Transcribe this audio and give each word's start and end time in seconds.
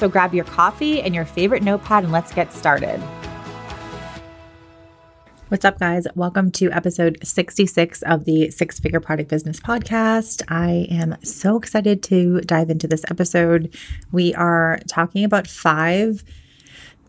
So 0.00 0.08
grab 0.08 0.32
your 0.32 0.46
coffee 0.46 1.02
and 1.02 1.14
your 1.14 1.26
favorite 1.26 1.62
notepad 1.62 2.04
and 2.04 2.10
let's 2.10 2.32
get 2.32 2.54
started. 2.54 2.98
What's 5.48 5.66
up, 5.66 5.78
guys? 5.78 6.06
Welcome 6.14 6.50
to 6.52 6.70
episode 6.70 7.18
66 7.22 8.00
of 8.04 8.24
the 8.24 8.50
Six 8.50 8.80
Figure 8.80 9.00
Product 9.00 9.28
Business 9.28 9.60
Podcast. 9.60 10.40
I 10.48 10.86
am 10.90 11.18
so 11.22 11.58
excited 11.58 12.02
to 12.04 12.40
dive 12.40 12.70
into 12.70 12.88
this 12.88 13.04
episode. 13.10 13.76
We 14.10 14.34
are 14.36 14.80
talking 14.88 15.22
about 15.22 15.46
five 15.46 16.24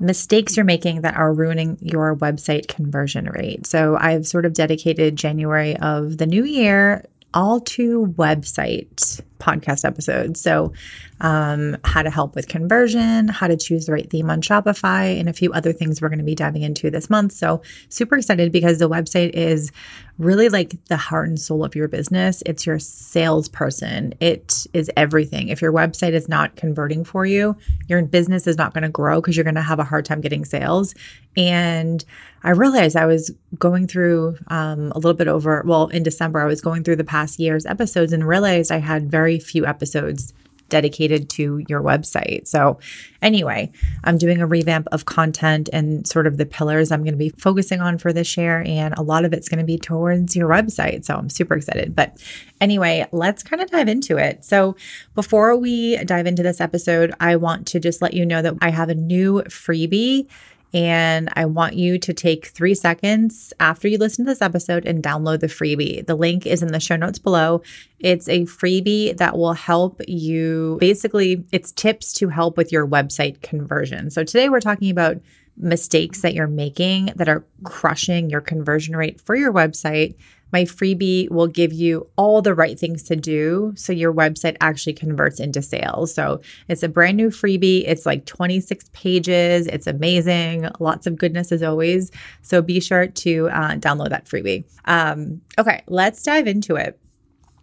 mistakes 0.01 0.57
you're 0.57 0.65
making 0.65 0.99
that 1.03 1.15
are 1.15 1.31
ruining 1.31 1.77
your 1.79 2.17
website 2.17 2.67
conversion 2.67 3.29
rate. 3.29 3.67
So, 3.67 3.95
I've 3.95 4.27
sort 4.27 4.45
of 4.45 4.51
dedicated 4.51 5.15
January 5.15 5.77
of 5.77 6.17
the 6.17 6.25
new 6.25 6.43
year 6.43 7.05
all 7.33 7.61
to 7.61 8.13
website 8.17 9.21
podcast 9.41 9.83
episodes. 9.83 10.39
So, 10.39 10.71
um, 11.19 11.77
how 11.83 12.01
to 12.01 12.09
help 12.09 12.35
with 12.35 12.47
conversion, 12.47 13.27
how 13.27 13.47
to 13.47 13.57
choose 13.57 13.85
the 13.85 13.91
right 13.91 14.09
theme 14.09 14.29
on 14.29 14.41
Shopify, 14.41 15.19
and 15.19 15.27
a 15.27 15.33
few 15.33 15.51
other 15.53 15.73
things 15.73 16.01
we're 16.01 16.09
going 16.09 16.19
to 16.19 16.25
be 16.25 16.35
diving 16.35 16.61
into 16.63 16.89
this 16.89 17.09
month. 17.09 17.33
So, 17.33 17.61
super 17.89 18.17
excited 18.17 18.51
because 18.51 18.79
the 18.79 18.89
website 18.89 19.31
is 19.31 19.71
really 20.17 20.49
like 20.49 20.75
the 20.85 20.97
heart 20.97 21.27
and 21.27 21.39
soul 21.39 21.63
of 21.65 21.75
your 21.75 21.87
business. 21.87 22.43
It's 22.45 22.65
your 22.65 22.79
salesperson, 22.79 24.13
it 24.19 24.65
is 24.73 24.89
everything. 24.95 25.49
If 25.49 25.61
your 25.61 25.73
website 25.73 26.13
is 26.13 26.29
not 26.29 26.55
converting 26.55 27.03
for 27.03 27.25
you, 27.25 27.57
your 27.87 28.03
business 28.03 28.47
is 28.47 28.57
not 28.57 28.73
going 28.73 28.83
to 28.83 28.89
grow 28.89 29.19
because 29.19 29.35
you're 29.35 29.43
going 29.43 29.55
to 29.55 29.61
have 29.61 29.79
a 29.79 29.83
hard 29.83 30.05
time 30.05 30.21
getting 30.21 30.45
sales. 30.45 30.93
And 31.35 32.03
I 32.43 32.51
realized 32.51 32.95
I 32.95 33.05
was 33.05 33.31
going 33.57 33.87
through 33.87 34.37
um, 34.47 34.91
a 34.91 34.95
little 34.95 35.13
bit 35.13 35.27
over, 35.27 35.63
well, 35.65 35.87
in 35.87 36.03
December, 36.03 36.41
I 36.41 36.45
was 36.45 36.61
going 36.61 36.83
through 36.83 36.95
the 36.95 37.03
past 37.03 37.39
year's 37.39 37.65
episodes 37.65 38.13
and 38.13 38.27
realized 38.27 38.71
I 38.71 38.79
had 38.79 39.11
very 39.11 39.30
few 39.39 39.65
episodes 39.65 40.33
dedicated 40.71 41.29
to 41.29 41.63
your 41.67 41.83
website. 41.83 42.47
So, 42.47 42.79
anyway, 43.21 43.71
I'm 44.03 44.17
doing 44.17 44.41
a 44.41 44.47
revamp 44.47 44.87
of 44.91 45.05
content 45.05 45.69
and 45.71 46.07
sort 46.07 46.25
of 46.25 46.37
the 46.37 46.45
pillars 46.47 46.91
I'm 46.91 47.03
going 47.03 47.13
to 47.13 47.17
be 47.17 47.29
focusing 47.29 47.81
on 47.81 47.99
for 47.99 48.11
this 48.11 48.35
year. 48.37 48.63
And 48.65 48.97
a 48.97 49.03
lot 49.03 49.23
of 49.23 49.33
it's 49.33 49.49
going 49.49 49.59
to 49.59 49.65
be 49.65 49.77
towards 49.77 50.35
your 50.35 50.49
website. 50.49 51.05
So, 51.05 51.15
I'm 51.15 51.29
super 51.29 51.53
excited. 51.53 51.95
But 51.95 52.17
anyway, 52.59 53.05
let's 53.11 53.43
kind 53.43 53.61
of 53.61 53.69
dive 53.69 53.89
into 53.89 54.17
it. 54.17 54.43
So, 54.43 54.75
before 55.13 55.55
we 55.55 55.97
dive 55.97 56.25
into 56.25 56.41
this 56.41 56.59
episode, 56.59 57.13
I 57.19 57.35
want 57.35 57.67
to 57.67 57.79
just 57.79 58.01
let 58.01 58.15
you 58.15 58.25
know 58.25 58.41
that 58.41 58.55
I 58.61 58.71
have 58.71 58.89
a 58.89 58.95
new 58.95 59.43
freebie 59.43 60.27
and 60.73 61.29
I 61.33 61.45
want 61.45 61.75
you 61.75 61.97
to 61.99 62.13
take 62.13 62.47
three 62.47 62.75
seconds 62.75 63.53
after 63.59 63.87
you 63.87 63.97
listen 63.97 64.25
to 64.25 64.31
this 64.31 64.41
episode 64.41 64.85
and 64.85 65.03
download 65.03 65.41
the 65.41 65.47
freebie. 65.47 66.05
The 66.05 66.15
link 66.15 66.45
is 66.45 66.63
in 66.63 66.71
the 66.71 66.79
show 66.79 66.95
notes 66.95 67.19
below. 67.19 67.61
It's 67.99 68.29
a 68.29 68.41
freebie 68.45 69.17
that 69.17 69.37
will 69.37 69.53
help 69.53 70.01
you 70.07 70.77
basically, 70.79 71.43
it's 71.51 71.71
tips 71.71 72.13
to 72.13 72.29
help 72.29 72.57
with 72.57 72.71
your 72.71 72.87
website 72.87 73.41
conversion. 73.41 74.09
So 74.09 74.23
today 74.23 74.49
we're 74.49 74.61
talking 74.61 74.89
about 74.89 75.17
mistakes 75.57 76.21
that 76.21 76.33
you're 76.33 76.47
making 76.47 77.11
that 77.15 77.29
are 77.29 77.45
crushing 77.63 78.29
your 78.29 78.41
conversion 78.41 78.95
rate 78.95 79.19
for 79.19 79.35
your 79.35 79.51
website 79.51 80.15
my 80.51 80.63
freebie 80.63 81.29
will 81.29 81.47
give 81.47 81.73
you 81.73 82.07
all 82.15 82.41
the 82.41 82.53
right 82.53 82.77
things 82.77 83.03
to 83.03 83.15
do 83.15 83.73
so 83.75 83.93
your 83.93 84.13
website 84.13 84.57
actually 84.61 84.93
converts 84.93 85.39
into 85.39 85.61
sales. 85.61 86.13
So 86.13 86.41
it's 86.67 86.83
a 86.83 86.89
brand 86.89 87.17
new 87.17 87.29
freebie. 87.29 87.83
It's 87.87 88.05
like 88.05 88.25
26 88.25 88.89
pages. 88.93 89.67
It's 89.67 89.87
amazing. 89.87 90.69
Lots 90.79 91.07
of 91.07 91.17
goodness 91.17 91.51
as 91.51 91.63
always. 91.63 92.11
So 92.41 92.61
be 92.61 92.79
sure 92.79 93.07
to 93.07 93.49
uh, 93.49 93.75
download 93.75 94.09
that 94.09 94.25
freebie. 94.25 94.65
Um, 94.85 95.41
okay, 95.57 95.83
let's 95.87 96.23
dive 96.23 96.47
into 96.47 96.75
it. 96.75 96.99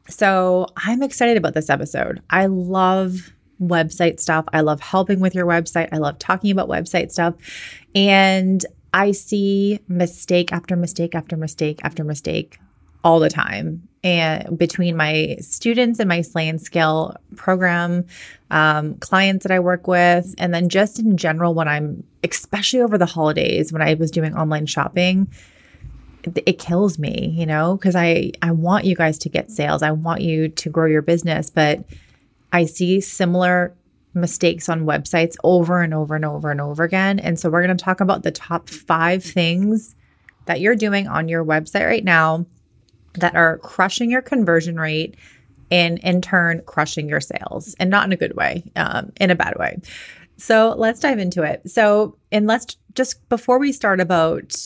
So 0.08 0.66
I'm 0.76 1.02
excited 1.02 1.36
about 1.36 1.54
this 1.54 1.68
episode. 1.68 2.22
I 2.30 2.46
love 2.46 3.32
website 3.60 4.20
stuff. 4.20 4.46
I 4.52 4.60
love 4.60 4.80
helping 4.80 5.20
with 5.20 5.34
your 5.34 5.46
website. 5.46 5.88
I 5.92 5.98
love 5.98 6.18
talking 6.18 6.50
about 6.50 6.68
website 6.68 7.10
stuff. 7.10 7.34
And 7.94 8.64
I 8.94 9.12
see 9.12 9.80
mistake 9.88 10.52
after 10.52 10.76
mistake 10.76 11.14
after 11.14 11.36
mistake 11.36 11.80
after 11.82 12.04
mistake 12.04 12.58
all 13.04 13.20
the 13.20 13.30
time. 13.30 13.88
And 14.04 14.56
between 14.56 14.96
my 14.96 15.36
students 15.40 15.98
and 15.98 16.08
my 16.08 16.20
slay 16.20 16.48
and 16.48 16.60
scale 16.60 17.16
program 17.36 18.06
um, 18.50 18.94
clients 18.96 19.42
that 19.42 19.52
i 19.52 19.60
work 19.60 19.86
with 19.86 20.34
and 20.38 20.54
then 20.54 20.68
just 20.68 20.98
in 20.98 21.16
general 21.16 21.52
when 21.52 21.68
i'm 21.68 22.02
especially 22.24 22.80
over 22.80 22.96
the 22.96 23.06
holidays 23.06 23.72
when 23.72 23.82
i 23.82 23.94
was 23.94 24.10
doing 24.10 24.34
online 24.34 24.66
shopping 24.66 25.28
it, 26.24 26.42
it 26.46 26.58
kills 26.58 26.98
me 26.98 27.34
you 27.36 27.44
know 27.44 27.76
because 27.76 27.94
i 27.94 28.32
i 28.40 28.50
want 28.50 28.84
you 28.84 28.94
guys 28.94 29.18
to 29.18 29.28
get 29.28 29.50
sales. 29.50 29.82
I 29.82 29.90
want 29.90 30.22
you 30.22 30.48
to 30.48 30.70
grow 30.70 30.86
your 30.86 31.02
business. 31.02 31.50
But 31.50 31.84
i 32.52 32.64
see 32.64 33.00
similar 33.00 33.74
mistakes 34.14 34.68
on 34.68 34.86
websites 34.86 35.36
over 35.44 35.82
and 35.82 35.92
over 35.92 36.16
and 36.16 36.24
over 36.24 36.50
and 36.50 36.60
over 36.60 36.82
again. 36.82 37.18
And 37.18 37.38
so 37.38 37.50
we're 37.50 37.64
going 37.64 37.76
to 37.76 37.84
talk 37.84 38.00
about 38.00 38.22
the 38.22 38.30
top 38.30 38.68
five 38.68 39.22
things 39.22 39.94
that 40.46 40.60
you're 40.60 40.74
doing 40.74 41.06
on 41.06 41.28
your 41.28 41.44
website 41.44 41.86
right 41.86 42.04
now 42.04 42.46
that 43.14 43.34
are 43.34 43.58
crushing 43.58 44.10
your 44.10 44.22
conversion 44.22 44.78
rate 44.78 45.16
and 45.70 45.98
in 45.98 46.20
turn 46.20 46.62
crushing 46.66 47.08
your 47.08 47.20
sales 47.20 47.74
and 47.78 47.90
not 47.90 48.06
in 48.06 48.12
a 48.12 48.16
good 48.16 48.34
way, 48.36 48.62
um, 48.76 49.12
in 49.20 49.30
a 49.30 49.34
bad 49.34 49.58
way. 49.58 49.78
So 50.36 50.74
let's 50.78 51.00
dive 51.00 51.18
into 51.18 51.42
it. 51.42 51.68
So, 51.68 52.16
and 52.30 52.46
let's 52.46 52.76
just 52.94 53.28
before 53.28 53.58
we 53.58 53.72
start 53.72 54.00
about 54.00 54.56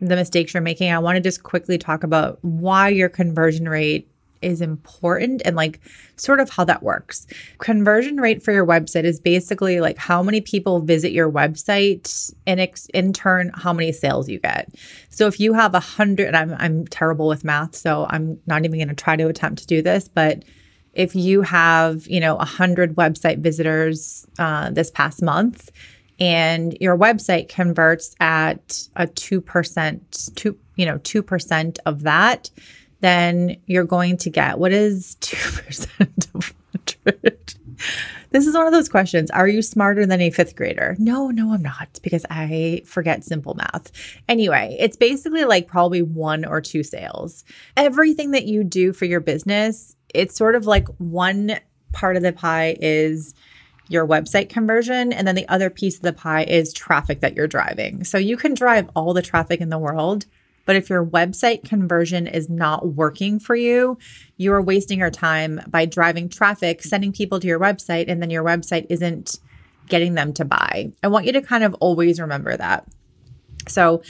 the 0.00 0.16
mistakes 0.16 0.54
you're 0.54 0.62
making, 0.62 0.90
I 0.90 0.98
want 0.98 1.16
to 1.16 1.22
just 1.22 1.42
quickly 1.42 1.78
talk 1.78 2.02
about 2.02 2.38
why 2.42 2.88
your 2.88 3.08
conversion 3.08 3.68
rate 3.68 4.10
is 4.42 4.60
important 4.60 5.42
and 5.44 5.56
like 5.56 5.80
sort 6.16 6.40
of 6.40 6.50
how 6.50 6.64
that 6.64 6.82
works. 6.82 7.26
Conversion 7.58 8.20
rate 8.20 8.42
for 8.42 8.52
your 8.52 8.66
website 8.66 9.04
is 9.04 9.20
basically 9.20 9.80
like 9.80 9.98
how 9.98 10.22
many 10.22 10.40
people 10.40 10.80
visit 10.80 11.12
your 11.12 11.30
website 11.30 12.32
and 12.46 12.60
ex- 12.60 12.88
in 12.94 13.12
turn 13.12 13.50
how 13.54 13.72
many 13.72 13.92
sales 13.92 14.28
you 14.28 14.38
get. 14.38 14.72
So 15.10 15.26
if 15.26 15.40
you 15.40 15.52
have 15.52 15.74
a 15.74 15.80
hundred, 15.80 16.34
I'm 16.34 16.54
I'm 16.54 16.86
terrible 16.86 17.28
with 17.28 17.44
math, 17.44 17.74
so 17.74 18.06
I'm 18.08 18.38
not 18.46 18.64
even 18.64 18.78
going 18.78 18.88
to 18.88 18.94
try 18.94 19.16
to 19.16 19.28
attempt 19.28 19.60
to 19.60 19.66
do 19.66 19.82
this, 19.82 20.08
but 20.08 20.44
if 20.92 21.14
you 21.14 21.42
have 21.42 22.06
you 22.08 22.20
know 22.20 22.36
a 22.36 22.44
hundred 22.44 22.96
website 22.96 23.38
visitors 23.38 24.26
uh, 24.38 24.70
this 24.70 24.90
past 24.90 25.22
month 25.22 25.70
and 26.20 26.76
your 26.80 26.98
website 26.98 27.48
converts 27.48 28.14
at 28.18 28.88
a 28.96 29.06
2% 29.06 30.34
2 30.34 30.58
you 30.76 30.86
know 30.86 30.98
2% 30.98 31.78
of 31.86 32.02
that 32.02 32.50
then 33.00 33.56
you're 33.66 33.84
going 33.84 34.16
to 34.18 34.30
get 34.30 34.58
what 34.58 34.72
is 34.72 35.16
2% 35.20 36.34
of 36.34 36.54
100? 37.04 37.54
This 38.30 38.46
is 38.46 38.54
one 38.54 38.66
of 38.66 38.72
those 38.72 38.88
questions. 38.88 39.30
Are 39.30 39.48
you 39.48 39.62
smarter 39.62 40.04
than 40.04 40.20
a 40.20 40.30
fifth 40.30 40.54
grader? 40.54 40.96
No, 40.98 41.30
no, 41.30 41.54
I'm 41.54 41.62
not 41.62 41.98
because 42.02 42.26
I 42.28 42.82
forget 42.84 43.24
simple 43.24 43.54
math. 43.54 43.90
Anyway, 44.28 44.76
it's 44.78 44.96
basically 44.96 45.44
like 45.44 45.66
probably 45.66 46.02
one 46.02 46.44
or 46.44 46.60
two 46.60 46.82
sales. 46.82 47.44
Everything 47.76 48.32
that 48.32 48.44
you 48.44 48.64
do 48.64 48.92
for 48.92 49.06
your 49.06 49.20
business, 49.20 49.96
it's 50.14 50.36
sort 50.36 50.54
of 50.54 50.66
like 50.66 50.88
one 50.98 51.58
part 51.92 52.16
of 52.16 52.22
the 52.22 52.32
pie 52.32 52.76
is 52.80 53.34
your 53.88 54.06
website 54.06 54.50
conversion. 54.50 55.12
And 55.12 55.26
then 55.26 55.34
the 55.34 55.48
other 55.48 55.70
piece 55.70 55.96
of 55.96 56.02
the 56.02 56.12
pie 56.12 56.44
is 56.44 56.74
traffic 56.74 57.20
that 57.20 57.34
you're 57.34 57.46
driving. 57.46 58.04
So 58.04 58.18
you 58.18 58.36
can 58.36 58.52
drive 58.52 58.90
all 58.94 59.14
the 59.14 59.22
traffic 59.22 59.62
in 59.62 59.70
the 59.70 59.78
world, 59.78 60.26
but 60.68 60.76
if 60.76 60.90
your 60.90 61.02
website 61.02 61.64
conversion 61.64 62.26
is 62.26 62.50
not 62.50 62.88
working 62.88 63.40
for 63.40 63.56
you, 63.56 63.96
you 64.36 64.52
are 64.52 64.60
wasting 64.60 64.98
your 64.98 65.10
time 65.10 65.62
by 65.66 65.86
driving 65.86 66.28
traffic, 66.28 66.82
sending 66.82 67.10
people 67.10 67.40
to 67.40 67.46
your 67.46 67.58
website, 67.58 68.04
and 68.06 68.20
then 68.20 68.28
your 68.28 68.44
website 68.44 68.84
isn't 68.90 69.40
getting 69.88 70.12
them 70.12 70.34
to 70.34 70.44
buy. 70.44 70.92
I 71.02 71.08
want 71.08 71.24
you 71.24 71.32
to 71.32 71.40
kind 71.40 71.64
of 71.64 71.72
always 71.80 72.20
remember 72.20 72.54
that. 72.54 72.86
So, 73.66 74.02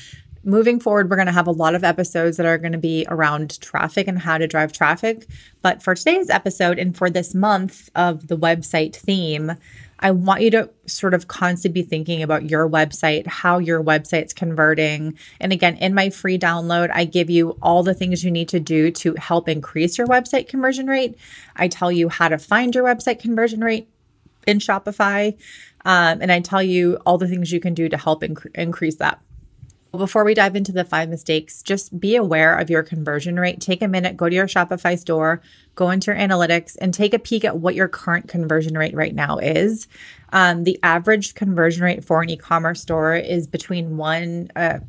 moving 0.43 0.81
forward, 0.81 1.09
we're 1.09 1.15
going 1.15 1.27
to 1.27 1.33
have 1.33 1.47
a 1.47 1.53
lot 1.53 1.77
of 1.77 1.85
episodes 1.85 2.39
that 2.39 2.47
are 2.47 2.59
going 2.59 2.73
to 2.73 2.79
be 2.79 3.07
around 3.09 3.61
traffic 3.61 4.09
and 4.09 4.19
how 4.19 4.37
to 4.37 4.49
drive 4.49 4.73
traffic. 4.73 5.29
But 5.63 5.81
for 5.81 5.95
today's 5.95 6.29
episode 6.29 6.81
and 6.81 6.97
for 6.97 7.09
this 7.09 7.37
month 7.37 7.89
of 7.95 8.27
the 8.27 8.37
website 8.37 8.97
theme, 8.97 9.53
I 10.01 10.13
want 10.13 10.43
you 10.43 10.51
to 10.53 10.71
sort 10.87 11.15
of 11.15 11.29
constantly 11.29 11.83
be 11.83 11.89
thinking 11.89 12.23
about 12.23 12.49
your 12.49 12.69
website, 12.69 13.27
how 13.27 13.59
your 13.59 13.83
website's 13.83 14.33
converting. 14.33 15.19
And 15.41 15.53
again, 15.53 15.77
in 15.77 15.95
my 15.95 16.11
free 16.11 16.39
download, 16.39 16.91
I 16.93 17.05
give 17.05 17.31
you 17.31 17.59
all 17.63 17.83
the 17.83 17.95
things 17.95 18.23
you 18.23 18.31
need 18.31 18.49
to 18.51 18.61
do 18.61 18.91
to 18.93 19.15
help 19.15 19.49
increase 19.49 19.99
your 19.99 20.07
website 20.07 20.49
conversion 20.49 20.87
rate. 20.87 21.17
I 21.57 21.69
tell 21.69 21.91
you 21.91 22.09
how 22.09 22.29
to 22.29 22.39
find 22.39 22.75
your 22.75 22.85
website 22.85 23.19
conversion 23.19 23.61
rate 23.61 23.89
in 24.47 24.59
Shopify. 24.59 25.37
Um, 25.85 26.21
and 26.21 26.31
I 26.31 26.41
tell 26.41 26.63
you 26.63 26.99
all 27.07 27.19
the 27.19 27.29
things 27.29 27.53
you 27.53 27.61
can 27.61 27.75
do 27.75 27.89
to 27.89 27.97
help 27.97 28.23
inc- 28.23 28.55
increase 28.55 28.97
that. 28.97 29.21
Before 29.93 30.23
we 30.23 30.35
dive 30.35 30.55
into 30.55 30.71
the 30.71 30.85
five 30.85 31.09
mistakes, 31.09 31.63
just 31.63 31.99
be 31.99 32.15
aware 32.15 32.57
of 32.59 32.69
your 32.69 32.83
conversion 32.83 33.41
rate. 33.41 33.59
Take 33.61 33.81
a 33.81 33.89
minute, 33.89 34.19
go 34.19 34.29
to 34.29 34.35
your 34.35 34.47
Shopify 34.47 34.99
store, 34.99 35.41
go 35.77 35.89
into 35.89 36.11
your 36.11 36.21
analytics, 36.21 36.77
and 36.79 36.93
take 36.93 37.15
a 37.15 37.19
peek 37.19 37.43
at 37.43 37.57
what 37.57 37.75
your 37.75 37.89
current 37.89 38.29
conversion 38.29 38.77
rate 38.77 38.95
right 38.95 39.15
now 39.15 39.39
is. 39.39 39.89
Um, 40.31 40.65
the 40.65 40.79
average 40.83 41.35
conversion 41.35 41.85
rate 41.85 42.05
for 42.05 42.21
an 42.21 42.29
e-commerce 42.29 42.83
store 42.83 43.17
is 43.17 43.47
between 43.47 43.97
one, 43.97 44.51
uh, 44.55 44.81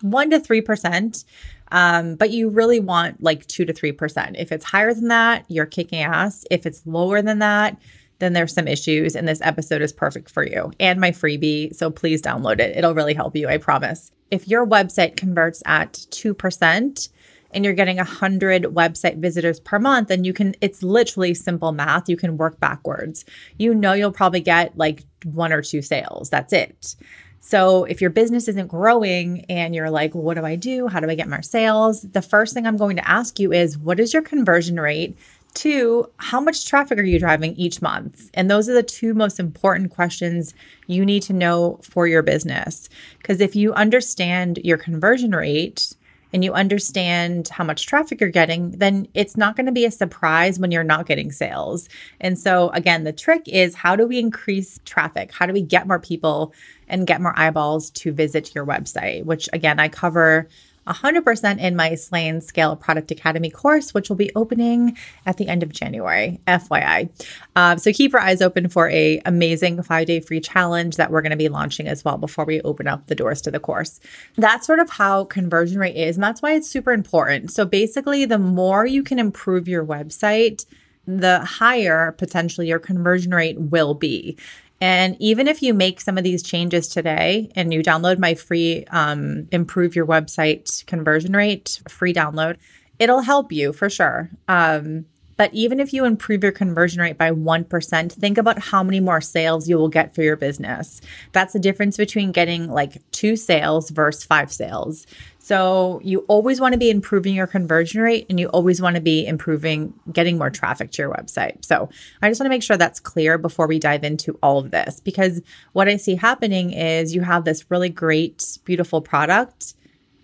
one 0.00 0.30
to 0.30 0.40
three 0.40 0.60
percent. 0.60 1.24
Um, 1.70 2.16
but 2.16 2.30
you 2.30 2.48
really 2.48 2.80
want 2.80 3.22
like 3.22 3.46
two 3.46 3.64
to 3.64 3.72
three 3.72 3.92
percent. 3.92 4.36
If 4.38 4.50
it's 4.50 4.64
higher 4.64 4.92
than 4.92 5.08
that, 5.08 5.44
you're 5.48 5.66
kicking 5.66 6.00
ass. 6.00 6.44
If 6.50 6.66
it's 6.66 6.84
lower 6.84 7.22
than 7.22 7.38
that, 7.38 7.78
then 8.18 8.32
there's 8.32 8.54
some 8.54 8.66
issues, 8.66 9.14
and 9.14 9.28
this 9.28 9.40
episode 9.42 9.82
is 9.82 9.92
perfect 9.92 10.30
for 10.30 10.44
you 10.44 10.72
and 10.80 11.00
my 11.00 11.12
freebie. 11.12 11.72
So 11.76 11.90
please 11.90 12.20
download 12.20 12.58
it. 12.58 12.76
It'll 12.76 12.94
really 12.94 13.14
help 13.14 13.36
you, 13.36 13.48
I 13.48 13.58
promise. 13.58 14.10
If 14.30 14.48
your 14.48 14.66
website 14.66 15.16
converts 15.16 15.62
at 15.66 15.92
2%, 15.92 17.08
and 17.50 17.64
you're 17.64 17.74
getting 17.74 17.96
100 17.96 18.64
website 18.64 19.16
visitors 19.18 19.60
per 19.60 19.78
month 19.78 20.10
and 20.10 20.26
you 20.26 20.32
can 20.32 20.54
it's 20.60 20.82
literally 20.82 21.34
simple 21.34 21.72
math. 21.72 22.08
You 22.08 22.16
can 22.16 22.36
work 22.36 22.60
backwards. 22.60 23.24
You 23.56 23.74
know 23.74 23.92
you'll 23.92 24.12
probably 24.12 24.40
get 24.40 24.76
like 24.76 25.04
one 25.24 25.52
or 25.52 25.62
two 25.62 25.82
sales. 25.82 26.30
That's 26.30 26.52
it. 26.52 26.96
So 27.40 27.84
if 27.84 28.00
your 28.00 28.10
business 28.10 28.48
isn't 28.48 28.66
growing 28.66 29.46
and 29.48 29.74
you're 29.74 29.90
like 29.90 30.14
what 30.14 30.34
do 30.34 30.44
i 30.44 30.56
do? 30.56 30.88
How 30.88 31.00
do 31.00 31.08
i 31.08 31.14
get 31.14 31.28
more 31.28 31.42
sales? 31.42 32.02
The 32.02 32.22
first 32.22 32.54
thing 32.54 32.66
i'm 32.66 32.76
going 32.76 32.96
to 32.96 33.08
ask 33.08 33.38
you 33.38 33.52
is 33.52 33.78
what 33.78 34.00
is 34.00 34.12
your 34.12 34.22
conversion 34.22 34.78
rate 34.78 35.16
Two, 35.58 36.08
how 36.18 36.40
much 36.40 36.66
traffic 36.66 37.00
are 37.00 37.02
you 37.02 37.18
driving 37.18 37.52
each 37.56 37.82
month? 37.82 38.30
And 38.32 38.48
those 38.48 38.68
are 38.68 38.74
the 38.74 38.82
two 38.84 39.12
most 39.12 39.40
important 39.40 39.90
questions 39.90 40.54
you 40.86 41.04
need 41.04 41.24
to 41.24 41.32
know 41.32 41.80
for 41.82 42.06
your 42.06 42.22
business. 42.22 42.88
Because 43.16 43.40
if 43.40 43.56
you 43.56 43.72
understand 43.72 44.60
your 44.62 44.78
conversion 44.78 45.32
rate 45.32 45.96
and 46.32 46.44
you 46.44 46.52
understand 46.52 47.48
how 47.48 47.64
much 47.64 47.86
traffic 47.88 48.20
you're 48.20 48.30
getting, 48.30 48.70
then 48.70 49.08
it's 49.14 49.36
not 49.36 49.56
going 49.56 49.66
to 49.66 49.72
be 49.72 49.84
a 49.84 49.90
surprise 49.90 50.60
when 50.60 50.70
you're 50.70 50.84
not 50.84 51.06
getting 51.06 51.32
sales. 51.32 51.88
And 52.20 52.38
so, 52.38 52.68
again, 52.68 53.02
the 53.02 53.12
trick 53.12 53.42
is 53.48 53.74
how 53.74 53.96
do 53.96 54.06
we 54.06 54.20
increase 54.20 54.78
traffic? 54.84 55.32
How 55.32 55.44
do 55.44 55.52
we 55.52 55.62
get 55.62 55.88
more 55.88 55.98
people 55.98 56.54
and 56.86 57.04
get 57.04 57.20
more 57.20 57.36
eyeballs 57.36 57.90
to 57.90 58.12
visit 58.12 58.54
your 58.54 58.64
website? 58.64 59.24
Which, 59.24 59.48
again, 59.52 59.80
I 59.80 59.88
cover 59.88 60.46
100% 60.88 61.60
in 61.60 61.76
my 61.76 61.94
Slay 61.94 62.28
and 62.28 62.42
Scale 62.42 62.76
Product 62.76 63.10
Academy 63.10 63.50
course, 63.50 63.94
which 63.94 64.08
will 64.08 64.16
be 64.16 64.30
opening 64.34 64.96
at 65.26 65.36
the 65.36 65.48
end 65.48 65.62
of 65.62 65.70
January, 65.70 66.40
FYI. 66.46 67.10
Um, 67.56 67.78
so 67.78 67.92
keep 67.92 68.12
your 68.12 68.20
eyes 68.20 68.40
open 68.40 68.68
for 68.68 68.88
a 68.90 69.20
amazing 69.24 69.82
five 69.82 70.06
day 70.06 70.20
free 70.20 70.40
challenge 70.40 70.96
that 70.96 71.10
we're 71.10 71.22
going 71.22 71.30
to 71.30 71.36
be 71.36 71.48
launching 71.48 71.88
as 71.88 72.04
well 72.04 72.18
before 72.18 72.44
we 72.44 72.60
open 72.62 72.86
up 72.86 73.06
the 73.06 73.14
doors 73.14 73.40
to 73.42 73.50
the 73.50 73.60
course. 73.60 74.00
That's 74.36 74.66
sort 74.66 74.80
of 74.80 74.90
how 74.90 75.24
conversion 75.24 75.78
rate 75.78 75.96
is, 75.96 76.16
and 76.16 76.24
that's 76.24 76.42
why 76.42 76.52
it's 76.52 76.68
super 76.68 76.92
important. 76.92 77.50
So 77.50 77.64
basically, 77.64 78.24
the 78.24 78.38
more 78.38 78.86
you 78.86 79.02
can 79.02 79.18
improve 79.18 79.68
your 79.68 79.84
website, 79.84 80.64
the 81.06 81.40
higher 81.40 82.12
potentially 82.12 82.68
your 82.68 82.78
conversion 82.78 83.34
rate 83.34 83.58
will 83.58 83.94
be. 83.94 84.36
And 84.80 85.16
even 85.18 85.48
if 85.48 85.62
you 85.62 85.74
make 85.74 86.00
some 86.00 86.18
of 86.18 86.24
these 86.24 86.42
changes 86.42 86.88
today 86.88 87.50
and 87.54 87.72
you 87.72 87.82
download 87.82 88.18
my 88.18 88.34
free 88.34 88.84
um, 88.90 89.48
Improve 89.50 89.96
Your 89.96 90.06
Website 90.06 90.86
Conversion 90.86 91.34
Rate 91.34 91.80
free 91.88 92.14
download, 92.14 92.56
it'll 92.98 93.22
help 93.22 93.50
you 93.52 93.72
for 93.72 93.90
sure. 93.90 94.30
Um, 94.46 95.06
but 95.38 95.54
even 95.54 95.78
if 95.78 95.92
you 95.92 96.04
improve 96.04 96.42
your 96.42 96.52
conversion 96.52 97.00
rate 97.00 97.16
by 97.16 97.30
1%, 97.30 98.12
think 98.12 98.38
about 98.38 98.58
how 98.58 98.82
many 98.82 98.98
more 98.98 99.20
sales 99.20 99.68
you 99.68 99.78
will 99.78 99.88
get 99.88 100.12
for 100.12 100.22
your 100.22 100.34
business. 100.34 101.00
That's 101.30 101.52
the 101.52 101.60
difference 101.60 101.96
between 101.96 102.32
getting 102.32 102.68
like 102.68 103.00
two 103.12 103.36
sales 103.36 103.90
versus 103.90 104.24
five 104.24 104.52
sales. 104.52 105.06
So 105.48 105.98
you 106.04 106.26
always 106.28 106.60
want 106.60 106.74
to 106.74 106.78
be 106.78 106.90
improving 106.90 107.34
your 107.34 107.46
conversion 107.46 108.02
rate 108.02 108.26
and 108.28 108.38
you 108.38 108.48
always 108.48 108.82
want 108.82 108.96
to 108.96 109.00
be 109.00 109.26
improving 109.26 109.94
getting 110.12 110.36
more 110.36 110.50
traffic 110.50 110.90
to 110.90 111.00
your 111.00 111.10
website. 111.10 111.64
So 111.64 111.88
I 112.20 112.28
just 112.28 112.38
want 112.38 112.48
to 112.48 112.50
make 112.50 112.62
sure 112.62 112.76
that's 112.76 113.00
clear 113.00 113.38
before 113.38 113.66
we 113.66 113.78
dive 113.78 114.04
into 114.04 114.38
all 114.42 114.58
of 114.58 114.72
this 114.72 115.00
because 115.00 115.40
what 115.72 115.88
I 115.88 115.96
see 115.96 116.16
happening 116.16 116.74
is 116.74 117.14
you 117.14 117.22
have 117.22 117.46
this 117.46 117.70
really 117.70 117.88
great, 117.88 118.58
beautiful 118.66 119.00
product 119.00 119.72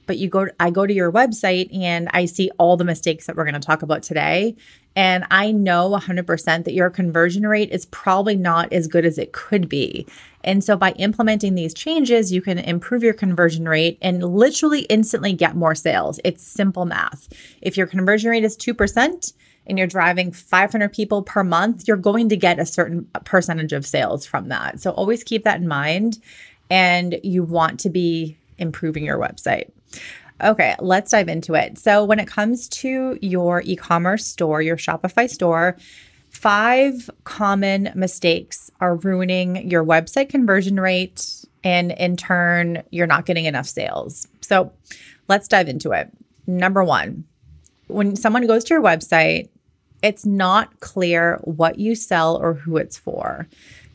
but 0.06 0.18
you 0.18 0.28
go 0.28 0.48
I 0.60 0.68
go 0.68 0.86
to 0.86 0.92
your 0.92 1.10
website 1.10 1.74
and 1.74 2.10
I 2.12 2.26
see 2.26 2.50
all 2.58 2.76
the 2.76 2.84
mistakes 2.84 3.24
that 3.24 3.34
we're 3.34 3.44
going 3.44 3.54
to 3.54 3.60
talk 3.60 3.80
about 3.80 4.02
today 4.02 4.54
and 4.94 5.24
I 5.30 5.50
know 5.52 5.90
100% 5.90 6.64
that 6.64 6.74
your 6.74 6.90
conversion 6.90 7.46
rate 7.46 7.70
is 7.70 7.86
probably 7.86 8.36
not 8.36 8.72
as 8.74 8.86
good 8.86 9.06
as 9.06 9.18
it 9.18 9.32
could 9.32 9.70
be. 9.70 10.06
And 10.44 10.62
so 10.62 10.76
by 10.76 10.92
implementing 10.92 11.54
these 11.54 11.74
changes, 11.74 12.32
you 12.32 12.40
can 12.40 12.58
improve 12.58 13.02
your 13.02 13.14
conversion 13.14 13.68
rate 13.68 13.98
and 14.00 14.22
literally 14.22 14.82
instantly 14.82 15.32
get 15.32 15.56
more 15.56 15.74
sales. 15.74 16.20
It's 16.22 16.42
simple 16.42 16.84
math. 16.84 17.28
If 17.60 17.76
your 17.76 17.86
conversion 17.86 18.30
rate 18.30 18.44
is 18.44 18.56
2%, 18.56 19.32
and 19.66 19.78
you're 19.78 19.86
driving 19.86 20.30
500 20.30 20.92
people 20.92 21.22
per 21.22 21.42
month, 21.42 21.88
you're 21.88 21.96
going 21.96 22.28
to 22.28 22.36
get 22.36 22.58
a 22.58 22.66
certain 22.66 23.06
percentage 23.24 23.72
of 23.72 23.86
sales 23.86 24.26
from 24.26 24.48
that. 24.48 24.80
So 24.80 24.90
always 24.90 25.24
keep 25.24 25.44
that 25.44 25.60
in 25.60 25.66
mind. 25.68 26.20
And 26.70 27.18
you 27.22 27.42
want 27.42 27.80
to 27.80 27.90
be 27.90 28.36
improving 28.58 29.04
your 29.04 29.18
website. 29.18 29.70
Okay, 30.42 30.74
let's 30.80 31.10
dive 31.10 31.28
into 31.28 31.54
it. 31.54 31.78
So, 31.78 32.04
when 32.04 32.18
it 32.18 32.26
comes 32.26 32.68
to 32.68 33.18
your 33.22 33.62
e 33.64 33.76
commerce 33.76 34.26
store, 34.26 34.60
your 34.60 34.76
Shopify 34.76 35.30
store, 35.30 35.76
five 36.44 37.08
common 37.24 37.90
mistakes 37.94 38.70
are 38.78 38.96
ruining 38.96 39.70
your 39.70 39.82
website 39.82 40.28
conversion 40.28 40.78
rate. 40.78 41.42
And 41.64 41.92
in 41.92 42.18
turn, 42.18 42.82
you're 42.90 43.06
not 43.06 43.24
getting 43.24 43.46
enough 43.46 43.66
sales. 43.66 44.28
So, 44.42 44.70
let's 45.26 45.48
dive 45.48 45.70
into 45.70 45.92
it. 45.92 46.10
Number 46.46 46.84
one, 46.84 47.24
when 47.86 48.14
someone 48.14 48.46
goes 48.46 48.62
to 48.64 48.74
your 48.74 48.82
website, 48.82 49.48
it's 50.02 50.26
not 50.26 50.80
clear 50.80 51.40
what 51.44 51.78
you 51.78 51.94
sell 51.94 52.36
or 52.36 52.52
who 52.52 52.76
it's 52.76 52.98
for. 52.98 53.48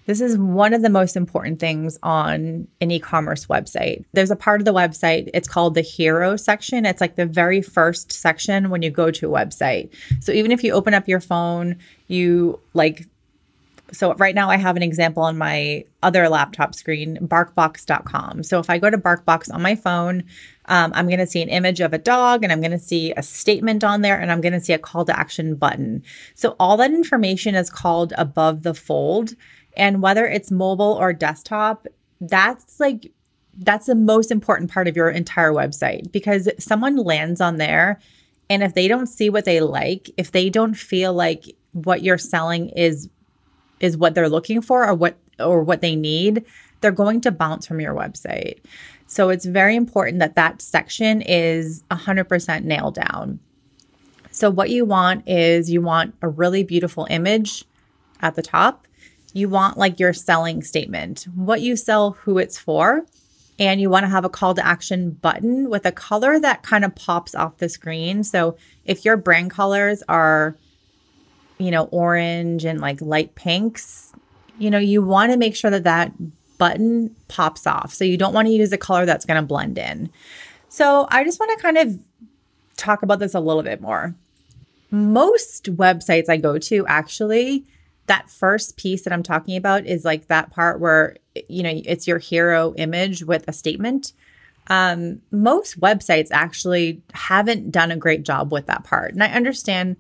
This 0.09 0.21
is 0.21 0.39
one 0.39 0.73
of 0.73 0.81
the 0.81 0.89
most 0.89 1.15
important 1.15 1.59
things 1.59 1.99
on 2.01 2.67
an 2.81 2.89
e 2.89 2.99
commerce 2.99 3.45
website. 3.45 4.05
There's 4.13 4.31
a 4.31 4.35
part 4.35 4.59
of 4.59 4.65
the 4.65 4.73
website, 4.73 5.29
it's 5.35 5.47
called 5.47 5.75
the 5.75 5.81
hero 5.81 6.35
section. 6.35 6.83
It's 6.87 6.99
like 6.99 7.15
the 7.15 7.27
very 7.27 7.61
first 7.61 8.11
section 8.11 8.71
when 8.71 8.81
you 8.81 8.89
go 8.89 9.11
to 9.11 9.27
a 9.27 9.31
website. 9.31 9.93
So 10.19 10.31
even 10.31 10.51
if 10.51 10.63
you 10.63 10.73
open 10.73 10.95
up 10.95 11.07
your 11.07 11.19
phone, 11.19 11.77
you 12.07 12.59
like, 12.73 13.05
so 13.91 14.15
right 14.15 14.33
now 14.33 14.49
I 14.49 14.57
have 14.57 14.75
an 14.75 14.81
example 14.81 15.21
on 15.21 15.37
my 15.37 15.85
other 16.01 16.27
laptop 16.27 16.73
screen, 16.73 17.19
barkbox.com. 17.21 18.41
So 18.41 18.57
if 18.57 18.67
I 18.67 18.79
go 18.79 18.89
to 18.89 18.97
Barkbox 18.97 19.53
on 19.53 19.61
my 19.61 19.75
phone, 19.75 20.23
um, 20.65 20.91
I'm 20.95 21.07
going 21.07 21.19
to 21.19 21.27
see 21.27 21.41
an 21.41 21.49
image 21.49 21.81
of 21.81 21.93
a 21.93 21.97
dog 21.99 22.43
and 22.43 22.51
I'm 22.51 22.61
going 22.61 22.71
to 22.71 22.79
see 22.79 23.11
a 23.13 23.21
statement 23.21 23.83
on 23.83 24.01
there 24.01 24.19
and 24.19 24.31
I'm 24.31 24.41
going 24.41 24.53
to 24.53 24.61
see 24.61 24.73
a 24.73 24.79
call 24.79 25.05
to 25.05 25.19
action 25.19 25.53
button. 25.55 26.03
So 26.33 26.55
all 26.59 26.77
that 26.77 26.91
information 26.91 27.53
is 27.53 27.69
called 27.69 28.13
above 28.17 28.63
the 28.63 28.73
fold. 28.73 29.35
And 29.77 30.01
whether 30.01 30.25
it's 30.25 30.51
mobile 30.51 30.97
or 30.99 31.13
desktop, 31.13 31.88
that's 32.21 32.79
like 32.79 33.11
that's 33.57 33.88
the 33.88 33.95
most 33.95 34.31
important 34.31 34.71
part 34.71 34.88
of 34.88 34.95
your 34.95 35.09
entire 35.09 35.51
website 35.51 36.11
because 36.11 36.49
someone 36.59 36.95
lands 36.95 37.41
on 37.41 37.57
there 37.57 37.99
and 38.49 38.63
if 38.63 38.73
they 38.73 38.88
don't 38.88 39.07
see 39.07 39.29
what 39.29 39.45
they 39.45 39.59
like, 39.59 40.09
if 40.17 40.31
they 40.31 40.49
don't 40.49 40.73
feel 40.73 41.13
like 41.13 41.55
what 41.73 42.01
you're 42.01 42.17
selling 42.17 42.69
is 42.69 43.09
is 43.79 43.95
what 43.95 44.15
they're 44.15 44.29
looking 44.29 44.61
for 44.61 44.85
or 44.85 44.93
what 44.93 45.17
or 45.39 45.63
what 45.63 45.81
they 45.81 45.95
need, 45.95 46.43
they're 46.81 46.91
going 46.91 47.21
to 47.21 47.31
bounce 47.31 47.67
from 47.67 47.79
your 47.79 47.93
website. 47.93 48.59
So 49.07 49.29
it's 49.29 49.45
very 49.45 49.75
important 49.75 50.19
that 50.19 50.35
that 50.35 50.61
section 50.61 51.21
is 51.21 51.83
100% 51.91 52.63
nailed 52.63 52.95
down. 52.95 53.39
So 54.31 54.49
what 54.49 54.69
you 54.69 54.85
want 54.85 55.27
is 55.27 55.71
you 55.71 55.81
want 55.81 56.13
a 56.21 56.29
really 56.29 56.63
beautiful 56.63 57.07
image 57.09 57.65
at 58.21 58.35
the 58.35 58.41
top 58.41 58.85
you 59.33 59.50
want 59.50 59.77
like 59.77 60.00
your 60.00 60.13
selling 60.13 60.63
statement, 60.63 61.27
what 61.36 61.62
you 61.62 61.75
sell, 61.75 62.12
who 62.12 62.38
it's 62.38 62.57
for. 62.57 63.05
And 63.59 63.81
you 63.81 63.89
want 63.89 64.05
to 64.05 64.09
have 64.09 64.24
a 64.24 64.29
call 64.29 64.55
to 64.55 64.65
action 64.65 65.12
button 65.12 65.69
with 65.69 65.86
a 65.86 65.91
color 65.91 66.39
that 66.39 66.63
kind 66.63 66.86
of 66.86 66.95
pops 66.95 67.36
off 67.36 67.57
the 67.57 67.67
screen. 67.67 68.24
So 68.24 68.55
if 68.86 69.03
your 69.03 69.17
brand 69.17 69.51
colors 69.51 70.01
are, 70.07 70.55
you 71.57 71.69
know, 71.69 71.89
orange 71.91 72.63
and 72.63 72.79
like 72.79 73.01
light 73.01 73.36
pinks, 73.36 74.13
you 74.57 74.69
know, 74.69 74.77
you 74.77 75.01
want 75.01 75.33
to 75.33 75.38
make 75.38 75.57
sure 75.57 75.71
that 75.71 75.83
that 75.83 76.13
button 76.57 77.13
pops 77.27 77.67
off. 77.67 77.93
So 77.93 78.05
you 78.05 78.15
don't 78.15 78.33
want 78.33 78.48
to 78.48 78.53
use 78.53 78.71
a 78.71 78.77
color 78.77 79.05
that's 79.05 79.25
going 79.25 79.41
to 79.41 79.45
blend 79.45 79.77
in. 79.77 80.09
So 80.69 81.07
I 81.12 81.25
just 81.25 81.39
want 81.39 81.51
to 81.57 81.62
kind 81.62 81.77
of 81.77 82.00
talk 82.77 83.03
about 83.03 83.19
this 83.19 83.33
a 83.33 83.39
little 83.41 83.63
bit 83.63 83.81
more. 83.81 84.15
Most 84.89 85.75
websites 85.75 86.29
I 86.29 86.38
go 86.38 86.57
to 86.59 86.88
actually, 86.88 87.65
that 88.09 88.29
first 88.29 88.75
piece 88.75 89.03
that 89.03 89.13
I'm 89.13 89.23
talking 89.23 89.55
about 89.55 89.85
is 89.85 90.03
like 90.03 90.27
that 90.27 90.51
part 90.51 90.79
where, 90.79 91.15
you 91.47 91.63
know, 91.63 91.81
it's 91.85 92.07
your 92.07 92.17
hero 92.17 92.73
image 92.75 93.23
with 93.23 93.45
a 93.47 93.53
statement. 93.53 94.13
Um, 94.67 95.21
most 95.31 95.79
websites 95.79 96.29
actually 96.31 97.01
haven't 97.13 97.71
done 97.71 97.91
a 97.91 97.97
great 97.97 98.23
job 98.23 98.51
with 98.51 98.65
that 98.65 98.83
part. 98.83 99.13
And 99.13 99.23
I 99.23 99.27
understand 99.27 99.95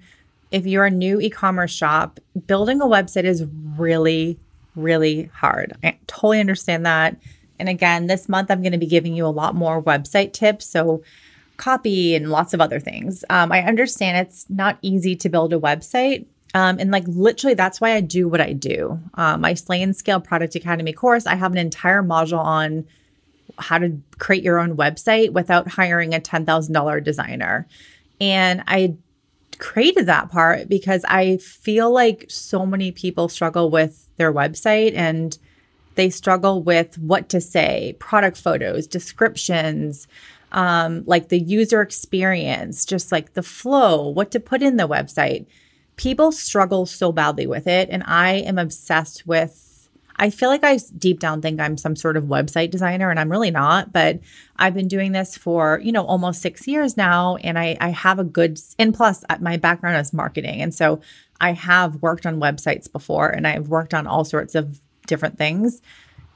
if 0.51 0.65
you're 0.65 0.85
a 0.85 0.91
new 0.91 1.21
e 1.21 1.29
commerce 1.29 1.71
shop, 1.71 2.19
building 2.47 2.81
a 2.81 2.85
website 2.85 3.25
is 3.25 3.45
really, 3.77 4.39
really 4.75 5.29
hard. 5.33 5.73
I 5.83 5.97
totally 6.07 6.39
understand 6.39 6.85
that. 6.87 7.15
And 7.59 7.69
again, 7.69 8.07
this 8.07 8.27
month 8.27 8.49
I'm 8.49 8.61
going 8.61 8.71
to 8.71 8.79
be 8.79 8.87
giving 8.87 9.15
you 9.15 9.25
a 9.25 9.27
lot 9.27 9.53
more 9.53 9.81
website 9.81 10.33
tips. 10.33 10.65
So, 10.65 11.03
copy 11.57 12.15
and 12.15 12.31
lots 12.31 12.53
of 12.53 12.61
other 12.61 12.79
things. 12.79 13.25
Um, 13.29 13.51
I 13.51 13.61
understand 13.63 14.17
it's 14.17 14.49
not 14.49 14.79
easy 14.81 15.15
to 15.17 15.29
build 15.29 15.51
a 15.51 15.59
website. 15.59 16.25
Um, 16.53 16.79
and 16.79 16.91
like 16.91 17.03
literally, 17.07 17.53
that's 17.53 17.79
why 17.79 17.93
I 17.93 18.01
do 18.01 18.27
what 18.27 18.41
I 18.41 18.53
do. 18.53 18.99
Um, 19.13 19.41
my 19.41 19.53
Slay 19.53 19.81
and 19.81 19.95
Scale 19.95 20.19
Product 20.19 20.55
Academy 20.55 20.93
course, 20.93 21.27
I 21.27 21.35
have 21.35 21.51
an 21.51 21.57
entire 21.57 22.01
module 22.01 22.43
on 22.43 22.85
how 23.57 23.77
to 23.77 23.99
create 24.17 24.43
your 24.43 24.59
own 24.59 24.75
website 24.75 25.31
without 25.31 25.67
hiring 25.67 26.13
a 26.13 26.19
$10,000 26.19 27.03
designer. 27.03 27.67
And 28.21 28.63
I 28.67 28.95
created 29.59 30.05
that 30.05 30.29
part 30.31 30.69
because 30.69 31.03
I 31.07 31.37
feel 31.37 31.91
like 31.91 32.25
so 32.29 32.65
many 32.65 32.91
people 32.91 33.29
struggle 33.29 33.69
with 33.69 34.09
their 34.17 34.33
website 34.33 34.95
and 34.95 35.37
they 35.95 36.09
struggle 36.09 36.63
with 36.63 36.97
what 36.97 37.29
to 37.29 37.41
say, 37.41 37.95
product 37.99 38.37
photos, 38.37 38.87
descriptions, 38.87 40.07
um, 40.51 41.03
like 41.05 41.29
the 41.29 41.39
user 41.39 41.81
experience, 41.81 42.85
just 42.85 43.11
like 43.11 43.33
the 43.33 43.43
flow, 43.43 44.07
what 44.07 44.31
to 44.31 44.39
put 44.39 44.61
in 44.61 44.77
the 44.77 44.87
website. 44.87 45.45
People 45.99 46.31
struggle 46.31 46.85
so 46.85 47.11
badly 47.11 47.45
with 47.45 47.67
it. 47.67 47.89
And 47.91 48.03
I 48.05 48.35
am 48.35 48.57
obsessed 48.57 49.27
with, 49.27 49.89
I 50.15 50.29
feel 50.29 50.47
like 50.47 50.63
I 50.63 50.79
deep 50.97 51.19
down 51.19 51.41
think 51.41 51.59
I'm 51.59 51.75
some 51.75 51.97
sort 51.97 52.15
of 52.15 52.23
website 52.23 52.71
designer, 52.71 53.09
and 53.09 53.19
I'm 53.19 53.29
really 53.29 53.51
not. 53.51 53.91
But 53.91 54.21
I've 54.55 54.73
been 54.73 54.87
doing 54.87 55.11
this 55.11 55.35
for, 55.35 55.81
you 55.83 55.91
know, 55.91 56.05
almost 56.05 56.41
six 56.41 56.67
years 56.69 56.95
now. 56.95 57.35
And 57.35 57.59
I, 57.59 57.75
I 57.81 57.89
have 57.89 58.17
a 58.17 58.23
good, 58.23 58.57
and 58.79 58.93
plus 58.93 59.25
uh, 59.29 59.37
my 59.41 59.57
background 59.57 59.97
is 59.97 60.13
marketing. 60.13 60.61
And 60.61 60.73
so 60.73 61.01
I 61.41 61.51
have 61.51 62.01
worked 62.01 62.25
on 62.25 62.39
websites 62.39 62.89
before 62.89 63.29
and 63.29 63.45
I've 63.45 63.67
worked 63.67 63.93
on 63.93 64.07
all 64.07 64.23
sorts 64.23 64.55
of 64.55 64.79
different 65.05 65.37
things. 65.37 65.81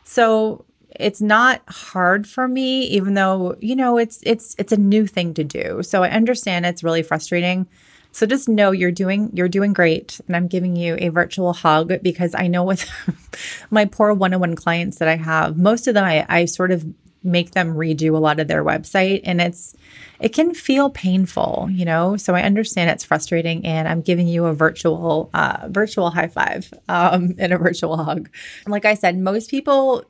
So 0.04 0.66
it's 0.90 1.22
not 1.22 1.62
hard 1.68 2.28
for 2.28 2.48
me 2.48 2.84
even 2.84 3.14
though, 3.14 3.56
you 3.62 3.76
know, 3.76 3.98
it's 3.98 4.20
it's 4.24 4.56
it's 4.58 4.74
a 4.74 4.78
new 4.78 5.08
thing 5.08 5.34
to 5.36 5.44
do. 5.44 5.84
So 5.84 6.04
I 6.04 6.10
understand 6.10 6.66
it's 6.66 6.84
really 6.84 7.04
frustrating. 7.04 7.68
So 8.14 8.28
just 8.28 8.48
know 8.48 8.72
you're 8.72 8.92
doing 8.92 9.32
you're 9.34 9.50
doing 9.50 9.74
great. 9.74 10.22
And 10.28 10.36
I'm 10.36 10.48
giving 10.48 10.76
you 10.76 10.96
a 11.00 11.10
virtual 11.10 11.52
hug 11.52 11.92
because 12.02 12.34
I 12.36 12.48
know 12.48 12.64
with 12.64 12.88
my 13.72 13.86
poor 13.86 14.14
one-on-one 14.14 14.56
clients 14.56 15.00
that 15.00 15.08
I 15.08 15.16
have, 15.16 15.58
most 15.58 15.88
of 15.88 15.96
them 15.96 16.06
I, 16.06 16.26
I 16.30 16.46
sort 16.46 16.72
of 16.72 16.86
make 17.26 17.52
them 17.52 17.76
redo 17.76 18.14
a 18.14 18.20
lot 18.20 18.40
of 18.40 18.48
their 18.48 18.64
website 18.64 19.22
and 19.24 19.42
it's 19.42 19.76
it 20.20 20.30
can 20.30 20.54
feel 20.54 20.90
painful 20.90 21.70
you 21.72 21.86
know? 21.86 22.18
So 22.18 22.36
i 22.36 22.42
understand 22.42 22.90
it's 22.90 23.06
frustrating 23.06 23.66
and 23.66 23.88
i'm 23.88 24.02
giving 24.02 24.28
you 24.28 24.46
a 24.46 24.54
virtual 24.54 25.30
uh, 25.34 25.68
virtual 25.70 26.10
high 26.10 26.28
five 26.28 26.72
um, 26.90 27.34
and 27.40 27.54
a 27.54 27.58
virtual 27.58 27.98
hug. 27.98 28.30
Like 28.68 28.86
i 28.86 28.94
said 28.94 29.18
most 29.18 29.50
people 29.50 30.04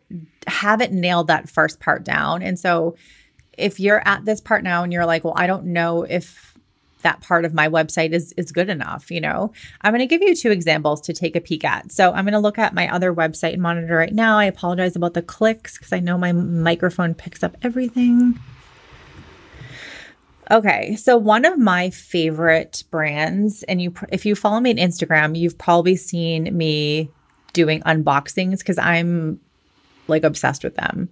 haven't 0.47 0.91
nailed 0.91 1.27
that 1.27 1.49
first 1.49 1.79
part 1.79 2.03
down. 2.03 2.41
And 2.41 2.59
so 2.59 2.95
if 3.57 3.79
you're 3.79 4.01
at 4.05 4.25
this 4.25 4.41
part 4.41 4.63
now 4.63 4.83
and 4.83 4.91
you're 4.91 5.05
like 5.05 5.23
well 5.23 5.35
i 5.37 5.45
don't 5.45 5.65
know 5.65 6.03
if 6.03 6.52
that 7.03 7.21
part 7.21 7.45
of 7.45 7.53
my 7.53 7.69
website 7.69 8.11
is 8.11 8.33
is 8.33 8.51
good 8.51 8.69
enough 8.69 9.11
you 9.11 9.21
know 9.21 9.51
i'm 9.81 9.91
going 9.91 9.99
to 9.99 10.07
give 10.07 10.21
you 10.21 10.35
two 10.35 10.51
examples 10.51 10.99
to 10.99 11.13
take 11.13 11.35
a 11.35 11.41
peek 11.41 11.63
at 11.63 11.91
so 11.91 12.11
i'm 12.13 12.25
going 12.25 12.33
to 12.33 12.39
look 12.39 12.57
at 12.57 12.73
my 12.73 12.91
other 12.91 13.13
website 13.13 13.53
and 13.53 13.61
monitor 13.61 13.95
right 13.95 14.13
now 14.13 14.37
i 14.37 14.45
apologize 14.45 14.95
about 14.95 15.13
the 15.13 15.21
clicks 15.21 15.77
because 15.77 15.93
i 15.93 15.99
know 15.99 16.17
my 16.17 16.31
microphone 16.31 17.13
picks 17.13 17.43
up 17.43 17.55
everything 17.61 18.39
Okay, 20.51 20.97
so 20.97 21.17
one 21.17 21.45
of 21.45 21.57
my 21.57 21.89
favorite 21.89 22.83
brands, 22.91 23.63
and 23.63 23.81
you, 23.81 23.93
if 24.11 24.25
you 24.25 24.35
follow 24.35 24.59
me 24.59 24.71
on 24.71 24.75
Instagram, 24.75 25.37
you've 25.37 25.57
probably 25.57 25.95
seen 25.95 26.55
me 26.55 27.09
doing 27.53 27.81
unboxings 27.81 28.59
because 28.59 28.77
I'm 28.77 29.39
like 30.07 30.23
obsessed 30.23 30.63
with 30.63 30.75
them. 30.75 31.09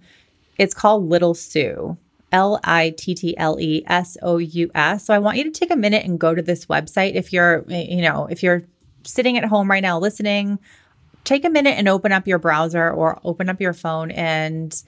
It's 0.58 0.74
called 0.74 1.08
Little 1.08 1.34
Sous. 1.34 1.96
L 2.32 2.58
I 2.64 2.94
T 2.96 3.14
T 3.14 3.36
L 3.36 3.60
E 3.60 3.84
S 3.86 4.16
O 4.22 4.38
U 4.38 4.70
S. 4.74 5.04
So 5.04 5.14
I 5.14 5.18
want 5.18 5.38
you 5.38 5.44
to 5.44 5.50
take 5.50 5.70
a 5.70 5.76
minute 5.76 6.04
and 6.04 6.18
go 6.18 6.34
to 6.34 6.42
this 6.42 6.66
website. 6.66 7.14
If 7.14 7.32
you're, 7.32 7.64
you 7.68 8.02
know, 8.02 8.26
if 8.26 8.42
you're 8.42 8.64
sitting 9.04 9.36
at 9.36 9.44
home 9.44 9.70
right 9.70 9.82
now 9.82 9.98
listening, 9.98 10.58
take 11.24 11.44
a 11.44 11.50
minute 11.50 11.76
and 11.76 11.88
open 11.88 12.12
up 12.12 12.26
your 12.26 12.38
browser 12.38 12.90
or 12.90 13.20
open 13.24 13.48
up 13.48 13.60
your 13.60 13.72
phone 13.72 14.10
and 14.10 14.82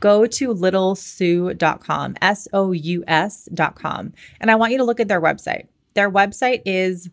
go 0.00 0.26
to 0.26 0.54
littlesous.com, 0.54 2.16
S 2.22 2.48
O 2.52 2.72
U 2.72 3.04
S.com. 3.06 4.12
And 4.40 4.50
I 4.50 4.54
want 4.54 4.72
you 4.72 4.78
to 4.78 4.84
look 4.84 5.00
at 5.00 5.08
their 5.08 5.20
website. 5.20 5.66
Their 5.94 6.10
website 6.10 6.62
is 6.64 7.10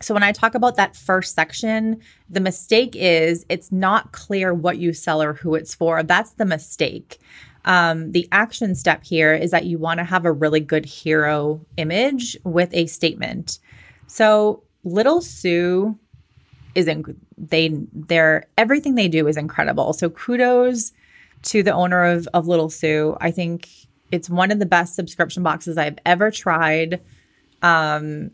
so 0.00 0.14
when 0.14 0.22
I 0.22 0.30
talk 0.30 0.54
about 0.54 0.76
that 0.76 0.94
first 0.94 1.34
section, 1.34 2.00
the 2.30 2.38
mistake 2.40 2.94
is 2.94 3.44
it's 3.48 3.72
not 3.72 4.12
clear 4.12 4.54
what 4.54 4.78
you 4.78 4.92
sell 4.92 5.20
or 5.20 5.34
who 5.34 5.56
it's 5.56 5.74
for. 5.74 6.04
That's 6.04 6.30
the 6.30 6.44
mistake 6.44 7.18
um, 7.64 8.12
the 8.12 8.28
action 8.32 8.74
step 8.74 9.04
here 9.04 9.34
is 9.34 9.50
that 9.50 9.66
you 9.66 9.78
want 9.78 9.98
to 9.98 10.04
have 10.04 10.24
a 10.24 10.32
really 10.32 10.60
good 10.60 10.84
hero 10.84 11.60
image 11.76 12.36
with 12.44 12.72
a 12.72 12.86
statement. 12.86 13.58
So 14.06 14.62
Little 14.84 15.20
Sous 15.20 15.94
is 16.74 16.86
in 16.86 17.04
they 17.36 17.70
they're 17.92 18.46
everything 18.56 18.94
they 18.94 19.08
do 19.08 19.26
is 19.26 19.36
incredible. 19.36 19.92
So 19.92 20.10
kudos 20.10 20.92
to 21.42 21.62
the 21.62 21.72
owner 21.72 22.04
of 22.04 22.28
of 22.32 22.46
Little 22.46 22.70
Sous. 22.70 23.16
I 23.20 23.30
think 23.30 23.68
it's 24.10 24.30
one 24.30 24.50
of 24.50 24.58
the 24.58 24.66
best 24.66 24.94
subscription 24.94 25.42
boxes 25.42 25.76
I've 25.76 25.98
ever 26.06 26.30
tried. 26.30 27.00
Um, 27.62 28.30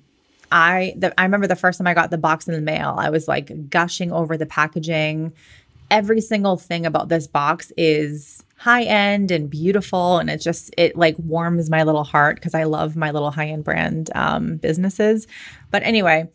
I 0.53 0.95
the, 0.97 1.19
I 1.19 1.25
remember 1.25 1.47
the 1.47 1.57
first 1.57 1.79
time 1.79 1.87
I 1.87 1.95
got 1.95 2.11
the 2.11 2.19
box 2.19 2.47
in 2.47 2.55
the 2.55 2.61
mail, 2.61 2.95
I 2.97 3.11
was 3.11 3.27
like 3.27 3.71
gushing 3.71 4.13
over 4.13 4.37
the 4.37 4.47
packaging. 4.47 5.33
Every 5.91 6.21
single 6.21 6.57
thing 6.57 6.87
about 6.87 7.09
this 7.09 7.27
box 7.27 7.73
is 7.77 8.43
high 8.57 8.85
end 8.85 9.31
and 9.31 9.51
beautiful 9.51 10.19
and 10.19 10.31
it 10.31 10.39
just 10.39 10.73
it 10.79 10.97
like 10.97 11.17
warms 11.19 11.69
my 11.69 11.83
little 11.83 12.05
heart 12.05 12.37
because 12.37 12.55
i 12.55 12.65
love 12.65 12.97
my 12.97 13.11
little 13.11 13.31
high 13.31 13.49
end 13.49 13.65
brand 13.65 14.11
um, 14.15 14.57
businesses. 14.57 15.27
But 15.71 15.83
anyway 15.83 16.31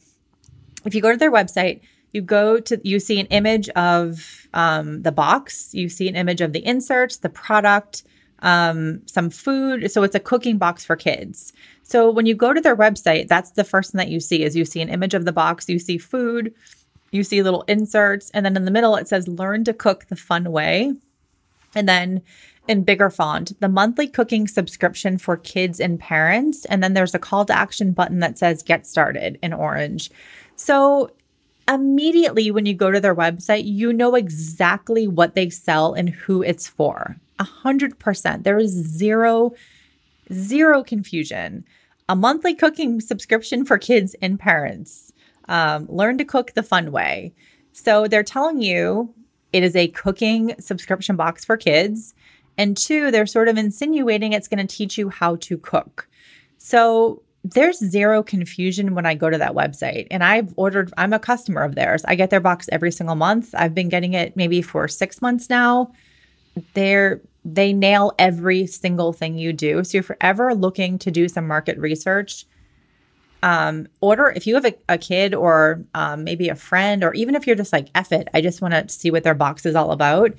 if 0.85 0.95
you 0.95 1.01
go 1.01 1.11
to 1.11 1.17
their 1.17 1.31
website 1.31 1.81
you 2.11 2.21
go 2.21 2.59
to 2.59 2.79
you 2.83 2.99
see 2.99 3.19
an 3.19 3.27
image 3.27 3.69
of 3.69 4.47
um, 4.53 5.03
the 5.03 5.11
box. 5.11 5.73
You 5.73 5.89
see 5.89 6.07
an 6.07 6.15
image 6.15 6.41
of 6.41 6.53
the 6.53 6.65
inserts 6.65 7.17
the 7.17 7.29
product 7.29 8.03
um, 8.41 9.01
some 9.05 9.29
food. 9.29 9.91
So 9.91 10.03
it's 10.03 10.15
a 10.15 10.19
cooking 10.19 10.57
box 10.57 10.85
for 10.85 10.95
kids. 10.95 11.51
So 11.83 12.09
when 12.09 12.25
you 12.25 12.35
go 12.35 12.53
to 12.53 12.61
their 12.61 12.75
website 12.75 13.27
that's 13.27 13.51
the 13.51 13.63
first 13.63 13.91
thing 13.91 13.99
that 13.99 14.09
you 14.09 14.19
see 14.19 14.43
is 14.43 14.55
you 14.55 14.65
see 14.65 14.81
an 14.81 14.89
image 14.89 15.13
of 15.13 15.25
the 15.25 15.31
box 15.31 15.69
you 15.69 15.79
see 15.79 15.97
food 15.97 16.53
you 17.11 17.23
see 17.23 17.41
little 17.41 17.63
inserts 17.63 18.29
and 18.31 18.45
then 18.45 18.55
in 18.55 18.65
the 18.65 18.71
middle 18.71 18.95
it 18.95 19.07
says 19.07 19.27
learn 19.27 19.63
to 19.63 19.73
cook 19.73 20.05
the 20.05 20.15
fun 20.15 20.51
way 20.51 20.93
and 21.75 21.87
then 21.87 22.21
in 22.67 22.83
bigger 22.83 23.09
font, 23.09 23.59
the 23.61 23.67
monthly 23.67 24.07
cooking 24.07 24.47
subscription 24.47 25.17
for 25.17 25.35
kids 25.35 25.79
and 25.79 25.99
parents. 25.99 26.65
And 26.65 26.83
then 26.83 26.93
there's 26.93 27.15
a 27.15 27.19
call 27.19 27.43
to 27.45 27.57
action 27.57 27.93
button 27.93 28.19
that 28.19 28.37
says 28.37 28.61
get 28.61 28.85
started 28.85 29.39
in 29.41 29.53
orange. 29.53 30.11
So 30.55 31.11
immediately 31.67 32.51
when 32.51 32.67
you 32.67 32.75
go 32.75 32.91
to 32.91 32.99
their 32.99 33.15
website, 33.15 33.63
you 33.65 33.91
know 33.91 34.13
exactly 34.13 35.07
what 35.07 35.33
they 35.33 35.49
sell 35.49 35.93
and 35.93 36.09
who 36.09 36.43
it's 36.43 36.67
for. 36.67 37.17
A 37.39 37.43
hundred 37.43 37.97
percent. 37.97 38.43
There 38.43 38.59
is 38.59 38.71
zero, 38.71 39.53
zero 40.31 40.83
confusion. 40.83 41.65
A 42.07 42.15
monthly 42.15 42.53
cooking 42.53 43.01
subscription 43.01 43.65
for 43.65 43.77
kids 43.77 44.15
and 44.21 44.39
parents. 44.39 45.11
Um, 45.47 45.87
learn 45.89 46.19
to 46.19 46.25
cook 46.25 46.53
the 46.53 46.63
fun 46.63 46.91
way. 46.91 47.33
So 47.71 48.07
they're 48.07 48.23
telling 48.23 48.61
you 48.61 49.13
it 49.51 49.63
is 49.63 49.75
a 49.75 49.87
cooking 49.89 50.55
subscription 50.59 51.15
box 51.15 51.43
for 51.45 51.57
kids. 51.57 52.13
And 52.57 52.75
two, 52.75 53.09
they're 53.09 53.25
sort 53.25 53.47
of 53.47 53.57
insinuating 53.57 54.33
it's 54.33 54.47
going 54.47 54.65
to 54.65 54.75
teach 54.75 54.97
you 54.97 55.09
how 55.09 55.37
to 55.37 55.57
cook. 55.57 56.07
So 56.57 57.21
there's 57.43 57.79
zero 57.79 58.21
confusion 58.21 58.95
when 58.95 59.05
I 59.05 59.15
go 59.15 59.29
to 59.29 59.37
that 59.37 59.53
website. 59.53 60.07
And 60.11 60.23
I've 60.23 60.53
ordered, 60.57 60.93
I'm 60.97 61.13
a 61.13 61.19
customer 61.19 61.63
of 61.63 61.75
theirs. 61.75 62.03
I 62.05 62.15
get 62.15 62.29
their 62.29 62.41
box 62.41 62.67
every 62.71 62.91
single 62.91 63.15
month. 63.15 63.55
I've 63.57 63.73
been 63.73 63.89
getting 63.89 64.13
it 64.13 64.35
maybe 64.35 64.61
for 64.61 64.87
six 64.87 65.21
months 65.21 65.49
now. 65.49 65.93
They're, 66.73 67.21
they 67.45 67.71
nail 67.71 68.13
every 68.19 68.67
single 68.67 69.13
thing 69.13 69.37
you 69.37 69.53
do. 69.53 69.83
So 69.85 69.99
you're 69.99 70.17
ever 70.19 70.53
looking 70.53 70.99
to 70.99 71.11
do 71.11 71.29
some 71.29 71.47
market 71.47 71.77
research, 71.77 72.45
um, 73.41 73.87
order 74.01 74.33
if 74.35 74.45
you 74.45 74.55
have 74.55 74.65
a, 74.65 74.73
a 74.89 74.97
kid 74.97 75.33
or 75.33 75.83
um, 75.93 76.23
maybe 76.23 76.49
a 76.49 76.55
friend, 76.55 77.03
or 77.03 77.13
even 77.13 77.35
if 77.35 77.47
you're 77.47 77.55
just 77.55 77.71
like, 77.73 77.89
F 77.95 78.11
it, 78.11 78.27
I 78.33 78.41
just 78.41 78.61
want 78.61 78.73
to 78.73 78.89
see 78.89 79.11
what 79.11 79.23
their 79.23 79.35
box 79.35 79.65
is 79.65 79.75
all 79.75 79.91
about. 79.91 80.33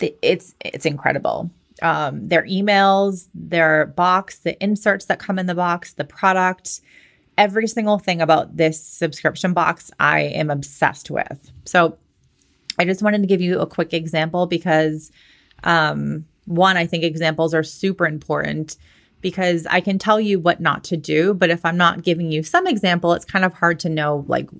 it's 0.00 0.54
it's 0.60 0.86
incredible. 0.86 1.50
um, 1.82 2.28
their 2.28 2.44
emails, 2.44 3.28
their 3.34 3.86
box, 3.86 4.38
the 4.38 4.62
inserts 4.62 5.06
that 5.06 5.18
come 5.18 5.38
in 5.38 5.46
the 5.46 5.54
box, 5.54 5.94
the 5.94 6.04
product, 6.04 6.80
every 7.36 7.66
single 7.66 7.98
thing 7.98 8.20
about 8.20 8.56
this 8.56 8.82
subscription 8.82 9.52
box, 9.52 9.90
I 9.98 10.20
am 10.20 10.50
obsessed 10.50 11.10
with. 11.10 11.50
So 11.64 11.98
I 12.78 12.84
just 12.84 13.02
wanted 13.02 13.22
to 13.22 13.26
give 13.26 13.40
you 13.40 13.60
a 13.60 13.66
quick 13.66 13.92
example 13.92 14.46
because, 14.46 15.10
um, 15.64 16.26
one, 16.46 16.76
I 16.76 16.86
think 16.86 17.04
examples 17.04 17.54
are 17.54 17.62
super 17.62 18.06
important 18.06 18.76
because 19.24 19.66
I 19.70 19.80
can 19.80 19.98
tell 19.98 20.20
you 20.20 20.38
what 20.38 20.60
not 20.60 20.84
to 20.84 20.98
do, 20.98 21.32
but 21.32 21.48
if 21.48 21.64
I'm 21.64 21.78
not 21.78 22.02
giving 22.02 22.30
you 22.30 22.42
some 22.42 22.66
example, 22.66 23.14
it's 23.14 23.24
kind 23.24 23.42
of 23.42 23.54
hard 23.54 23.80
to 23.80 23.88
know 23.88 24.26
like 24.28 24.50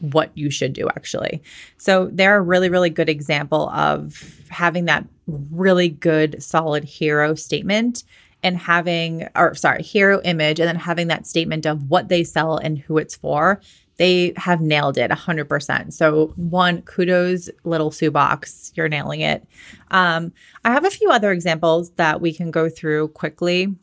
what 0.00 0.36
you 0.36 0.50
should 0.50 0.74
do 0.74 0.86
actually. 0.90 1.42
So 1.78 2.10
they're 2.12 2.36
a 2.36 2.42
really, 2.42 2.68
really 2.68 2.90
good 2.90 3.08
example 3.08 3.70
of 3.70 4.38
having 4.50 4.84
that 4.84 5.06
really 5.26 5.88
good, 5.88 6.42
solid 6.42 6.84
hero 6.84 7.34
statement 7.34 8.04
and 8.42 8.58
having, 8.58 9.28
or 9.34 9.54
sorry, 9.54 9.82
hero 9.82 10.20
image, 10.24 10.60
and 10.60 10.68
then 10.68 10.76
having 10.76 11.06
that 11.06 11.26
statement 11.26 11.64
of 11.64 11.88
what 11.88 12.08
they 12.08 12.22
sell 12.22 12.58
and 12.58 12.78
who 12.78 12.98
it's 12.98 13.16
for. 13.16 13.62
They 13.96 14.34
have 14.36 14.60
nailed 14.60 14.98
it 14.98 15.10
100%. 15.10 15.92
So, 15.92 16.32
one, 16.36 16.82
kudos, 16.82 17.48
Little 17.64 17.90
Sous 17.90 18.10
Box. 18.10 18.72
You're 18.74 18.88
nailing 18.88 19.20
it. 19.20 19.46
Um, 19.90 20.32
I 20.64 20.72
have 20.72 20.84
a 20.84 20.90
few 20.90 21.10
other 21.10 21.30
examples 21.30 21.90
that 21.92 22.20
we 22.20 22.34
can 22.34 22.50
go 22.50 22.68
through 22.68 23.08
quickly. 23.08 23.74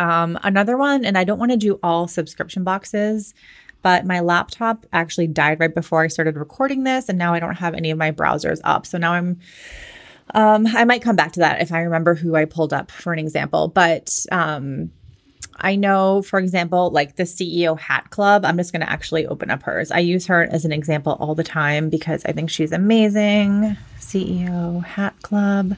Um, 0.00 0.38
another 0.42 0.78
one, 0.78 1.04
and 1.04 1.18
I 1.18 1.24
don't 1.24 1.38
want 1.38 1.50
to 1.50 1.58
do 1.58 1.78
all 1.82 2.08
subscription 2.08 2.64
boxes, 2.64 3.34
but 3.82 4.06
my 4.06 4.20
laptop 4.20 4.86
actually 4.94 5.26
died 5.26 5.60
right 5.60 5.74
before 5.74 6.02
I 6.02 6.08
started 6.08 6.36
recording 6.36 6.84
this, 6.84 7.10
and 7.10 7.18
now 7.18 7.34
I 7.34 7.38
don't 7.38 7.56
have 7.56 7.74
any 7.74 7.90
of 7.90 7.98
my 7.98 8.10
browsers 8.10 8.60
up. 8.64 8.86
So 8.86 8.96
now 8.96 9.12
I'm 9.12 9.38
um, 10.32 10.66
I 10.68 10.84
might 10.84 11.02
come 11.02 11.16
back 11.16 11.32
to 11.32 11.40
that 11.40 11.60
if 11.60 11.70
I 11.70 11.80
remember 11.80 12.14
who 12.14 12.34
I 12.34 12.46
pulled 12.46 12.72
up 12.72 12.90
for 12.90 13.12
an 13.12 13.18
example. 13.18 13.68
But 13.68 14.24
um, 14.32 14.90
I 15.56 15.76
know, 15.76 16.22
for 16.22 16.38
example, 16.38 16.90
like 16.90 17.16
the 17.16 17.24
CEO 17.24 17.78
Hat 17.78 18.08
Club, 18.08 18.46
I'm 18.46 18.56
just 18.56 18.72
going 18.72 18.80
to 18.80 18.90
actually 18.90 19.26
open 19.26 19.50
up 19.50 19.64
hers. 19.64 19.90
I 19.90 19.98
use 19.98 20.26
her 20.28 20.44
as 20.44 20.64
an 20.64 20.72
example 20.72 21.18
all 21.20 21.34
the 21.34 21.44
time 21.44 21.90
because 21.90 22.24
I 22.24 22.32
think 22.32 22.48
she's 22.48 22.72
amazing. 22.72 23.76
CEO 23.98 24.82
Hat 24.82 25.20
Club. 25.20 25.76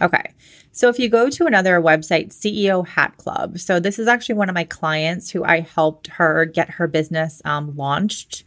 Okay. 0.00 0.32
So 0.72 0.88
if 0.88 0.98
you 0.98 1.08
go 1.08 1.28
to 1.30 1.46
another 1.46 1.80
website, 1.80 2.28
CEO 2.28 2.86
Hat 2.86 3.16
Club, 3.16 3.58
so 3.58 3.80
this 3.80 3.98
is 3.98 4.06
actually 4.06 4.36
one 4.36 4.48
of 4.48 4.54
my 4.54 4.64
clients 4.64 5.30
who 5.30 5.44
I 5.44 5.60
helped 5.60 6.06
her 6.08 6.44
get 6.44 6.70
her 6.70 6.86
business 6.86 7.42
um, 7.44 7.76
launched. 7.76 8.44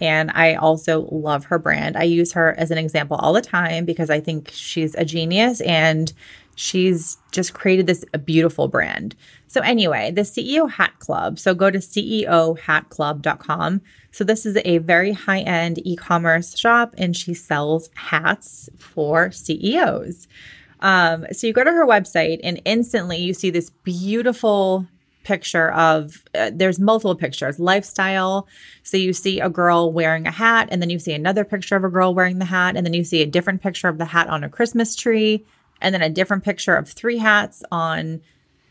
And 0.00 0.30
I 0.32 0.54
also 0.54 1.08
love 1.10 1.46
her 1.46 1.58
brand. 1.58 1.96
I 1.96 2.02
use 2.02 2.32
her 2.32 2.54
as 2.58 2.70
an 2.70 2.78
example 2.78 3.16
all 3.16 3.32
the 3.32 3.40
time 3.40 3.84
because 3.84 4.10
I 4.10 4.20
think 4.20 4.50
she's 4.52 4.94
a 4.96 5.04
genius 5.04 5.60
and 5.62 6.12
she's 6.56 7.18
just 7.32 7.54
created 7.54 7.86
this 7.86 8.04
beautiful 8.24 8.68
brand. 8.68 9.16
So, 9.46 9.60
anyway, 9.60 10.10
the 10.10 10.22
CEO 10.22 10.70
Hat 10.70 10.98
Club. 10.98 11.38
So, 11.38 11.54
go 11.54 11.70
to 11.70 11.78
CEOhatclub.com. 11.78 13.80
So, 14.10 14.24
this 14.24 14.44
is 14.44 14.58
a 14.64 14.78
very 14.78 15.12
high 15.12 15.40
end 15.40 15.78
e 15.86 15.94
commerce 15.96 16.58
shop 16.58 16.94
and 16.98 17.16
she 17.16 17.34
sells 17.34 17.88
hats 17.94 18.68
for 18.78 19.30
CEOs. 19.30 20.26
Um, 20.84 21.26
so 21.32 21.46
you 21.46 21.54
go 21.54 21.64
to 21.64 21.72
her 21.72 21.86
website 21.86 22.40
and 22.44 22.60
instantly 22.66 23.16
you 23.16 23.32
see 23.32 23.48
this 23.48 23.70
beautiful 23.70 24.86
picture 25.24 25.72
of 25.72 26.22
uh, 26.34 26.50
there's 26.52 26.78
multiple 26.78 27.16
pictures 27.16 27.58
lifestyle. 27.58 28.46
So 28.82 28.98
you 28.98 29.14
see 29.14 29.40
a 29.40 29.48
girl 29.48 29.90
wearing 29.90 30.26
a 30.26 30.30
hat 30.30 30.68
and 30.70 30.82
then 30.82 30.90
you 30.90 30.98
see 30.98 31.14
another 31.14 31.42
picture 31.42 31.74
of 31.74 31.84
a 31.84 31.88
girl 31.88 32.14
wearing 32.14 32.38
the 32.38 32.44
hat 32.44 32.76
and 32.76 32.84
then 32.84 32.92
you 32.92 33.02
see 33.02 33.22
a 33.22 33.26
different 33.26 33.62
picture 33.62 33.88
of 33.88 33.96
the 33.96 34.04
hat 34.04 34.28
on 34.28 34.44
a 34.44 34.50
christmas 34.50 34.94
tree 34.94 35.46
and 35.80 35.94
then 35.94 36.02
a 36.02 36.10
different 36.10 36.44
picture 36.44 36.76
of 36.76 36.86
three 36.86 37.16
hats 37.16 37.62
on 37.72 38.20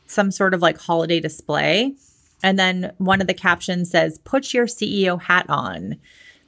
some 0.06 0.30
sort 0.30 0.54
of 0.54 0.62
like 0.62 0.80
holiday 0.80 1.20
display. 1.20 1.96
And 2.44 2.60
then 2.60 2.94
one 3.00 3.22
of 3.22 3.28
the 3.28 3.34
captions 3.34 3.90
says 3.90 4.20
put 4.20 4.54
your 4.54 4.68
ceo 4.68 5.20
hat 5.20 5.48
on. 5.50 5.98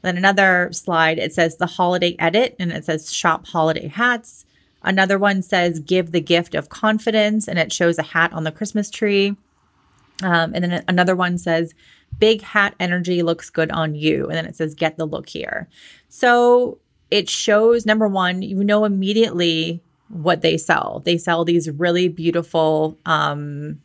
Then 0.04 0.16
another 0.16 0.70
slide 0.74 1.18
it 1.18 1.34
says 1.34 1.58
the 1.58 1.66
holiday 1.66 2.16
edit 2.20 2.56
and 2.60 2.72
it 2.72 2.86
says 2.86 3.12
shop 3.12 3.48
holiday 3.48 3.88
hats 3.88 4.45
Another 4.86 5.18
one 5.18 5.42
says, 5.42 5.80
Give 5.80 6.12
the 6.12 6.22
gift 6.22 6.56
of 6.56 6.70
confidence, 6.70 7.48
and 7.48 7.60
it 7.60 7.74
shows 7.74 7.98
a 7.98 8.04
hat 8.04 8.32
on 8.32 8.44
the 8.44 8.52
Christmas 8.52 8.90
tree. 8.90 9.36
Um, 10.24 10.54
and 10.54 10.64
then 10.64 10.84
another 10.88 11.16
one 11.16 11.38
says, 11.38 11.74
Big 12.18 12.42
hat 12.42 12.76
energy 12.80 13.24
looks 13.24 13.50
good 13.50 13.72
on 13.72 13.96
you. 13.96 14.26
And 14.28 14.36
then 14.36 14.46
it 14.46 14.56
says, 14.56 14.76
Get 14.76 14.98
the 14.98 15.06
look 15.06 15.28
here. 15.28 15.68
So 16.08 16.78
it 17.12 17.30
shows 17.30 17.86
number 17.86 18.08
one, 18.08 18.42
you 18.42 18.64
know 18.64 18.86
immediately 18.86 19.82
what 20.10 20.42
they 20.42 20.58
sell. 20.58 21.02
They 21.04 21.18
sell 21.18 21.44
these 21.46 21.70
really 21.70 22.08
beautiful, 22.08 22.98
um, 23.06 23.82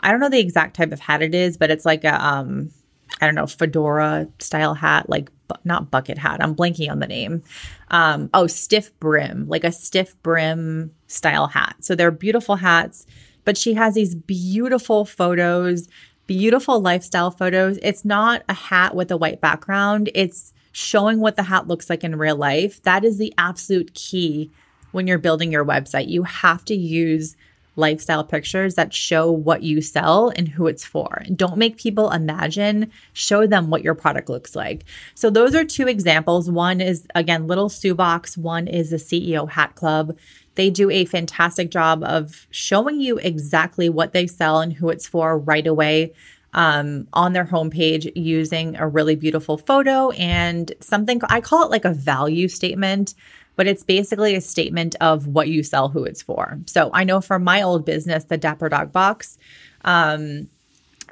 I 0.00 0.10
don't 0.10 0.20
know 0.20 0.28
the 0.28 0.38
exact 0.38 0.76
type 0.76 0.92
of 0.92 1.00
hat 1.00 1.22
it 1.22 1.34
is, 1.34 1.56
but 1.56 1.70
it's 1.70 1.86
like 1.86 2.04
a, 2.04 2.24
um, 2.24 2.70
I 3.20 3.26
don't 3.26 3.34
know, 3.34 3.46
fedora 3.46 4.28
style 4.38 4.74
hat, 4.74 5.08
like 5.08 5.30
not 5.64 5.90
bucket 5.90 6.18
hat. 6.18 6.42
I'm 6.42 6.54
blanking 6.54 6.90
on 6.90 6.98
the 6.98 7.06
name. 7.06 7.42
Um, 7.90 8.30
oh, 8.34 8.46
stiff 8.46 8.98
brim, 8.98 9.48
like 9.48 9.64
a 9.64 9.72
stiff 9.72 10.20
brim 10.22 10.92
style 11.06 11.46
hat. 11.46 11.76
So 11.80 11.94
they're 11.94 12.10
beautiful 12.10 12.56
hats, 12.56 13.06
but 13.44 13.56
she 13.56 13.74
has 13.74 13.94
these 13.94 14.14
beautiful 14.14 15.04
photos, 15.04 15.88
beautiful 16.26 16.80
lifestyle 16.80 17.30
photos. 17.30 17.78
It's 17.82 18.04
not 18.04 18.42
a 18.48 18.54
hat 18.54 18.94
with 18.94 19.10
a 19.10 19.16
white 19.16 19.40
background, 19.40 20.10
it's 20.14 20.52
showing 20.72 21.20
what 21.20 21.36
the 21.36 21.44
hat 21.44 21.68
looks 21.68 21.88
like 21.88 22.02
in 22.02 22.16
real 22.16 22.36
life. 22.36 22.82
That 22.82 23.04
is 23.04 23.18
the 23.18 23.32
absolute 23.38 23.94
key 23.94 24.50
when 24.90 25.06
you're 25.06 25.18
building 25.18 25.52
your 25.52 25.64
website. 25.64 26.08
You 26.08 26.24
have 26.24 26.64
to 26.64 26.74
use 26.74 27.36
lifestyle 27.76 28.24
pictures 28.24 28.74
that 28.74 28.94
show 28.94 29.30
what 29.30 29.62
you 29.62 29.80
sell 29.80 30.30
and 30.36 30.48
who 30.48 30.66
it's 30.66 30.84
for. 30.84 31.22
Don't 31.34 31.56
make 31.56 31.76
people 31.76 32.10
imagine, 32.10 32.90
show 33.12 33.46
them 33.46 33.70
what 33.70 33.82
your 33.82 33.94
product 33.94 34.28
looks 34.28 34.54
like. 34.54 34.84
So, 35.14 35.30
those 35.30 35.54
are 35.54 35.64
two 35.64 35.88
examples. 35.88 36.50
One 36.50 36.80
is, 36.80 37.06
again, 37.14 37.46
Little 37.46 37.68
Sous 37.68 37.94
Box, 37.94 38.36
one 38.36 38.68
is 38.68 38.90
the 38.90 38.96
CEO 38.96 39.48
Hat 39.48 39.74
Club. 39.74 40.16
They 40.54 40.70
do 40.70 40.90
a 40.90 41.04
fantastic 41.04 41.70
job 41.70 42.04
of 42.04 42.46
showing 42.50 43.00
you 43.00 43.18
exactly 43.18 43.88
what 43.88 44.12
they 44.12 44.26
sell 44.26 44.60
and 44.60 44.72
who 44.72 44.88
it's 44.90 45.06
for 45.06 45.38
right 45.38 45.66
away. 45.66 46.12
Um, 46.56 47.08
on 47.12 47.32
their 47.32 47.46
homepage 47.46 48.12
using 48.14 48.76
a 48.76 48.86
really 48.86 49.16
beautiful 49.16 49.58
photo 49.58 50.12
and 50.12 50.72
something 50.78 51.20
I 51.28 51.40
call 51.40 51.64
it 51.64 51.70
like 51.72 51.84
a 51.84 51.92
value 51.92 52.46
statement 52.46 53.14
but 53.56 53.66
it's 53.66 53.82
basically 53.82 54.34
a 54.34 54.40
statement 54.40 54.96
of 55.00 55.26
what 55.26 55.48
you 55.48 55.62
sell, 55.62 55.88
who 55.88 56.04
it's 56.04 56.22
for. 56.22 56.58
So 56.66 56.90
I 56.92 57.04
know 57.04 57.20
for 57.20 57.38
my 57.38 57.62
old 57.62 57.84
business, 57.84 58.24
the 58.24 58.36
Dapper 58.36 58.68
Dog 58.68 58.92
Box, 58.92 59.38
um, 59.84 60.48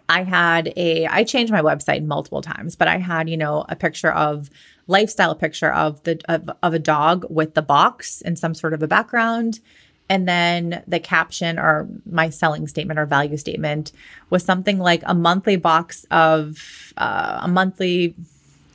I 0.09 0.25
had 0.25 0.73
a, 0.77 1.07
I 1.07 1.25
changed 1.25 1.53
my 1.53 1.63
website 1.63 2.05
multiple 2.05 2.43
times, 2.43 2.77
but 2.77 2.89
I 2.89 2.99
had, 2.99 3.29
you 3.29 3.37
know, 3.37 3.65
a 3.69 3.77
picture 3.77 4.13
of 4.13 4.51
lifestyle 4.87 5.35
picture 5.35 5.73
of 5.73 6.03
the 6.03 6.21
of, 6.29 6.51
of 6.63 6.75
a 6.75 6.79
dog 6.79 7.25
with 7.31 7.55
the 7.55 7.63
box 7.63 8.21
and 8.23 8.39
some 8.39 8.53
sort 8.53 8.75
of 8.75 8.83
a 8.83 8.89
background 8.89 9.61
and 10.09 10.29
then 10.29 10.83
the 10.87 11.01
caption 11.01 11.59
or 11.59 11.89
my 12.05 12.29
selling 12.29 12.67
statement 12.67 12.99
or 12.99 13.07
value 13.07 13.37
statement 13.37 13.93
was 14.29 14.45
something 14.45 14.79
like 14.79 15.03
a 15.07 15.15
monthly 15.15 15.57
box 15.57 16.05
of 16.11 16.93
uh, 16.99 17.41
a 17.43 17.49
monthly 17.49 18.15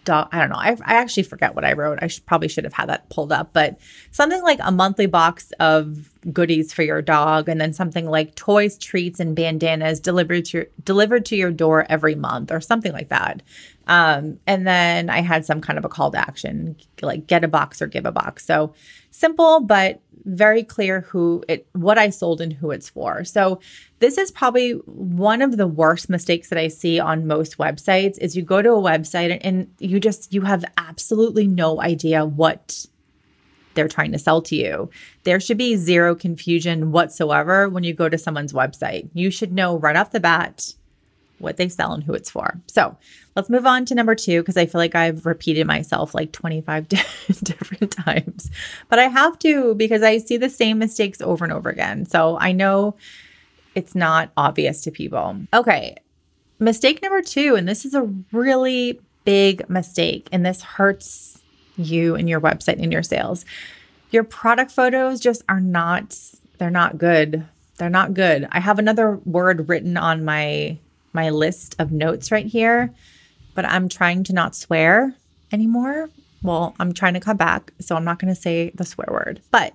dog. 0.08 0.30
I 0.32 0.40
don't 0.40 0.50
know. 0.50 0.56
I, 0.56 0.76
I 0.84 0.96
actually 0.96 1.24
forget 1.24 1.54
what 1.54 1.64
I 1.64 1.74
wrote. 1.74 2.00
I 2.02 2.08
should, 2.08 2.26
probably 2.26 2.48
should 2.48 2.64
have 2.64 2.74
had 2.74 2.90
that 2.90 3.10
pulled 3.10 3.32
up, 3.32 3.54
but 3.54 3.78
something 4.12 4.42
like 4.42 4.60
a 4.64 4.72
monthly 4.72 5.06
box 5.06 5.52
of 5.60 6.10
goodies 6.34 6.74
for 6.74 6.82
your 6.82 7.02
dog, 7.02 7.48
and 7.48 7.62
then 7.62 7.74
something 7.74 8.08
like 8.08 8.34
toys, 8.36 8.78
treats, 8.78 9.20
and 9.20 9.36
bandanas 9.36 10.00
delivered 10.00 10.46
to 10.46 10.58
your, 10.58 10.68
delivered 10.84 11.26
to 11.26 11.36
your 11.36 11.52
door 11.52 11.86
every 11.90 12.16
month, 12.16 12.52
or 12.52 12.60
something 12.60 12.92
like 12.92 13.10
that. 13.10 13.44
Um, 13.86 14.40
and 14.48 14.66
then 14.66 15.10
I 15.10 15.22
had 15.22 15.46
some 15.46 15.62
kind 15.62 15.78
of 15.78 15.86
a 15.86 15.90
call 15.90 16.12
to 16.12 16.18
action, 16.18 16.76
like 17.02 17.28
get 17.28 17.44
a 17.44 17.48
box 17.48 17.82
or 17.82 17.88
give 17.88 18.06
a 18.06 18.12
box. 18.12 18.46
So 18.46 18.74
simple, 19.12 19.62
but 19.62 20.02
very 20.28 20.64
clear 20.64 21.02
who 21.02 21.44
it, 21.48 21.68
what 21.72 21.98
I 21.98 22.10
sold 22.10 22.42
and 22.42 22.54
who 22.54 22.72
it's 22.72 22.90
for. 22.90 23.24
So 23.24 23.60
this 24.00 24.18
is 24.18 24.30
probably 24.30 24.74
one 24.86 25.42
of 25.42 25.58
the 25.58 25.68
worst 25.68 26.10
mistakes 26.10 26.50
that 26.50 26.60
I 26.60 26.68
see 26.68 27.00
on 27.00 27.26
most 27.26 27.58
websites 27.58 28.18
is 28.20 28.36
you 28.36 28.44
go 28.44 28.62
to 28.62 28.72
a 28.72 28.82
website 28.82 29.40
and 29.42 29.74
you 29.80 30.00
just, 30.00 30.34
you 30.34 30.42
have 30.42 30.66
absolutely 30.78 31.48
no 31.48 31.82
idea 31.82 32.26
what 32.26 32.86
they're 33.74 33.88
trying 33.88 34.12
to 34.12 34.20
sell 34.20 34.42
to 34.42 34.56
you. 34.56 34.90
There 35.24 35.40
should 35.40 35.58
be 35.58 35.76
zero 35.76 36.16
confusion 36.16 36.92
whatsoever 36.92 37.70
when 37.70 37.84
you 37.84 37.94
go 37.94 38.10
to 38.10 38.18
someone's 38.18 38.54
website. 38.54 39.10
You 39.14 39.32
should 39.32 39.54
know 39.54 39.78
right 39.78 39.96
off 39.96 40.12
the 40.12 40.20
bat 40.20 40.74
what 41.40 41.58
they 41.58 41.70
sell 41.70 41.94
and 41.94 42.04
who 42.04 42.14
it's 42.14 42.30
for. 42.30 42.60
So 42.68 42.98
let's 43.36 43.50
move 43.50 43.66
on 43.66 43.86
to 43.86 43.96
number 43.96 44.16
two 44.16 44.42
because 44.42 44.58
I 44.58 44.66
feel 44.66 44.80
like 44.80 44.96
I've 44.96 45.26
repeated 45.26 45.68
myself 45.68 46.16
like 46.16 46.32
25 46.32 46.88
different 47.44 47.92
times. 47.92 48.50
But 48.90 49.00
I 49.00 49.08
have 49.08 49.38
to 49.40 49.76
because 49.76 50.04
I 50.04 50.18
see 50.18 50.38
the 50.38 50.50
same 50.50 50.80
mistakes 50.80 51.22
over 51.22 51.46
and 51.46 51.54
over 51.54 51.70
again. 51.70 52.06
So 52.06 52.38
I 52.40 52.52
know 52.52 52.96
it's 53.76 53.96
not 53.96 54.32
obvious 54.36 54.82
to 54.82 54.92
people. 54.92 55.38
Okay. 55.54 55.96
Mistake 56.60 57.02
number 57.04 57.22
two, 57.22 57.56
and 57.56 57.70
this 57.70 57.86
is 57.86 57.94
a 57.94 58.12
really 58.32 59.00
big 59.26 59.70
mistake, 59.70 60.28
and 60.32 60.44
this 60.44 60.64
hurts 60.64 61.44
you 61.76 62.16
and 62.16 62.28
your 62.28 62.42
website 62.42 62.82
and 62.82 62.92
your 62.92 63.04
sales. 63.04 63.46
Your 64.10 64.24
product 64.24 64.72
photos 64.72 65.20
just 65.20 65.44
are 65.48 65.60
not 65.60 66.18
they're 66.58 66.72
not 66.72 66.98
good. 66.98 67.46
They're 67.78 67.90
not 67.90 68.16
good. 68.16 68.48
I 68.52 68.60
have 68.60 68.80
another 68.80 69.18
word 69.18 69.70
written 69.70 69.98
on 69.98 70.26
my 70.26 70.80
my 71.18 71.32
list 71.32 71.76
of 71.80 71.92
notes 71.92 72.32
right 72.32 72.46
here, 72.46 72.94
but 73.56 73.66
I'm 73.66 73.90
trying 73.90 74.24
to 74.26 74.34
not 74.34 74.56
swear 74.56 75.16
anymore. 75.52 76.12
Well, 76.44 76.76
I'm 76.80 76.94
trying 76.94 77.16
to 77.16 77.20
come 77.20 77.38
back, 77.38 77.74
so 77.80 77.96
I'm 77.96 78.06
not 78.06 78.20
going 78.20 78.34
to 78.34 78.40
say 78.40 78.70
the 78.76 78.86
swear 78.86 79.08
word. 79.10 79.42
But 79.50 79.74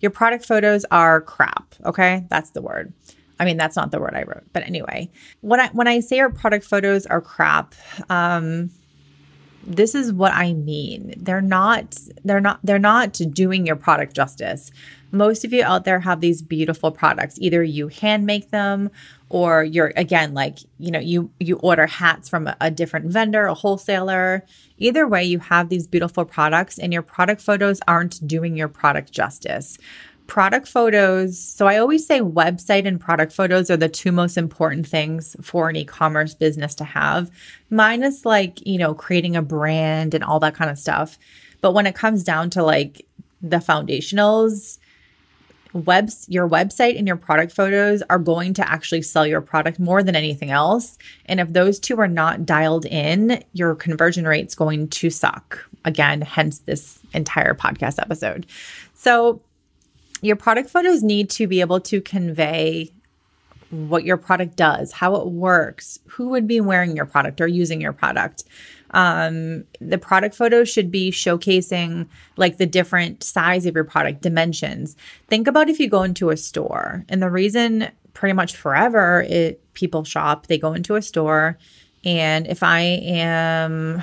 your 0.00 0.10
product 0.10 0.44
photos 0.44 0.84
are 0.90 1.20
crap, 1.20 1.76
okay? 1.86 2.24
That's 2.28 2.50
the 2.50 2.60
word. 2.60 2.92
I 3.38 3.44
mean, 3.44 3.56
that's 3.56 3.76
not 3.76 3.92
the 3.92 4.00
word 4.00 4.14
I 4.14 4.24
wrote, 4.24 4.44
but 4.52 4.64
anyway, 4.66 5.08
when 5.40 5.60
I 5.60 5.68
when 5.68 5.88
I 5.88 6.00
say 6.00 6.18
our 6.18 6.30
product 6.30 6.64
photos 6.64 7.06
are 7.06 7.20
crap, 7.20 7.74
um, 8.10 8.70
this 9.64 9.94
is 9.94 10.12
what 10.12 10.32
I 10.32 10.52
mean. 10.52 11.14
They're 11.16 11.40
not 11.40 11.96
they're 12.24 12.40
not 12.40 12.58
they're 12.62 12.78
not 12.78 13.12
doing 13.32 13.66
your 13.66 13.76
product 13.76 14.14
justice. 14.14 14.70
Most 15.12 15.44
of 15.44 15.52
you 15.52 15.62
out 15.62 15.84
there 15.84 16.00
have 16.00 16.20
these 16.20 16.40
beautiful 16.42 16.90
products. 16.90 17.38
Either 17.40 17.62
you 17.62 17.88
hand 17.88 18.26
make 18.26 18.50
them 18.50 18.90
or 19.32 19.64
you're 19.64 19.94
again 19.96 20.34
like, 20.34 20.58
you 20.78 20.90
know, 20.90 20.98
you 20.98 21.30
you 21.40 21.56
order 21.56 21.86
hats 21.86 22.28
from 22.28 22.46
a, 22.46 22.56
a 22.60 22.70
different 22.70 23.06
vendor, 23.06 23.46
a 23.46 23.54
wholesaler. 23.54 24.44
Either 24.76 25.08
way, 25.08 25.24
you 25.24 25.38
have 25.38 25.70
these 25.70 25.86
beautiful 25.86 26.26
products 26.26 26.78
and 26.78 26.92
your 26.92 27.00
product 27.00 27.40
photos 27.40 27.80
aren't 27.88 28.24
doing 28.28 28.56
your 28.56 28.68
product 28.68 29.10
justice 29.10 29.78
product 30.28 30.68
photos. 30.68 31.38
So 31.38 31.66
I 31.66 31.78
always 31.78 32.06
say 32.06 32.20
website 32.20 32.86
and 32.86 32.98
product 32.98 33.32
photos 33.32 33.70
are 33.70 33.76
the 33.76 33.88
two 33.88 34.12
most 34.12 34.38
important 34.38 34.86
things 34.86 35.36
for 35.42 35.68
an 35.68 35.76
e-commerce 35.76 36.32
business 36.32 36.74
to 36.76 36.84
have. 36.84 37.30
Minus 37.70 38.24
like, 38.24 38.64
you 38.66 38.78
know, 38.78 38.94
creating 38.94 39.36
a 39.36 39.42
brand 39.42 40.14
and 40.14 40.22
all 40.22 40.40
that 40.40 40.54
kind 40.54 40.70
of 40.70 40.78
stuff. 40.78 41.18
But 41.60 41.72
when 41.72 41.86
it 41.86 41.94
comes 41.94 42.22
down 42.22 42.50
to 42.50 42.62
like 42.62 43.06
the 43.42 43.58
foundationals, 43.58 44.78
webs 45.72 46.26
your 46.28 46.48
website 46.48 46.98
and 46.98 47.06
your 47.06 47.16
product 47.16 47.52
photos 47.52 48.02
are 48.10 48.18
going 48.18 48.54
to 48.54 48.70
actually 48.70 49.02
sell 49.02 49.26
your 49.26 49.40
product 49.40 49.78
more 49.78 50.02
than 50.02 50.14
anything 50.14 50.50
else. 50.50 50.98
And 51.26 51.40
if 51.40 51.52
those 51.52 51.78
two 51.78 51.98
are 51.98 52.08
not 52.08 52.44
dialed 52.44 52.84
in, 52.86 53.42
your 53.52 53.74
conversion 53.74 54.26
rate's 54.26 54.54
going 54.54 54.88
to 54.88 55.10
suck. 55.10 55.58
Again, 55.84 56.20
hence 56.20 56.60
this 56.60 57.00
entire 57.14 57.54
podcast 57.54 57.98
episode. 57.98 58.46
So 58.94 59.40
your 60.20 60.36
product 60.36 60.70
photos 60.70 61.02
need 61.02 61.30
to 61.30 61.46
be 61.46 61.60
able 61.60 61.80
to 61.80 62.00
convey 62.00 62.92
what 63.70 64.04
your 64.04 64.18
product 64.18 64.56
does, 64.56 64.92
how 64.92 65.16
it 65.16 65.28
works, 65.28 65.98
who 66.06 66.28
would 66.28 66.46
be 66.46 66.60
wearing 66.60 66.94
your 66.94 67.06
product 67.06 67.40
or 67.40 67.46
using 67.46 67.80
your 67.80 67.92
product. 67.92 68.44
Um, 68.92 69.64
the 69.80 69.98
product 69.98 70.34
photos 70.34 70.68
should 70.68 70.90
be 70.90 71.10
showcasing 71.10 72.06
like 72.36 72.58
the 72.58 72.66
different 72.66 73.22
size 73.22 73.66
of 73.66 73.74
your 73.74 73.84
product, 73.84 74.20
dimensions. 74.20 74.96
Think 75.28 75.46
about 75.46 75.70
if 75.70 75.80
you 75.80 75.88
go 75.88 76.02
into 76.02 76.30
a 76.30 76.36
store, 76.36 77.04
and 77.08 77.22
the 77.22 77.30
reason 77.30 77.88
pretty 78.14 78.34
much 78.34 78.54
forever 78.54 79.24
it 79.28 79.60
people 79.74 80.04
shop, 80.04 80.46
they 80.46 80.58
go 80.58 80.74
into 80.74 80.96
a 80.96 81.02
store, 81.02 81.58
and 82.04 82.46
if 82.46 82.62
I 82.62 82.80
am, 82.80 84.02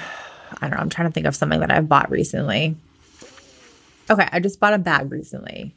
I 0.59 0.67
don't 0.67 0.71
know, 0.71 0.77
I'm 0.77 0.89
trying 0.89 1.07
to 1.07 1.13
think 1.13 1.27
of 1.27 1.35
something 1.35 1.59
that 1.59 1.71
I've 1.71 1.89
bought 1.89 2.09
recently. 2.09 2.75
Okay, 4.09 4.27
I 4.31 4.39
just 4.39 4.59
bought 4.59 4.73
a 4.73 4.79
bag 4.79 5.11
recently. 5.11 5.75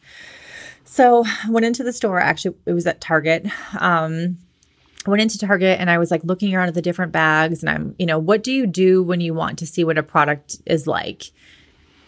So 0.85 1.25
I 1.27 1.51
went 1.51 1.67
into 1.67 1.85
the 1.85 1.93
store. 1.93 2.19
Actually, 2.19 2.57
it 2.67 2.73
was 2.73 2.87
at 2.87 3.01
Target. 3.01 3.47
Um, 3.79 4.39
went 5.07 5.23
into 5.23 5.39
Target 5.39 5.81
and 5.81 5.91
I 5.91 5.99
was 5.99 6.11
like 6.11 6.25
looking 6.25 6.55
around 6.55 6.69
at 6.69 6.75
the 6.75 6.83
different 6.83 7.13
bags. 7.13 7.63
And 7.63 7.71
I'm, 7.71 7.95
you 7.99 8.07
know, 8.07 8.19
what 8.19 8.43
do 8.43 8.53
you 8.53 8.67
do 8.67 9.03
when 9.03 9.21
you 9.21 9.35
want 9.35 9.59
to 9.59 9.67
see 9.67 9.85
what 9.85 9.99
a 9.99 10.03
product 10.03 10.59
is 10.67 10.87
like? 10.87 11.25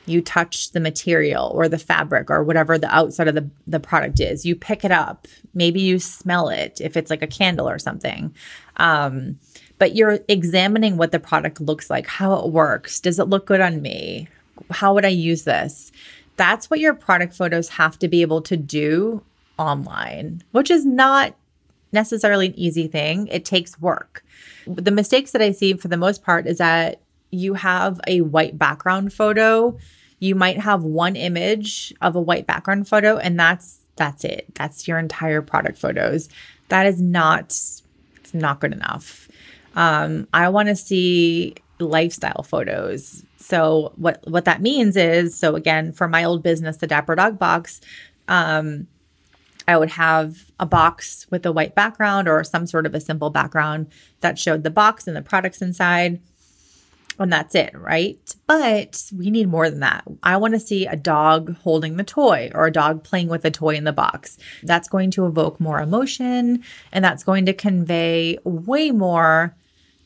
You 0.06 0.20
touch 0.20 0.72
the 0.72 0.80
material 0.80 1.50
or 1.54 1.68
the 1.68 1.78
fabric 1.78 2.30
or 2.30 2.44
whatever 2.44 2.78
the 2.78 2.94
outside 2.94 3.28
of 3.28 3.34
the, 3.34 3.48
the 3.66 3.80
product 3.80 4.20
is. 4.20 4.44
You 4.44 4.54
pick 4.54 4.84
it 4.84 4.90
up. 4.90 5.26
Maybe 5.54 5.80
you 5.80 5.98
smell 5.98 6.50
it 6.50 6.80
if 6.80 6.96
it's 6.96 7.10
like 7.10 7.22
a 7.22 7.26
candle 7.26 7.68
or 7.68 7.78
something. 7.78 8.34
Um, 8.76 9.38
but 9.78 9.96
you're 9.96 10.20
examining 10.28 10.96
what 10.96 11.10
the 11.10 11.18
product 11.18 11.60
looks 11.60 11.90
like, 11.90 12.06
how 12.06 12.34
it 12.34 12.50
works. 12.50 13.00
Does 13.00 13.18
it 13.18 13.28
look 13.28 13.46
good 13.46 13.60
on 13.60 13.82
me? 13.82 14.28
How 14.70 14.94
would 14.94 15.04
I 15.04 15.08
use 15.08 15.44
this? 15.44 15.90
That's 16.36 16.70
what 16.70 16.80
your 16.80 16.94
product 16.94 17.34
photos 17.34 17.70
have 17.70 17.98
to 18.00 18.08
be 18.08 18.22
able 18.22 18.42
to 18.42 18.56
do 18.56 19.22
online, 19.58 20.42
which 20.52 20.70
is 20.70 20.84
not 20.84 21.34
necessarily 21.94 22.48
an 22.48 22.58
easy 22.58 22.86
thing. 22.88 23.28
It 23.28 23.46
takes 23.46 23.80
work. 23.80 24.22
The 24.66 24.90
mistakes 24.90 25.32
that 25.32 25.40
I 25.40 25.52
see 25.52 25.74
for 25.74 25.88
the 25.88 25.96
most 25.96 26.22
part 26.22 26.46
is 26.46 26.58
that 26.58 27.00
you 27.30 27.54
have 27.54 28.00
a 28.06 28.20
white 28.20 28.58
background 28.58 29.12
photo. 29.12 29.78
You 30.18 30.34
might 30.34 30.60
have 30.60 30.84
one 30.84 31.16
image 31.16 31.94
of 32.00 32.16
a 32.16 32.20
white 32.20 32.46
background 32.46 32.88
photo 32.88 33.16
and 33.16 33.38
that's 33.38 33.80
that's 33.96 34.24
it. 34.24 34.46
That's 34.54 34.88
your 34.88 34.98
entire 34.98 35.40
product 35.40 35.78
photos. 35.78 36.28
That 36.68 36.86
is 36.86 37.00
not 37.00 37.46
it's 37.46 38.34
not 38.34 38.60
good 38.60 38.72
enough. 38.72 39.28
Um, 39.76 40.28
I 40.32 40.48
want 40.48 40.68
to 40.68 40.76
see 40.76 41.54
lifestyle 41.78 42.42
photos. 42.42 43.24
So 43.36 43.92
what 43.96 44.20
what 44.28 44.44
that 44.46 44.62
means 44.62 44.96
is 44.96 45.36
so 45.36 45.56
again 45.56 45.92
for 45.92 46.08
my 46.08 46.24
old 46.24 46.42
business 46.42 46.78
the 46.78 46.86
Dapper 46.86 47.14
Dog 47.14 47.38
box 47.38 47.80
um 48.28 48.86
I 49.66 49.76
would 49.76 49.90
have 49.90 50.50
a 50.60 50.66
box 50.66 51.26
with 51.30 51.46
a 51.46 51.52
white 51.52 51.74
background 51.74 52.28
or 52.28 52.44
some 52.44 52.66
sort 52.66 52.86
of 52.86 52.94
a 52.94 53.00
simple 53.00 53.30
background 53.30 53.88
that 54.20 54.38
showed 54.38 54.62
the 54.62 54.70
box 54.70 55.06
and 55.06 55.16
the 55.16 55.22
products 55.22 55.62
inside. 55.62 56.20
And 57.18 57.32
that's 57.32 57.54
it, 57.54 57.72
right? 57.74 58.18
But 58.46 59.10
we 59.16 59.30
need 59.30 59.48
more 59.48 59.70
than 59.70 59.80
that. 59.80 60.04
I 60.22 60.36
want 60.36 60.54
to 60.54 60.60
see 60.60 60.86
a 60.86 60.96
dog 60.96 61.56
holding 61.58 61.96
the 61.96 62.04
toy 62.04 62.50
or 62.52 62.66
a 62.66 62.72
dog 62.72 63.04
playing 63.04 63.28
with 63.28 63.44
a 63.44 63.52
toy 63.52 63.76
in 63.76 63.84
the 63.84 63.92
box. 63.92 64.36
That's 64.64 64.88
going 64.88 65.12
to 65.12 65.26
evoke 65.26 65.60
more 65.60 65.80
emotion 65.80 66.64
and 66.92 67.04
that's 67.04 67.22
going 67.22 67.46
to 67.46 67.52
convey 67.52 68.38
way 68.44 68.90
more 68.90 69.54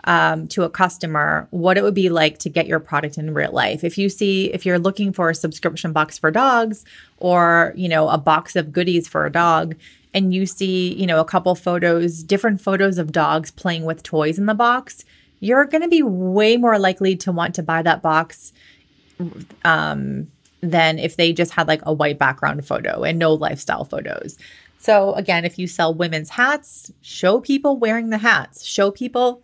um, 0.05 0.47
to 0.49 0.63
a 0.63 0.71
customer 0.71 1.49
what 1.51 1.77
it 1.77 1.83
would 1.83 1.95
be 1.95 2.09
like 2.09 2.39
to 2.39 2.49
get 2.49 2.67
your 2.67 2.81
product 2.81 3.19
in 3.19 3.35
real 3.35 3.53
life. 3.53 3.85
If 3.85 3.99
you 3.99 4.09
see, 4.09 4.53
if 4.53 4.65
you're 4.65 4.79
looking 4.79 5.13
for 5.13 5.31
a 5.31 5.35
subscription 5.35 5.93
box 5.93 6.19
for 6.19 6.31
dogs 6.31 6.85
or, 7.19 7.73
you 7.77 7.89
know, 7.89 8.09
a 8.09 8.19
box 8.19 8.57
of 8.57 8.73
goodies 8.73 9.09
for 9.09 9.27
a 9.27 9.33
dog, 9.33 9.77
and 10.15 10.33
you 10.33 10.47
see, 10.47 10.95
you 10.95 11.07
know, 11.07 11.21
a 11.21 11.25
couple 11.25 11.55
photos, 11.55 12.23
different 12.23 12.61
photos 12.61 12.99
of 12.99 13.13
dogs 13.13 13.51
playing 13.51 13.85
with 13.85 14.03
toys 14.03 14.39
in 14.39 14.47
the 14.47 14.55
box, 14.55 15.05
you're 15.41 15.67
going 15.67 15.83
to 15.83 15.89
be 15.89 16.03
way 16.03 16.57
more 16.57 16.79
likely 16.79 17.15
to 17.17 17.33
want 17.33 17.55
to 17.57 17.63
buy 17.63 17.83
that 17.83 18.03
box 18.03 18.53
um, 19.65 20.31
than 20.61 20.99
if 20.99 21.17
they 21.17 21.33
just 21.33 21.53
had 21.53 21.69
like 21.69 21.83
a 21.85 21.93
white 21.93 22.19
background 22.19 22.67
photo 22.67 23.03
and 23.03 23.19
no 23.19 23.35
lifestyle 23.35 23.85
photos. 23.85 24.39
So, 24.79 25.13
again, 25.15 25.45
if 25.45 25.59
you 25.59 25.67
sell 25.67 25.93
women's 25.93 26.31
hats, 26.31 26.93
show 27.03 27.41
people 27.41 27.77
wearing 27.77 28.11
the 28.11 28.19
hats, 28.19 28.65
show 28.65 28.91
people 28.91 29.43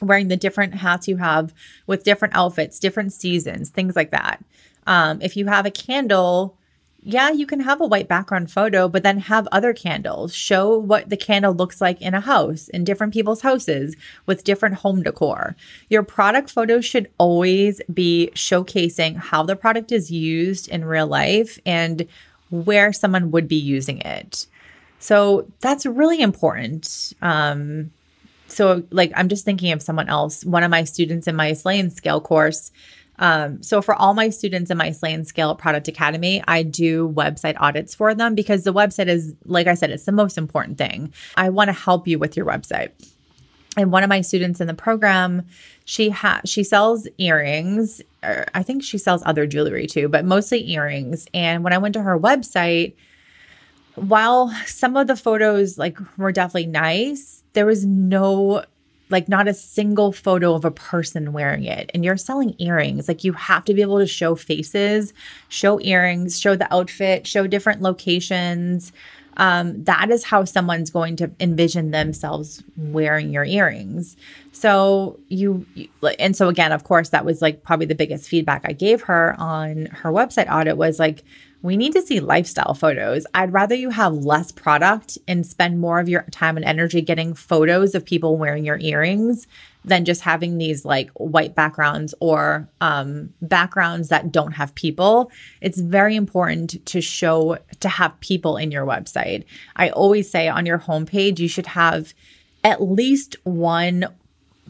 wearing 0.00 0.28
the 0.28 0.36
different 0.36 0.74
hats 0.74 1.08
you 1.08 1.16
have 1.16 1.52
with 1.86 2.04
different 2.04 2.34
outfits, 2.34 2.78
different 2.78 3.12
seasons, 3.12 3.70
things 3.70 3.96
like 3.96 4.10
that. 4.10 4.44
Um, 4.86 5.20
if 5.20 5.36
you 5.36 5.46
have 5.46 5.66
a 5.66 5.70
candle, 5.70 6.56
yeah, 7.02 7.30
you 7.30 7.46
can 7.46 7.60
have 7.60 7.80
a 7.80 7.86
white 7.86 8.08
background 8.08 8.50
photo, 8.50 8.88
but 8.88 9.02
then 9.02 9.18
have 9.18 9.46
other 9.52 9.72
candles. 9.72 10.34
Show 10.34 10.76
what 10.76 11.08
the 11.08 11.16
candle 11.16 11.54
looks 11.54 11.80
like 11.80 12.00
in 12.00 12.14
a 12.14 12.20
house, 12.20 12.68
in 12.68 12.84
different 12.84 13.12
people's 13.12 13.42
houses, 13.42 13.96
with 14.26 14.44
different 14.44 14.76
home 14.76 15.02
decor. 15.02 15.56
Your 15.88 16.02
product 16.02 16.50
photos 16.50 16.84
should 16.84 17.10
always 17.18 17.80
be 17.92 18.30
showcasing 18.34 19.16
how 19.16 19.42
the 19.42 19.56
product 19.56 19.92
is 19.92 20.10
used 20.10 20.68
in 20.68 20.84
real 20.84 21.06
life 21.06 21.58
and 21.64 22.06
where 22.50 22.92
someone 22.92 23.30
would 23.30 23.46
be 23.46 23.56
using 23.56 24.00
it. 24.00 24.46
So 24.98 25.46
that's 25.60 25.86
really 25.86 26.20
important. 26.20 27.12
Um, 27.22 27.92
so 28.48 28.82
like 28.90 29.12
i'm 29.14 29.28
just 29.28 29.44
thinking 29.44 29.72
of 29.72 29.82
someone 29.82 30.08
else 30.08 30.44
one 30.44 30.62
of 30.62 30.70
my 30.70 30.84
students 30.84 31.26
in 31.26 31.36
my 31.36 31.52
slay 31.52 31.88
scale 31.88 32.20
course. 32.20 32.72
Um, 33.20 33.64
so 33.64 33.82
for 33.82 33.96
all 33.96 34.14
my 34.14 34.28
students 34.28 34.70
in 34.70 34.78
my 34.78 34.92
slay 34.92 35.20
scale 35.24 35.54
product 35.56 35.88
academy 35.88 36.42
i 36.46 36.62
do 36.62 37.08
website 37.08 37.56
audits 37.58 37.94
for 37.94 38.14
them 38.14 38.34
because 38.34 38.62
the 38.62 38.72
website 38.72 39.08
is 39.08 39.34
like 39.44 39.66
i 39.66 39.74
said 39.74 39.90
it's 39.90 40.04
the 40.04 40.12
most 40.12 40.38
important 40.38 40.78
thing. 40.78 41.12
I 41.36 41.48
want 41.50 41.68
to 41.68 41.72
help 41.72 42.06
you 42.06 42.18
with 42.18 42.36
your 42.36 42.46
website. 42.46 42.90
And 43.76 43.92
one 43.92 44.02
of 44.02 44.08
my 44.08 44.20
students 44.20 44.60
in 44.60 44.66
the 44.66 44.74
program 44.74 45.46
she 45.84 46.10
has 46.10 46.48
she 46.48 46.62
sells 46.62 47.08
earrings 47.18 48.00
i 48.22 48.62
think 48.62 48.82
she 48.82 48.98
sells 48.98 49.22
other 49.24 49.46
jewelry 49.46 49.86
too 49.86 50.08
but 50.08 50.24
mostly 50.24 50.70
earrings. 50.70 51.26
And 51.34 51.64
when 51.64 51.72
i 51.72 51.78
went 51.78 51.94
to 51.94 52.02
her 52.02 52.18
website 52.18 52.94
while 54.00 54.50
some 54.66 54.96
of 54.96 55.06
the 55.06 55.16
photos 55.16 55.78
like 55.78 55.98
were 56.16 56.32
definitely 56.32 56.66
nice 56.66 57.42
there 57.52 57.66
was 57.66 57.84
no 57.84 58.64
like 59.10 59.28
not 59.28 59.48
a 59.48 59.54
single 59.54 60.12
photo 60.12 60.54
of 60.54 60.64
a 60.64 60.70
person 60.70 61.32
wearing 61.32 61.64
it. 61.64 61.90
And 61.94 62.04
you're 62.04 62.16
selling 62.16 62.54
earrings. 62.58 63.08
Like 63.08 63.24
you 63.24 63.32
have 63.32 63.64
to 63.64 63.74
be 63.74 63.82
able 63.82 63.98
to 63.98 64.06
show 64.06 64.34
faces 64.34 65.12
show 65.48 65.80
earrings 65.80 66.38
show 66.38 66.56
the 66.56 66.72
outfit 66.72 67.26
show 67.26 67.46
different 67.46 67.80
locations. 67.82 68.92
Um, 69.38 69.84
that 69.84 70.10
is 70.10 70.24
how 70.24 70.44
someone's 70.44 70.90
going 70.90 71.14
to 71.16 71.30
envision 71.38 71.92
themselves 71.92 72.62
wearing 72.76 73.30
your 73.32 73.44
earrings. 73.44 74.16
So 74.50 75.20
you, 75.28 75.64
you 75.74 75.88
and 76.18 76.34
so 76.36 76.48
again, 76.48 76.72
of 76.72 76.82
course, 76.82 77.10
that 77.10 77.24
was 77.24 77.40
like 77.40 77.62
probably 77.62 77.86
the 77.86 77.94
biggest 77.94 78.28
feedback 78.28 78.62
I 78.64 78.72
gave 78.72 79.02
her 79.02 79.36
on 79.38 79.86
her 79.86 80.10
website 80.10 80.52
audit 80.52 80.76
was 80.76 80.98
like, 80.98 81.22
we 81.62 81.76
need 81.76 81.92
to 81.92 82.02
see 82.02 82.20
lifestyle 82.20 82.74
photos. 82.74 83.26
I'd 83.34 83.52
rather 83.52 83.74
you 83.74 83.90
have 83.90 84.14
less 84.14 84.52
product 84.52 85.18
and 85.26 85.44
spend 85.44 85.80
more 85.80 85.98
of 85.98 86.08
your 86.08 86.22
time 86.30 86.56
and 86.56 86.64
energy 86.64 87.00
getting 87.00 87.34
photos 87.34 87.94
of 87.94 88.04
people 88.04 88.36
wearing 88.36 88.64
your 88.64 88.78
earrings 88.78 89.46
than 89.84 90.04
just 90.04 90.20
having 90.20 90.58
these 90.58 90.84
like 90.84 91.10
white 91.12 91.54
backgrounds 91.54 92.14
or 92.20 92.68
um, 92.80 93.32
backgrounds 93.42 94.08
that 94.08 94.30
don't 94.30 94.52
have 94.52 94.74
people. 94.74 95.32
It's 95.60 95.80
very 95.80 96.14
important 96.14 96.84
to 96.86 97.00
show, 97.00 97.58
to 97.80 97.88
have 97.88 98.18
people 98.20 98.56
in 98.56 98.70
your 98.70 98.86
website. 98.86 99.44
I 99.74 99.90
always 99.90 100.30
say 100.30 100.48
on 100.48 100.66
your 100.66 100.78
homepage, 100.78 101.38
you 101.38 101.48
should 101.48 101.66
have 101.66 102.14
at 102.62 102.82
least 102.82 103.36
one 103.44 104.06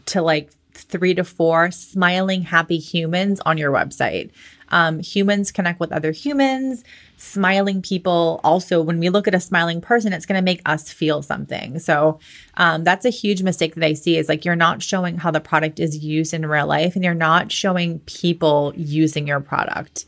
to 0.07 0.21
like 0.21 0.51
three 0.73 1.13
to 1.13 1.23
four 1.23 1.71
smiling, 1.71 2.41
happy 2.43 2.77
humans 2.77 3.41
on 3.45 3.57
your 3.57 3.71
website. 3.71 4.31
Um, 4.69 4.99
humans 4.99 5.51
connect 5.51 5.79
with 5.79 5.91
other 5.91 6.11
humans. 6.11 6.83
Smiling 7.17 7.81
people, 7.81 8.39
also, 8.43 8.81
when 8.81 8.99
we 8.99 9.09
look 9.09 9.27
at 9.27 9.35
a 9.35 9.39
smiling 9.39 9.81
person, 9.81 10.13
it's 10.13 10.25
going 10.25 10.37
to 10.37 10.43
make 10.43 10.61
us 10.65 10.89
feel 10.89 11.21
something. 11.21 11.79
So, 11.79 12.19
um, 12.55 12.83
that's 12.83 13.05
a 13.05 13.09
huge 13.09 13.43
mistake 13.43 13.75
that 13.75 13.83
I 13.83 13.93
see 13.93 14.17
is 14.17 14.29
like 14.29 14.45
you're 14.45 14.55
not 14.55 14.81
showing 14.81 15.17
how 15.17 15.31
the 15.31 15.41
product 15.41 15.79
is 15.79 15.97
used 15.97 16.33
in 16.33 16.45
real 16.45 16.67
life 16.67 16.95
and 16.95 17.03
you're 17.03 17.13
not 17.13 17.51
showing 17.51 17.99
people 18.01 18.73
using 18.75 19.27
your 19.27 19.41
product. 19.41 20.05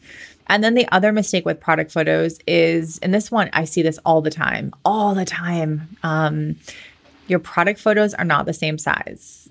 And 0.47 0.63
then 0.63 0.73
the 0.73 0.87
other 0.91 1.13
mistake 1.13 1.45
with 1.45 1.61
product 1.61 1.91
photos 1.91 2.37
is, 2.45 2.97
and 2.99 3.13
this 3.13 3.31
one, 3.31 3.49
I 3.53 3.63
see 3.63 3.81
this 3.81 3.99
all 4.05 4.21
the 4.21 4.29
time, 4.29 4.73
all 4.83 5.15
the 5.15 5.23
time. 5.23 5.97
Um, 6.03 6.57
your 7.27 7.39
product 7.39 7.79
photos 7.79 8.13
are 8.13 8.25
not 8.25 8.45
the 8.45 8.53
same 8.53 8.77
size. 8.77 9.49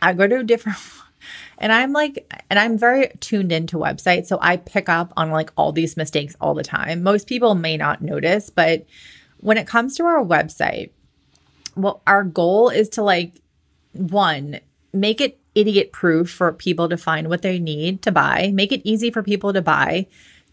I 0.00 0.12
go 0.12 0.28
to 0.28 0.38
a 0.38 0.44
different 0.44 0.78
and 1.58 1.72
I'm 1.72 1.92
like, 1.92 2.32
and 2.48 2.58
I'm 2.58 2.78
very 2.78 3.08
tuned 3.20 3.52
into 3.52 3.76
websites. 3.76 4.26
So 4.26 4.38
I 4.40 4.56
pick 4.56 4.88
up 4.88 5.12
on 5.16 5.30
like 5.30 5.50
all 5.56 5.72
these 5.72 5.96
mistakes 5.96 6.36
all 6.40 6.54
the 6.54 6.62
time. 6.62 7.02
Most 7.02 7.26
people 7.26 7.54
may 7.54 7.76
not 7.76 8.02
notice, 8.02 8.50
but 8.50 8.86
when 9.38 9.56
it 9.56 9.66
comes 9.66 9.96
to 9.96 10.04
our 10.04 10.24
website, 10.24 10.90
well, 11.76 12.02
our 12.06 12.24
goal 12.24 12.68
is 12.68 12.88
to 12.90 13.02
like, 13.02 13.40
one, 13.92 14.60
make 14.92 15.20
it 15.20 15.38
idiot 15.54 15.92
proof 15.92 16.30
for 16.30 16.52
people 16.52 16.88
to 16.88 16.96
find 16.96 17.28
what 17.28 17.42
they 17.42 17.58
need 17.58 18.02
to 18.02 18.12
buy, 18.12 18.50
make 18.52 18.72
it 18.72 18.82
easy 18.84 19.10
for 19.10 19.22
people 19.22 19.52
to 19.52 19.62
buy. 19.62 20.06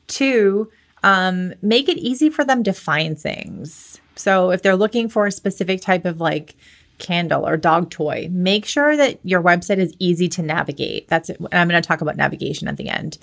Two, 0.08 0.72
um, 1.04 1.54
make 1.62 1.90
it 1.90 1.98
easy 1.98 2.30
for 2.30 2.44
them 2.44 2.64
to 2.64 2.74
find 2.74 3.20
things. 3.20 4.00
So 4.16 4.52
if 4.52 4.62
they're 4.62 4.76
looking 4.76 5.10
for 5.10 5.28
a 5.28 5.32
specific 5.32 5.82
type 5.82 6.06
of 6.06 6.20
like, 6.20 6.56
candle 6.98 7.48
or 7.48 7.58
dog 7.58 7.90
toy, 7.90 8.28
make 8.32 8.66
sure 8.66 8.98
that 8.98 9.20
your 9.24 9.42
website 9.42 9.78
is 9.78 9.94
easy 10.00 10.28
to 10.30 10.42
navigate. 10.42 11.08
That's 11.08 11.30
it. 11.30 11.40
And 11.40 11.54
I'm 11.54 11.68
going 11.68 11.82
to 11.82 11.88
talk 11.88 12.02
about 12.02 12.18
navigation 12.18 12.68
at 12.68 12.78
the 12.78 12.90
end. 12.90 13.18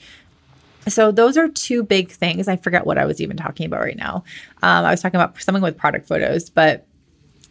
So 0.86 1.10
those 1.10 1.36
are 1.36 1.48
two 1.48 1.82
big 1.82 2.10
things. 2.10 2.46
I 2.46 2.56
forget 2.56 2.86
what 2.86 2.98
I 2.98 3.06
was 3.06 3.20
even 3.20 3.36
talking 3.36 3.66
about 3.66 3.80
right 3.80 3.96
now. 3.96 4.24
Um, 4.62 4.84
I 4.84 4.90
was 4.90 5.00
talking 5.00 5.18
about 5.18 5.40
something 5.40 5.62
with 5.62 5.76
product 5.76 6.06
photos, 6.06 6.50
but 6.50 6.86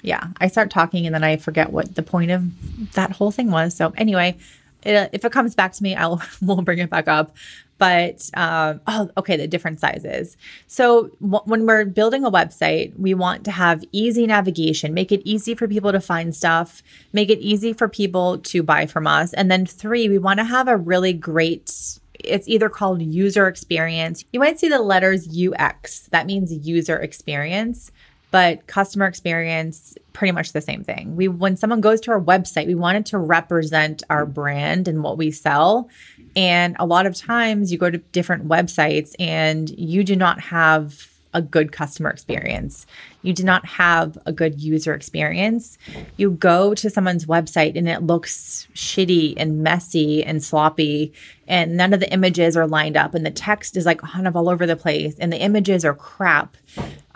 yeah, 0.02 0.28
I 0.40 0.48
start 0.48 0.70
talking 0.70 1.06
and 1.06 1.16
then 1.16 1.24
I 1.24 1.38
forget 1.38 1.72
what 1.72 1.96
the 1.96 2.04
point 2.04 2.32
of 2.32 2.94
that 2.94 3.12
whole 3.12 3.32
thing 3.32 3.50
was. 3.50 3.76
So 3.76 3.94
anyway, 3.98 4.38
it, 4.84 5.10
if 5.14 5.26
it 5.26 5.32
comes 5.32 5.56
back 5.56 5.74
to 5.74 5.84
me, 5.84 5.96
I'll 5.96 6.22
we'll 6.42 6.62
bring 6.62 6.80
it 6.80 6.90
back 6.90 7.08
up 7.08 7.36
but 7.84 8.30
um, 8.36 8.80
oh, 8.88 9.10
okay, 9.17 9.36
the 9.36 9.46
different 9.46 9.78
sizes. 9.78 10.38
So 10.67 11.10
w- 11.22 11.41
when 11.43 11.65
we're 11.65 11.84
building 11.84 12.24
a 12.24 12.32
website, 12.32 12.98
we 12.98 13.13
want 13.13 13.43
to 13.43 13.52
have 13.52 13.84
easy 13.91 14.26
navigation, 14.26 14.93
make 14.93 15.12
it 15.12 15.22
easy 15.26 15.54
for 15.54 15.67
people 15.67 15.91
to 15.91 16.00
find 16.00 16.34
stuff, 16.34 16.82
make 17.12 17.30
it 17.30 17.39
easy 17.39 17.74
for 17.74 17.89
people 17.89 18.38
to 18.38 18.63
buy 18.63 18.86
from 18.86 19.06
us. 19.06 19.34
And 19.34 19.52
then 19.52 19.65
three, 19.65 20.08
we 20.08 20.17
want 20.17 20.39
to 20.39 20.46
have 20.46 20.69
a 20.69 20.78
really 20.78 21.12
great 21.12 22.00
it's 22.24 22.48
either 22.48 22.69
called 22.69 23.02
user 23.02 23.50
experience. 23.50 24.24
You 24.32 24.39
might 24.39 24.58
see 24.58 24.69
the 24.69 24.80
letters 24.80 25.28
UX. 25.28 26.08
That 26.13 26.26
means 26.26 26.54
user 26.54 26.96
experience 26.96 27.91
but 28.34 28.65
customer 28.65 29.06
experience 29.06 29.96
pretty 30.13 30.32
much 30.32 30.54
the 30.54 30.60
same 30.60 30.84
thing. 30.84 31.15
We 31.15 31.28
when 31.28 31.56
someone 31.56 31.82
goes 31.82 32.02
to 32.02 32.12
our 32.12 32.19
website, 32.19 32.65
we 32.65 32.74
want 32.74 32.98
it 32.98 33.06
to 33.08 33.19
represent 33.19 34.02
our 34.10 34.26
brand 34.26 34.88
and 34.88 35.04
what 35.04 35.19
we 35.19 35.30
sell. 35.30 35.88
And 36.36 36.76
a 36.80 36.86
lot 36.86 37.06
of 37.06 37.15
times 37.15 37.72
you 37.72 37.78
go 37.78 37.89
to 37.89 37.98
different 37.98 38.48
websites 38.48 39.13
and 39.19 39.69
you 39.69 40.04
do 40.04 40.15
not 40.15 40.39
have 40.39 41.10
a 41.36 41.41
good 41.41 41.72
customer 41.72 42.10
experience. 42.10 42.86
You 43.24 43.34
do 43.34 43.43
not 43.43 43.65
have 43.65 44.17
a 44.26 44.32
good 44.32 44.62
user 44.62 44.93
experience. 44.93 45.78
You 46.15 46.32
go 46.32 46.76
to 46.76 46.89
someone's 46.89 47.26
website 47.26 47.76
and 47.76 47.89
it 47.89 48.04
looks 48.04 48.67
shitty 48.76 49.34
and 49.38 49.63
messy 49.63 50.24
and 50.24 50.43
sloppy, 50.43 51.12
and 51.48 51.76
none 51.76 51.93
of 51.93 52.00
the 52.00 52.13
images 52.13 52.56
are 52.56 52.67
lined 52.67 52.96
up, 52.98 53.15
and 53.15 53.26
the 53.26 53.32
text 53.32 53.76
is 53.76 53.86
like 53.86 54.00
kind 54.00 54.28
of 54.28 54.36
all 54.36 54.48
over 54.48 54.67
the 54.67 54.76
place, 54.76 55.15
and 55.17 55.34
the 55.34 55.41
images 55.41 55.84
are 55.84 55.96
crap. 55.96 56.56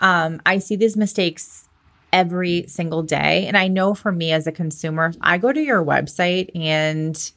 Um, 0.00 0.42
I 0.44 0.58
see 0.58 0.74
these 0.74 0.96
mistakes 0.96 1.68
every 2.12 2.64
single 2.66 3.02
day. 3.02 3.46
And 3.46 3.56
I 3.56 3.68
know 3.68 3.94
for 3.94 4.10
me 4.10 4.32
as 4.32 4.46
a 4.46 4.52
consumer, 4.52 5.12
I 5.20 5.38
go 5.38 5.52
to 5.52 5.60
your 5.60 5.84
website 5.84 6.50
and 6.56 7.30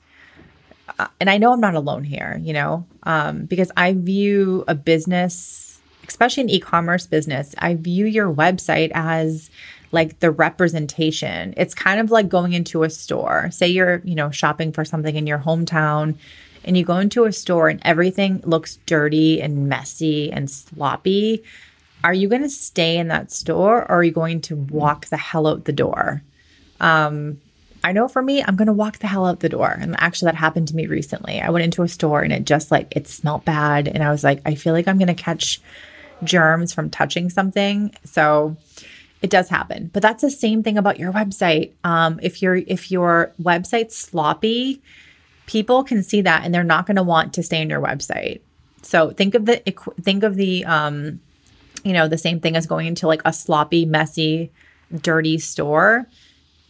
and 1.19 1.29
I 1.29 1.37
know 1.37 1.53
I'm 1.53 1.61
not 1.61 1.75
alone 1.75 2.03
here, 2.03 2.39
you 2.41 2.53
know, 2.53 2.85
um, 3.03 3.45
because 3.45 3.71
I 3.77 3.93
view 3.93 4.63
a 4.67 4.75
business, 4.75 5.79
especially 6.07 6.43
an 6.43 6.49
e-commerce 6.49 7.07
business, 7.07 7.55
I 7.57 7.75
view 7.75 8.05
your 8.05 8.33
website 8.33 8.91
as 8.93 9.49
like 9.91 10.19
the 10.19 10.31
representation. 10.31 11.53
It's 11.57 11.73
kind 11.73 11.99
of 11.99 12.11
like 12.11 12.29
going 12.29 12.53
into 12.53 12.83
a 12.83 12.89
store. 12.89 13.49
Say 13.51 13.67
you're, 13.67 14.01
you 14.05 14.15
know, 14.15 14.31
shopping 14.31 14.71
for 14.71 14.85
something 14.85 15.15
in 15.15 15.27
your 15.27 15.39
hometown 15.39 16.15
and 16.63 16.77
you 16.77 16.85
go 16.85 16.97
into 16.97 17.25
a 17.25 17.31
store 17.31 17.69
and 17.69 17.81
everything 17.83 18.41
looks 18.45 18.77
dirty 18.85 19.41
and 19.41 19.67
messy 19.67 20.31
and 20.31 20.49
sloppy. 20.49 21.43
Are 22.03 22.13
you 22.13 22.29
going 22.29 22.41
to 22.41 22.49
stay 22.49 22.97
in 22.97 23.09
that 23.09 23.31
store 23.31 23.81
or 23.81 23.91
are 23.91 24.03
you 24.03 24.11
going 24.11 24.41
to 24.41 24.55
walk 24.55 25.07
the 25.07 25.17
hell 25.17 25.47
out 25.47 25.65
the 25.65 25.73
door? 25.73 26.23
Um, 26.79 27.39
I 27.83 27.91
know 27.91 28.07
for 28.07 28.21
me, 28.21 28.43
I'm 28.43 28.55
going 28.55 28.67
to 28.67 28.73
walk 28.73 28.99
the 28.99 29.07
hell 29.07 29.25
out 29.25 29.39
the 29.39 29.49
door. 29.49 29.75
And 29.79 29.95
actually, 29.99 30.27
that 30.27 30.35
happened 30.35 30.67
to 30.69 30.75
me 30.75 30.85
recently. 30.85 31.41
I 31.41 31.49
went 31.49 31.65
into 31.65 31.83
a 31.83 31.87
store 31.87 32.21
and 32.21 32.31
it 32.31 32.45
just 32.45 32.71
like, 32.71 32.95
it 32.95 33.07
smelled 33.07 33.45
bad. 33.45 33.87
And 33.87 34.03
I 34.03 34.11
was 34.11 34.23
like, 34.23 34.41
I 34.45 34.55
feel 34.55 34.73
like 34.73 34.87
I'm 34.87 34.97
going 34.97 35.07
to 35.07 35.13
catch 35.13 35.59
germs 36.23 36.73
from 36.73 36.89
touching 36.89 37.29
something. 37.29 37.93
So 38.03 38.55
it 39.21 39.29
does 39.29 39.49
happen. 39.49 39.89
But 39.93 40.01
that's 40.01 40.21
the 40.21 40.31
same 40.31 40.63
thing 40.63 40.77
about 40.77 40.99
your 40.99 41.11
website. 41.11 41.71
Um, 41.83 42.19
if 42.21 42.41
your 42.41 42.55
if 42.55 42.91
your 42.91 43.33
website's 43.41 43.97
sloppy, 43.97 44.81
people 45.45 45.83
can 45.83 46.03
see 46.03 46.21
that 46.21 46.43
and 46.43 46.53
they're 46.53 46.63
not 46.63 46.85
going 46.85 46.95
to 46.95 47.03
want 47.03 47.33
to 47.33 47.43
stay 47.43 47.61
on 47.61 47.69
your 47.69 47.81
website. 47.81 48.41
So 48.81 49.11
think 49.11 49.35
of 49.35 49.45
the 49.45 49.57
think 50.01 50.23
of 50.23 50.35
the 50.35 50.65
um, 50.65 51.19
you 51.83 51.93
know, 51.93 52.07
the 52.07 52.17
same 52.17 52.39
thing 52.39 52.55
as 52.55 52.65
going 52.65 52.87
into 52.87 53.07
like 53.07 53.21
a 53.25 53.33
sloppy, 53.33 53.85
messy, 53.85 54.51
dirty 55.01 55.37
store 55.37 56.07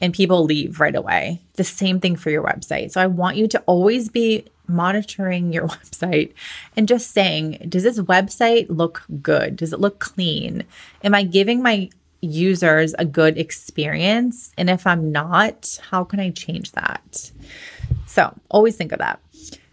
and 0.02 0.14
people 0.14 0.44
leave 0.44 0.80
right 0.80 0.96
away. 0.96 1.42
The 1.54 1.64
same 1.64 2.00
thing 2.00 2.16
for 2.16 2.32
your 2.32 2.44
website. 2.44 2.92
So 2.92 3.00
I 3.00 3.08
want 3.08 3.38
you 3.38 3.48
to 3.50 3.60
always 3.62 4.10
be 4.10 4.46
monitoring 4.68 5.54
your 5.54 5.68
website 5.68 6.34
and 6.76 6.88
just 6.88 7.12
saying, 7.12 7.66
does 7.70 7.84
this 7.84 8.00
website 8.00 8.66
look 8.70 9.04
good? 9.22 9.56
Does 9.56 9.74
it 9.74 9.80
look 9.80 10.00
clean? 10.00 10.64
Am 11.04 11.14
I 11.14 11.24
giving 11.24 11.62
my 11.62 11.90
users 12.22 12.94
a 12.98 13.06
good 13.06 13.38
experience? 13.38 14.52
And 14.58 14.70
if 14.70 14.86
I'm 14.86 15.12
not, 15.12 15.80
how 15.90 16.04
can 16.04 16.20
I 16.20 16.32
change 16.32 16.72
that? 16.74 17.32
So 18.08 18.34
always 18.50 18.76
think 18.76 18.92
of 18.92 19.00
that. 19.00 19.20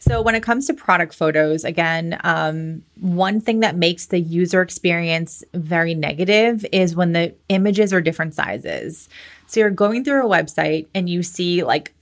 So, 0.01 0.23
when 0.23 0.35
it 0.35 0.43
comes 0.43 0.67
to 0.67 0.75
product 0.75 1.15
photos, 1.15 1.65
again, 1.65 2.19
um, 2.23 2.83
one 3.01 3.41
thing 3.41 3.61
that 3.61 3.77
makes 3.77 4.07
the 4.07 4.21
user 4.21 4.63
experience 4.63 5.43
very 5.55 5.95
negative 5.95 6.65
is 6.73 6.95
when 6.95 7.13
the 7.13 7.35
images 7.49 7.93
are 7.93 8.01
different 8.01 8.35
sizes. 8.35 9.09
So 9.49 9.61
you're 9.61 9.71
going 9.71 10.05
through 10.05 10.27
a 10.27 10.29
website 10.29 10.87
and 10.95 11.09
you 11.09 11.23
see 11.23 11.65
like 11.65 11.95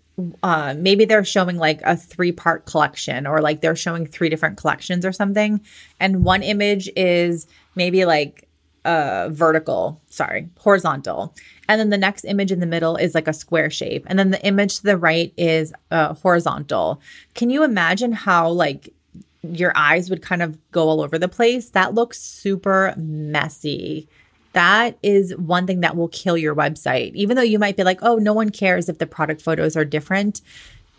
uh, 0.42 0.74
maybe 0.76 1.04
they're 1.04 1.24
showing 1.24 1.56
like 1.56 1.80
a 1.82 1.96
three 1.96 2.32
part 2.32 2.64
collection 2.64 3.26
or 3.26 3.40
like 3.40 3.60
they're 3.60 3.76
showing 3.76 4.06
three 4.06 4.28
different 4.28 4.56
collections 4.56 5.04
or 5.04 5.12
something. 5.12 5.60
And 6.00 6.24
one 6.24 6.42
image 6.42 6.90
is 6.96 7.46
maybe 7.76 8.04
like 8.04 8.45
uh, 8.86 9.28
vertical, 9.30 10.00
sorry, 10.08 10.48
horizontal. 10.58 11.34
And 11.68 11.80
then 11.80 11.90
the 11.90 11.98
next 11.98 12.24
image 12.24 12.52
in 12.52 12.60
the 12.60 12.66
middle 12.66 12.96
is 12.96 13.14
like 13.14 13.28
a 13.28 13.32
square 13.32 13.70
shape. 13.70 14.06
And 14.06 14.18
then 14.18 14.30
the 14.30 14.44
image 14.46 14.76
to 14.78 14.82
the 14.84 14.96
right 14.96 15.32
is 15.36 15.72
uh, 15.90 16.14
horizontal. 16.14 17.00
Can 17.34 17.50
you 17.50 17.64
imagine 17.64 18.12
how 18.12 18.48
like 18.48 18.94
your 19.42 19.72
eyes 19.76 20.08
would 20.08 20.22
kind 20.22 20.42
of 20.42 20.58
go 20.70 20.88
all 20.88 21.00
over 21.00 21.18
the 21.18 21.28
place? 21.28 21.70
That 21.70 21.94
looks 21.94 22.20
super 22.20 22.94
messy 22.96 24.08
that 24.52 24.96
is 25.02 25.36
one 25.36 25.66
thing 25.66 25.80
that 25.80 25.96
will 25.96 26.08
kill 26.08 26.38
your 26.38 26.56
website. 26.56 27.14
Even 27.14 27.36
though 27.36 27.42
you 27.42 27.58
might 27.58 27.76
be 27.76 27.84
like, 27.84 27.98
oh, 28.00 28.16
no 28.16 28.32
one 28.32 28.48
cares 28.48 28.88
if 28.88 28.96
the 28.96 29.06
product 29.06 29.42
photos 29.42 29.76
are 29.76 29.84
different, 29.84 30.40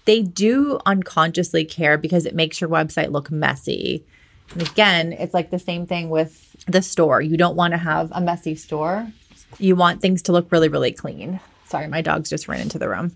they 0.05 0.21
do 0.21 0.79
unconsciously 0.85 1.65
care 1.65 1.97
because 1.97 2.27
it 2.27 2.35
makes 2.35 2.61
your 2.61 2.69
website 2.69 3.11
look 3.11 3.31
messy. 3.31 4.05
And 4.51 4.61
again, 4.61 5.11
it's 5.11 5.33
like 5.33 5.49
the 5.49 5.57
same 5.57 5.87
thing 5.87 6.09
with 6.09 6.46
the 6.67 6.81
store. 6.81 7.21
You 7.21 7.37
don't 7.37 7.55
want 7.55 7.71
to 7.71 7.77
have 7.77 8.11
a 8.13 8.21
messy 8.21 8.55
store. 8.55 9.07
You 9.57 9.75
want 9.75 10.01
things 10.01 10.21
to 10.23 10.31
look 10.31 10.51
really, 10.51 10.69
really 10.69 10.91
clean. 10.91 11.39
Sorry, 11.65 11.87
my 11.87 12.01
dogs 12.01 12.29
just 12.29 12.47
ran 12.47 12.61
into 12.61 12.79
the 12.79 12.87
room. 12.87 13.11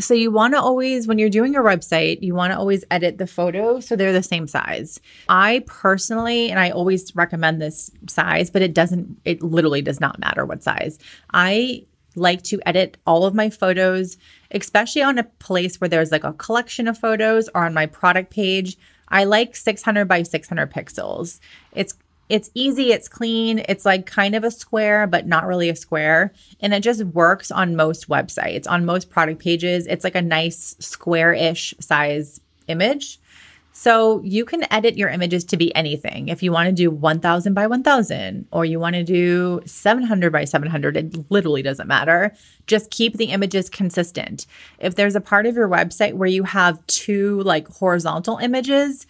So 0.00 0.12
you 0.12 0.32
want 0.32 0.54
to 0.54 0.60
always, 0.60 1.06
when 1.06 1.20
you're 1.20 1.30
doing 1.30 1.52
your 1.52 1.62
website, 1.62 2.20
you 2.20 2.34
want 2.34 2.52
to 2.52 2.58
always 2.58 2.84
edit 2.90 3.18
the 3.18 3.28
photo 3.28 3.78
so 3.78 3.94
they're 3.94 4.12
the 4.12 4.24
same 4.24 4.48
size. 4.48 5.00
I 5.28 5.62
personally, 5.66 6.50
and 6.50 6.58
I 6.58 6.70
always 6.70 7.14
recommend 7.14 7.62
this 7.62 7.92
size, 8.08 8.50
but 8.50 8.60
it 8.60 8.74
doesn't, 8.74 9.20
it 9.24 9.40
literally 9.40 9.82
does 9.82 10.00
not 10.00 10.18
matter 10.18 10.44
what 10.44 10.64
size. 10.64 10.98
I 11.32 11.86
like 12.16 12.42
to 12.42 12.60
edit 12.66 12.96
all 13.06 13.24
of 13.24 13.34
my 13.34 13.50
photos, 13.50 14.16
especially 14.50 15.02
on 15.02 15.18
a 15.18 15.24
place 15.24 15.80
where 15.80 15.88
there's 15.88 16.10
like 16.10 16.24
a 16.24 16.32
collection 16.32 16.88
of 16.88 16.98
photos 16.98 17.48
or 17.54 17.64
on 17.64 17.72
my 17.72 17.86
product 17.86 18.32
page. 18.32 18.76
I 19.08 19.24
like 19.24 19.54
600 19.54 20.06
by 20.06 20.24
600 20.24 20.72
pixels. 20.72 21.38
It's 21.72 21.94
it's 22.32 22.50
easy, 22.54 22.92
it's 22.92 23.08
clean, 23.08 23.62
it's 23.68 23.84
like 23.84 24.06
kind 24.06 24.34
of 24.34 24.42
a 24.42 24.50
square, 24.50 25.06
but 25.06 25.26
not 25.26 25.46
really 25.46 25.68
a 25.68 25.76
square. 25.76 26.32
And 26.60 26.72
it 26.72 26.82
just 26.82 27.04
works 27.04 27.50
on 27.50 27.76
most 27.76 28.08
websites, 28.08 28.66
on 28.66 28.86
most 28.86 29.10
product 29.10 29.38
pages. 29.38 29.86
It's 29.86 30.02
like 30.02 30.14
a 30.14 30.22
nice 30.22 30.74
square 30.78 31.34
ish 31.34 31.74
size 31.78 32.40
image. 32.68 33.20
So 33.74 34.22
you 34.22 34.46
can 34.46 34.64
edit 34.72 34.96
your 34.96 35.10
images 35.10 35.44
to 35.44 35.58
be 35.58 35.74
anything. 35.74 36.28
If 36.28 36.42
you 36.42 36.52
want 36.52 36.68
to 36.68 36.72
do 36.72 36.90
1000 36.90 37.52
by 37.52 37.66
1000 37.66 38.46
or 38.50 38.64
you 38.64 38.80
want 38.80 38.94
to 38.94 39.04
do 39.04 39.60
700 39.66 40.32
by 40.32 40.46
700, 40.46 40.96
it 40.96 41.30
literally 41.30 41.60
doesn't 41.60 41.86
matter. 41.86 42.34
Just 42.66 42.90
keep 42.90 43.18
the 43.18 43.26
images 43.26 43.68
consistent. 43.68 44.46
If 44.78 44.94
there's 44.94 45.16
a 45.16 45.20
part 45.20 45.44
of 45.44 45.54
your 45.54 45.68
website 45.68 46.14
where 46.14 46.30
you 46.30 46.44
have 46.44 46.86
two 46.86 47.42
like 47.42 47.68
horizontal 47.68 48.38
images, 48.38 49.06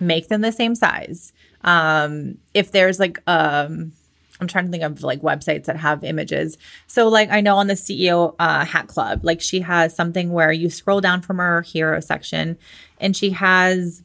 make 0.00 0.28
them 0.28 0.42
the 0.42 0.52
same 0.52 0.74
size. 0.74 1.32
Um, 1.62 2.38
if 2.54 2.72
there's 2.72 2.98
like 2.98 3.20
um 3.26 3.92
I'm 4.40 4.46
trying 4.46 4.66
to 4.66 4.70
think 4.70 4.84
of 4.84 5.02
like 5.02 5.20
websites 5.20 5.64
that 5.64 5.76
have 5.76 6.04
images. 6.04 6.58
So 6.86 7.08
like 7.08 7.30
I 7.30 7.40
know 7.40 7.56
on 7.56 7.66
the 7.66 7.74
CEO 7.74 8.34
uh, 8.38 8.64
Hat 8.64 8.86
Club, 8.86 9.20
like 9.24 9.40
she 9.40 9.60
has 9.60 9.94
something 9.94 10.32
where 10.32 10.52
you 10.52 10.70
scroll 10.70 11.00
down 11.00 11.22
from 11.22 11.38
her 11.38 11.62
hero 11.62 12.00
section, 12.00 12.56
and 13.00 13.16
she 13.16 13.30
has 13.30 14.02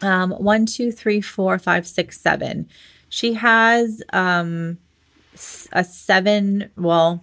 um, 0.00 0.32
one, 0.32 0.66
two, 0.66 0.90
three, 0.90 1.20
four, 1.20 1.58
five, 1.58 1.86
six, 1.86 2.20
seven. 2.20 2.68
She 3.08 3.34
has 3.34 4.02
um, 4.12 4.78
a 5.72 5.84
seven. 5.84 6.70
Well, 6.76 7.22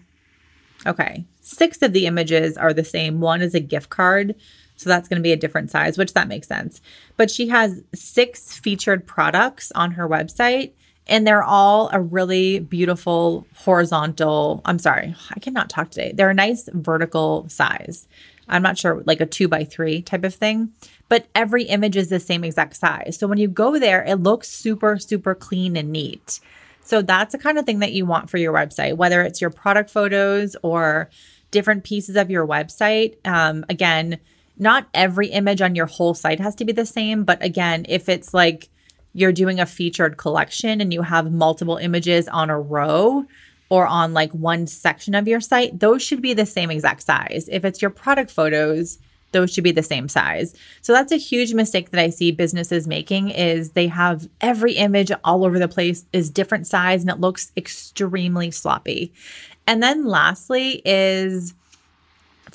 okay, 0.86 1.26
six 1.42 1.82
of 1.82 1.94
the 1.94 2.06
images 2.06 2.58
are 2.58 2.74
the 2.74 2.86
same. 2.86 3.20
One 3.20 3.42
is 3.42 3.54
a 3.54 3.60
gift 3.60 3.90
card. 3.90 4.36
So 4.80 4.90
that's 4.90 5.10
going 5.10 5.18
to 5.18 5.24
be 5.24 5.34
a 5.34 5.38
different 5.38 5.70
size, 5.70 5.98
which 5.98 6.14
that 6.14 6.30
makes 6.30 6.48
sense. 6.48 6.80
But 7.18 7.30
she 7.30 7.50
has 7.50 7.84
six 7.94 8.58
featured 8.58 9.06
products 9.06 9.74
on 9.76 9.92
her 9.92 10.08
website 10.08 10.72
and 11.06 11.28
they're 11.28 11.44
all 11.44 11.90
a 11.92 12.00
really 12.00 12.60
beautiful 12.60 13.46
horizontal. 13.56 14.62
I'm 14.64 14.80
sorry, 14.80 15.16
I 15.36 15.40
cannot 15.40 15.70
talk 15.70 15.92
today. 15.92 16.14
They're 16.16 16.30
a 16.30 16.36
nice 16.36 16.70
vertical 16.72 17.50
size. 17.50 18.08
I'm 18.48 18.62
not 18.62 18.78
sure, 18.78 19.04
like 19.06 19.20
a 19.20 19.26
two 19.26 19.50
by 19.50 19.66
three 19.66 20.02
type 20.02 20.24
of 20.24 20.34
thing, 20.34 20.72
but 21.10 21.28
every 21.36 21.64
image 21.64 21.98
is 21.98 22.08
the 22.08 22.20
same 22.20 22.46
exact 22.46 22.78
size. 22.78 23.18
So 23.20 23.28
when 23.28 23.38
you 23.38 23.50
go 23.50 23.80
there, 23.80 24.04
it 24.06 24.16
looks 24.16 24.48
super, 24.48 24.98
super 24.98 25.36
clean 25.36 25.76
and 25.76 25.92
neat. 25.92 26.40
So 26.84 27.02
that's 27.02 27.34
the 27.34 27.38
kind 27.38 27.60
of 27.60 27.66
thing 27.66 27.80
that 27.80 27.92
you 27.92 28.06
want 28.06 28.30
for 28.30 28.38
your 28.38 28.54
website, 28.54 28.96
whether 28.96 29.22
it's 29.24 29.42
your 29.42 29.50
product 29.50 29.90
photos 29.90 30.56
or 30.64 31.10
different 31.52 31.84
pieces 31.84 32.16
of 32.16 32.32
your 32.32 32.48
website. 32.48 33.16
Um, 33.28 33.66
again, 33.68 34.20
not 34.60 34.88
every 34.94 35.28
image 35.28 35.62
on 35.62 35.76
your 35.76 35.86
whole 35.86 36.14
site 36.14 36.40
has 36.40 36.56
to 36.56 36.66
be 36.66 36.74
the 36.74 36.86
same, 36.86 37.24
but 37.24 37.44
again, 37.44 37.86
if 37.90 38.10
it's 38.10 38.34
like 38.34 38.70
you're 39.14 39.32
doing 39.32 39.60
a 39.60 39.66
featured 39.66 40.18
collection 40.18 40.82
and 40.82 40.94
you 40.94 41.02
have 41.02 41.32
multiple 41.32 41.78
images 41.78 42.28
on 42.28 42.50
a 42.50 42.60
row 42.60 43.26
or 43.70 43.88
on 43.88 44.14
like 44.14 44.32
one 44.34 44.68
section 44.68 45.16
of 45.16 45.28
your 45.28 45.40
site, 45.40 45.80
those 45.80 46.02
should 46.02 46.22
be 46.22 46.34
the 46.34 46.46
same 46.46 46.70
exact 46.70 47.04
size. 47.04 47.48
If 47.52 47.64
it's 47.66 47.82
your 47.82 47.92
product 47.92 48.32
photos, 48.32 49.00
those 49.32 49.54
should 49.54 49.64
be 49.64 49.72
the 49.72 49.84
same 49.84 50.10
size. 50.10 50.56
So 50.82 50.92
that's 50.92 51.12
a 51.12 51.18
huge 51.18 51.54
mistake 51.54 51.92
that 51.92 52.02
I 52.02 52.10
see 52.10 52.32
businesses 52.32 52.88
making 52.88 53.30
is 53.30 53.72
they 53.72 53.88
have 53.88 54.28
every 54.42 54.74
image 54.74 55.12
all 55.24 55.46
over 55.46 55.60
the 55.60 55.68
place 55.68 56.06
is 56.14 56.30
different 56.30 56.68
size 56.68 57.02
and 57.02 57.12
it 57.12 57.20
looks 57.20 57.52
extremely 57.56 58.52
sloppy. 58.52 59.14
And 59.68 59.84
then 59.84 60.06
lastly 60.06 60.82
is 60.84 61.54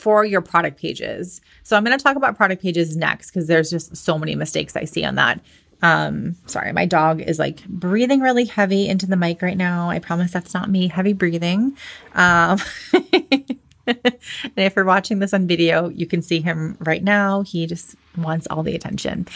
for 0.04 0.22
your 0.22 0.42
product 0.42 0.78
pages. 0.78 1.40
So 1.62 1.78
I'm 1.78 1.82
going 1.82 1.96
to 1.96 2.02
talk 2.02 2.14
about 2.14 2.36
product 2.36 2.60
pages 2.60 2.94
next 2.94 3.30
because 3.30 3.46
there's 3.46 3.70
just 3.70 3.96
so 3.96 4.18
many 4.18 4.34
mistakes 4.34 4.76
I 4.76 4.84
see 4.84 5.02
on 5.02 5.14
that. 5.14 5.40
Um, 5.80 6.36
sorry, 6.44 6.74
my 6.74 6.84
dog 6.84 7.22
is 7.22 7.38
like 7.38 7.64
breathing 7.64 8.20
really 8.20 8.44
heavy 8.44 8.86
into 8.86 9.06
the 9.06 9.16
mic 9.16 9.40
right 9.40 9.56
now. 9.56 9.88
I 9.88 10.00
promise 10.00 10.30
that's 10.30 10.52
not 10.52 10.68
me 10.68 10.88
heavy 10.88 11.14
breathing. 11.14 11.74
Um, 12.12 12.58
and 13.86 14.52
if 14.56 14.76
you're 14.76 14.84
watching 14.84 15.20
this 15.20 15.32
on 15.32 15.46
video, 15.46 15.88
you 15.88 16.06
can 16.06 16.20
see 16.20 16.42
him 16.42 16.76
right 16.80 17.02
now. 17.02 17.40
He 17.40 17.66
just 17.66 17.94
wants 18.18 18.46
all 18.50 18.62
the 18.62 18.74
attention. 18.74 19.26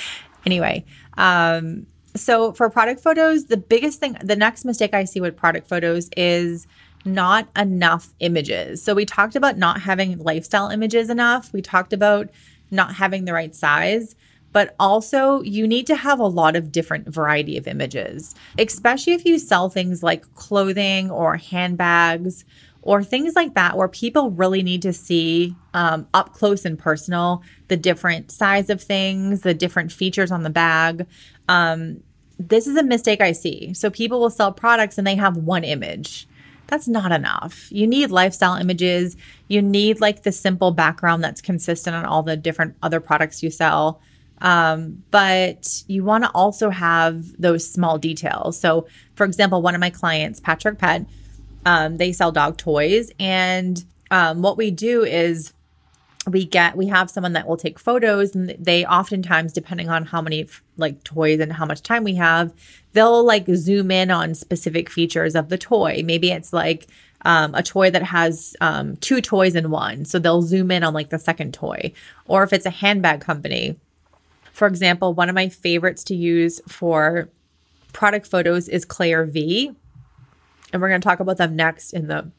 Anyway, 0.45 0.85
um, 1.17 1.87
so 2.15 2.53
for 2.53 2.69
product 2.69 3.01
photos, 3.01 3.47
the 3.47 3.57
biggest 3.57 4.01
thing, 4.01 4.19
the 4.23 4.37
next 4.37 4.67
mistake 4.67 4.93
I 4.93 5.05
see 5.05 5.23
with 5.23 5.35
product 5.35 5.67
photos 5.67 6.11
is 6.15 6.67
not 7.15 7.49
enough 7.57 8.13
images. 8.21 8.83
So 8.83 8.95
we 8.95 9.05
talked 9.05 9.37
about 9.37 9.59
not 9.59 9.81
having 9.81 10.19
lifestyle 10.19 10.69
images 10.69 11.11
enough. 11.11 11.53
We 11.53 11.63
talked 11.63 11.93
about 11.93 12.31
not 12.71 12.95
having 12.95 13.25
the 13.25 13.33
right 13.33 13.55
size, 13.55 14.15
but 14.53 14.75
also 14.79 15.43
you 15.43 15.67
need 15.67 15.87
to 15.87 15.97
have 15.97 16.19
a 16.19 16.27
lot 16.27 16.57
of 16.57 16.73
different 16.73 17.09
variety 17.09 17.57
of 17.57 17.67
images, 17.67 18.35
especially 18.59 19.13
if 19.13 19.25
you 19.25 19.39
sell 19.39 19.69
things 19.69 20.03
like 20.03 20.35
clothing 20.35 21.11
or 21.11 21.37
handbags 21.37 22.45
or 22.83 23.03
things 23.03 23.35
like 23.35 23.55
that 23.55 23.77
where 23.77 23.89
people 23.89 24.31
really 24.31 24.63
need 24.63 24.83
to 24.83 24.93
see 24.93 25.55
um, 25.75 26.07
up 26.15 26.33
close 26.33 26.65
and 26.65 26.79
personal 26.79 27.43
the 27.69 27.77
different 27.77 28.31
size 28.31 28.71
of 28.71 28.83
things, 28.83 29.43
the 29.43 29.55
different 29.55 29.93
features 29.93 30.31
on 30.31 30.43
the 30.43 30.51
bag. 30.51 31.07
Um, 31.49 32.03
this 32.39 32.67
is 32.67 32.77
a 32.77 32.83
mistake 32.83 33.21
I 33.21 33.33
see. 33.33 33.75
So 33.75 33.91
people 33.91 34.21
will 34.21 34.31
sell 34.31 34.53
products 34.53 34.97
and 34.97 35.07
they 35.07 35.17
have 35.17 35.37
one 35.37 35.65
image 35.65 36.27
that's 36.69 36.87
not 36.87 37.11
enough. 37.11 37.67
You 37.73 37.87
need 37.87 38.11
lifestyle 38.11 38.55
images. 38.55 39.17
You 39.49 39.63
need 39.63 40.01
like 40.01 40.23
the 40.23 40.33
simple 40.33 40.71
background 40.71 41.25
that's 41.25 41.41
consistent 41.41 41.97
on 41.97 42.05
all 42.05 42.23
the 42.23 42.37
different 42.37 42.77
other 42.83 43.01
products 43.01 43.43
you 43.43 43.51
sell. 43.51 44.01
Um, 44.41 45.03
but 45.11 45.83
you 45.89 46.05
want 46.05 46.25
to 46.25 46.31
also 46.31 46.71
have 46.71 47.41
those 47.41 47.69
small 47.69 47.99
details. 47.99 48.61
So, 48.61 48.87
for 49.17 49.25
example, 49.25 49.63
one 49.63 49.75
of 49.75 49.81
my 49.81 49.91
clients, 49.91 50.39
Patrick 50.39 50.79
Pet, 50.79 51.07
um, 51.67 51.97
they 51.97 52.13
sell 52.13 52.31
dog 52.31 52.57
toys. 52.57 53.11
And 53.19 53.83
um, 54.11 54.43
what 54.43 54.57
we 54.57 54.71
do 54.71 55.05
is 55.05 55.53
we 56.31 56.45
get 56.45 56.77
we 56.77 56.87
have 56.87 57.11
someone 57.11 57.33
that 57.33 57.47
will 57.47 57.57
take 57.57 57.79
photos 57.79 58.35
and 58.35 58.55
they 58.59 58.85
oftentimes 58.85 59.53
depending 59.53 59.89
on 59.89 60.05
how 60.05 60.21
many 60.21 60.47
like 60.77 61.03
toys 61.05 61.41
and 61.41 61.53
how 61.53 61.65
much 61.65 61.83
time 61.83 62.05
we 62.05 62.15
have 62.15 62.53
they'll 62.93 63.25
like 63.25 63.47
zoom 63.55 63.91
in 63.91 64.11
on 64.11 64.35
specific 64.35 64.89
features 64.89 65.35
of 65.35 65.49
the 65.49 65.59
toy. 65.59 66.03
Maybe 66.05 66.31
it's 66.31 66.53
like 66.53 66.87
um, 67.23 67.55
a 67.55 67.63
toy 67.63 67.91
that 67.91 68.03
has 68.03 68.57
um, 68.61 68.97
two 68.97 69.21
toys 69.21 69.55
in 69.55 69.71
one 69.71 70.05
so 70.05 70.19
they'll 70.19 70.43
zoom 70.43 70.71
in 70.71 70.85
on 70.85 70.95
like 70.95 71.11
the 71.11 71.19
second 71.19 71.55
toy. 71.55 71.93
Or 72.27 72.43
if 72.43 72.53
it's 72.53 72.67
a 72.67 72.71
handbag 72.71 73.21
company 73.21 73.77
for 74.53 74.67
example 74.67 75.15
one 75.15 75.29
of 75.29 75.35
my 75.35 75.49
favorites 75.49 76.05
to 76.05 76.15
use 76.15 76.61
for 76.69 77.29
product 77.93 78.27
photos 78.27 78.69
is 78.69 78.85
Clare 78.85 79.25
V. 79.25 79.73
And 80.73 80.83
we're 80.83 80.89
going 80.89 81.01
to 81.01 81.09
talk 81.09 81.21
about 81.21 81.39
them 81.39 81.57
next 81.57 81.93
in 81.93 82.09
the 82.09 82.31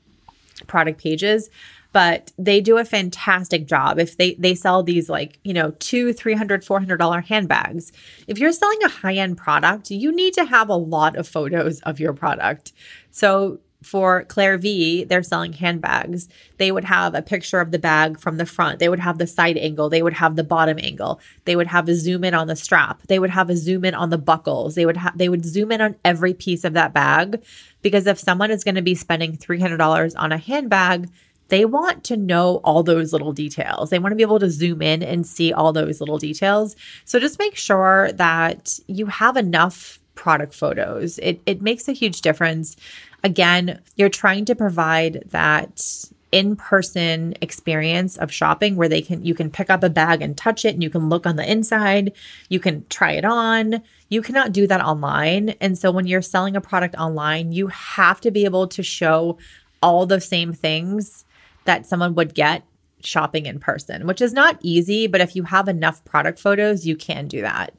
product 0.67 1.01
pages 1.01 1.49
but 1.91 2.31
they 2.37 2.61
do 2.61 2.77
a 2.77 2.85
fantastic 2.85 3.65
job 3.65 3.99
if 3.99 4.17
they 4.17 4.35
they 4.35 4.55
sell 4.55 4.83
these 4.83 5.09
like 5.09 5.39
you 5.43 5.53
know 5.53 5.71
two 5.79 6.13
300 6.13 6.63
400 6.63 6.97
dollar 6.97 7.21
handbags 7.21 7.91
if 8.27 8.37
you're 8.37 8.51
selling 8.51 8.83
a 8.83 8.89
high-end 8.89 9.37
product 9.37 9.91
you 9.91 10.11
need 10.11 10.33
to 10.33 10.45
have 10.45 10.69
a 10.69 10.75
lot 10.75 11.15
of 11.15 11.27
photos 11.27 11.79
of 11.81 11.99
your 11.99 12.13
product 12.13 12.73
so 13.11 13.59
for 13.81 14.25
Clare 14.25 14.57
V, 14.57 15.05
they're 15.05 15.23
selling 15.23 15.53
handbags. 15.53 16.27
They 16.57 16.71
would 16.71 16.83
have 16.83 17.15
a 17.15 17.21
picture 17.21 17.61
of 17.61 17.71
the 17.71 17.79
bag 17.79 18.19
from 18.19 18.37
the 18.37 18.45
front. 18.45 18.79
They 18.79 18.89
would 18.89 18.99
have 18.99 19.17
the 19.17 19.27
side 19.27 19.57
angle. 19.57 19.89
They 19.89 20.01
would 20.01 20.13
have 20.13 20.35
the 20.35 20.43
bottom 20.43 20.77
angle. 20.79 21.21
They 21.45 21.55
would 21.55 21.67
have 21.67 21.87
a 21.87 21.95
zoom 21.95 22.23
in 22.23 22.33
on 22.33 22.47
the 22.47 22.55
strap. 22.55 23.01
They 23.07 23.19
would 23.19 23.29
have 23.29 23.49
a 23.49 23.55
zoom 23.55 23.85
in 23.85 23.95
on 23.95 24.09
the 24.09 24.17
buckles. 24.17 24.75
They 24.75 24.85
would 24.85 24.97
have 24.97 25.17
they 25.17 25.29
would 25.29 25.45
zoom 25.45 25.71
in 25.71 25.81
on 25.81 25.95
every 26.03 26.33
piece 26.33 26.63
of 26.63 26.73
that 26.73 26.93
bag 26.93 27.41
because 27.81 28.05
if 28.05 28.19
someone 28.19 28.51
is 28.51 28.63
going 28.63 28.75
to 28.75 28.81
be 28.81 28.95
spending 28.95 29.37
$300 29.37 30.13
on 30.17 30.31
a 30.31 30.37
handbag, 30.37 31.09
they 31.49 31.65
want 31.65 32.03
to 32.05 32.17
know 32.17 32.61
all 32.63 32.83
those 32.83 33.11
little 33.11 33.33
details. 33.33 33.89
They 33.89 33.99
want 33.99 34.11
to 34.11 34.15
be 34.15 34.23
able 34.23 34.39
to 34.39 34.49
zoom 34.49 34.81
in 34.81 35.03
and 35.03 35.25
see 35.25 35.51
all 35.51 35.73
those 35.73 35.99
little 35.99 36.17
details. 36.17 36.75
So 37.05 37.19
just 37.19 37.39
make 37.39 37.55
sure 37.55 38.11
that 38.13 38.79
you 38.87 39.07
have 39.07 39.35
enough 39.35 39.99
product 40.15 40.53
photos. 40.53 41.17
It 41.19 41.41
it 41.45 41.61
makes 41.61 41.87
a 41.87 41.93
huge 41.93 42.21
difference. 42.21 42.75
Again, 43.23 43.81
you're 43.95 44.09
trying 44.09 44.45
to 44.45 44.55
provide 44.55 45.23
that 45.27 46.05
in-person 46.31 47.33
experience 47.41 48.15
of 48.17 48.31
shopping 48.31 48.75
where 48.75 48.87
they 48.87 49.01
can 49.01 49.25
you 49.25 49.33
can 49.33 49.49
pick 49.49 49.69
up 49.69 49.83
a 49.83 49.89
bag 49.89 50.21
and 50.21 50.37
touch 50.37 50.63
it 50.63 50.75
and 50.75 50.83
you 50.83 50.89
can 50.89 51.09
look 51.09 51.25
on 51.25 51.35
the 51.37 51.51
inside, 51.51 52.13
you 52.49 52.59
can 52.59 52.85
try 52.89 53.13
it 53.13 53.25
on. 53.25 53.81
You 54.09 54.21
cannot 54.21 54.51
do 54.51 54.67
that 54.67 54.81
online. 54.81 55.49
And 55.61 55.77
so 55.77 55.89
when 55.91 56.05
you're 56.05 56.21
selling 56.21 56.55
a 56.55 56.61
product 56.61 56.95
online, 56.95 57.51
you 57.51 57.67
have 57.67 58.21
to 58.21 58.31
be 58.31 58.45
able 58.45 58.67
to 58.67 58.83
show 58.83 59.37
all 59.81 60.05
the 60.05 60.19
same 60.19 60.53
things 60.53 61.25
that 61.69 61.85
someone 61.85 62.15
would 62.15 62.33
get 62.33 62.63
shopping 63.01 63.45
in 63.45 63.59
person, 63.59 64.07
which 64.07 64.21
is 64.21 64.33
not 64.33 64.57
easy, 64.63 65.05
but 65.05 65.21
if 65.21 65.35
you 65.35 65.43
have 65.43 65.67
enough 65.67 66.03
product 66.03 66.39
photos, 66.39 66.87
you 66.87 66.95
can 66.95 67.27
do 67.27 67.41
that. 67.41 67.73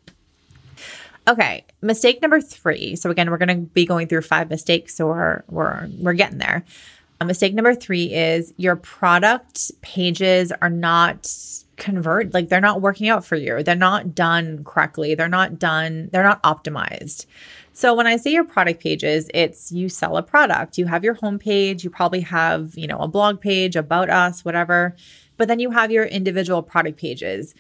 Okay, 1.27 1.65
mistake 1.83 2.23
number 2.23 2.41
three. 2.41 2.95
So 2.95 3.11
again, 3.11 3.31
we're 3.31 3.37
going 3.37 3.49
to 3.49 3.67
be 3.73 3.85
going 3.85 4.07
through 4.07 4.23
five 4.23 4.49
mistakes, 4.49 4.95
so 4.95 5.09
we're 5.09 5.43
we're 5.49 5.89
we're 5.99 6.13
getting 6.13 6.39
there. 6.39 6.65
Uh, 7.21 7.25
mistake 7.25 7.53
number 7.53 7.75
three 7.75 8.15
is 8.15 8.55
your 8.57 8.77
product 8.77 9.73
pages 9.83 10.53
are 10.63 10.71
not 10.71 11.29
convert 11.77 12.33
like 12.33 12.49
they're 12.49 12.61
not 12.61 12.81
working 12.81 13.09
out 13.09 13.25
for 13.25 13.37
you. 13.37 13.63
They're 13.63 13.75
not 13.75 14.15
done 14.15 14.63
correctly. 14.65 15.17
They're 15.17 15.29
not 15.29 15.59
done. 15.59 16.11
They're 16.13 16.23
not 16.23 16.43
optimized. 16.45 17.27
So 17.81 17.95
when 17.95 18.07
I 18.07 18.19
say 18.19 18.31
your 18.31 18.45
product 18.45 18.83
pages, 18.83 19.31
it's 19.33 19.73
you 19.73 19.89
sell 19.89 20.19
a 20.19 20.23
product. 20.23 20.77
You 20.77 20.85
have 20.85 21.03
your 21.03 21.15
homepage. 21.15 21.83
You 21.83 21.89
probably 21.89 22.21
have 22.21 22.77
you 22.77 22.87
know 22.87 22.99
a 22.99 23.09
blog 23.09 23.41
page 23.41 23.75
about 23.75 24.11
us, 24.11 24.45
whatever. 24.45 24.95
But 25.39 25.49
then 25.49 25.61
you 25.61 25.71
have 25.71 25.91
your 25.91 26.05
individual 26.05 26.63
product 26.63 26.99
pages. 26.99 27.55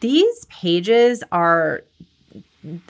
These 0.00 0.44
pages 0.46 1.22
are 1.30 1.84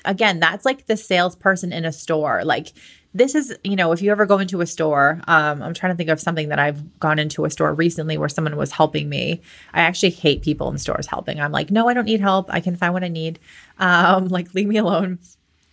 again, 0.06 0.40
that's 0.40 0.64
like 0.64 0.86
the 0.86 0.96
salesperson 0.96 1.70
in 1.70 1.84
a 1.84 1.92
store. 1.92 2.44
Like 2.46 2.72
this 3.12 3.34
is, 3.34 3.54
you 3.62 3.76
know, 3.76 3.92
if 3.92 4.00
you 4.00 4.10
ever 4.10 4.24
go 4.24 4.38
into 4.38 4.62
a 4.62 4.66
store, 4.66 5.20
um, 5.26 5.62
I'm 5.62 5.74
trying 5.74 5.92
to 5.92 5.96
think 5.98 6.08
of 6.08 6.18
something 6.18 6.48
that 6.48 6.58
I've 6.58 6.98
gone 6.98 7.18
into 7.18 7.44
a 7.44 7.50
store 7.50 7.74
recently 7.74 8.16
where 8.16 8.30
someone 8.30 8.56
was 8.56 8.72
helping 8.72 9.10
me. 9.10 9.42
I 9.74 9.82
actually 9.82 10.10
hate 10.10 10.40
people 10.40 10.70
in 10.70 10.78
stores 10.78 11.06
helping. 11.06 11.42
I'm 11.42 11.52
like, 11.52 11.70
no, 11.70 11.88
I 11.90 11.92
don't 11.92 12.06
need 12.06 12.22
help. 12.22 12.46
I 12.48 12.60
can 12.60 12.74
find 12.74 12.94
what 12.94 13.04
I 13.04 13.08
need. 13.08 13.38
Um, 13.78 14.28
like, 14.28 14.54
leave 14.54 14.66
me 14.66 14.78
alone. 14.78 15.18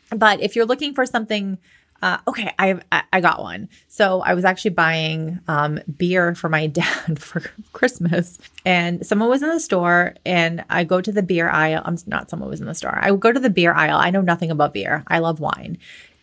But 0.10 0.42
if 0.42 0.56
you're 0.56 0.66
looking 0.66 0.94
for 0.94 1.06
something 1.06 1.58
uh, 2.02 2.18
okay, 2.28 2.54
I 2.60 2.80
I 3.12 3.22
got 3.22 3.42
one. 3.42 3.70
So 3.88 4.22
I 4.22 4.34
was 4.36 4.46
actually 4.46 4.72
buying 4.72 5.40
um, 5.48 5.80
beer 5.98 6.36
for 6.36 6.50
my 6.50 6.68
dad 6.68 7.20
for 7.20 7.42
Christmas, 7.74 8.38
and 8.66 9.06
someone 9.06 9.30
was 9.30 9.42
in 9.42 9.50
the 9.50 9.60
store, 9.60 10.14
and 10.26 10.64
I 10.70 10.84
go 10.84 11.02
to 11.02 11.12
the 11.12 11.24
beer 11.24 11.50
aisle. 11.50 11.82
I'm 11.86 11.98
not 12.06 12.30
someone 12.30 12.50
was 12.50 12.62
in 12.62 12.68
the 12.68 12.76
store. 12.76 12.98
I 13.02 13.16
go 13.16 13.32
to 13.32 13.40
the 13.40 13.50
beer 13.50 13.74
aisle. 13.74 13.98
I 13.98 14.12
know 14.12 14.22
nothing 14.22 14.52
about 14.52 14.74
beer. 14.74 15.04
I 15.08 15.20
love 15.20 15.40
wine, 15.40 15.80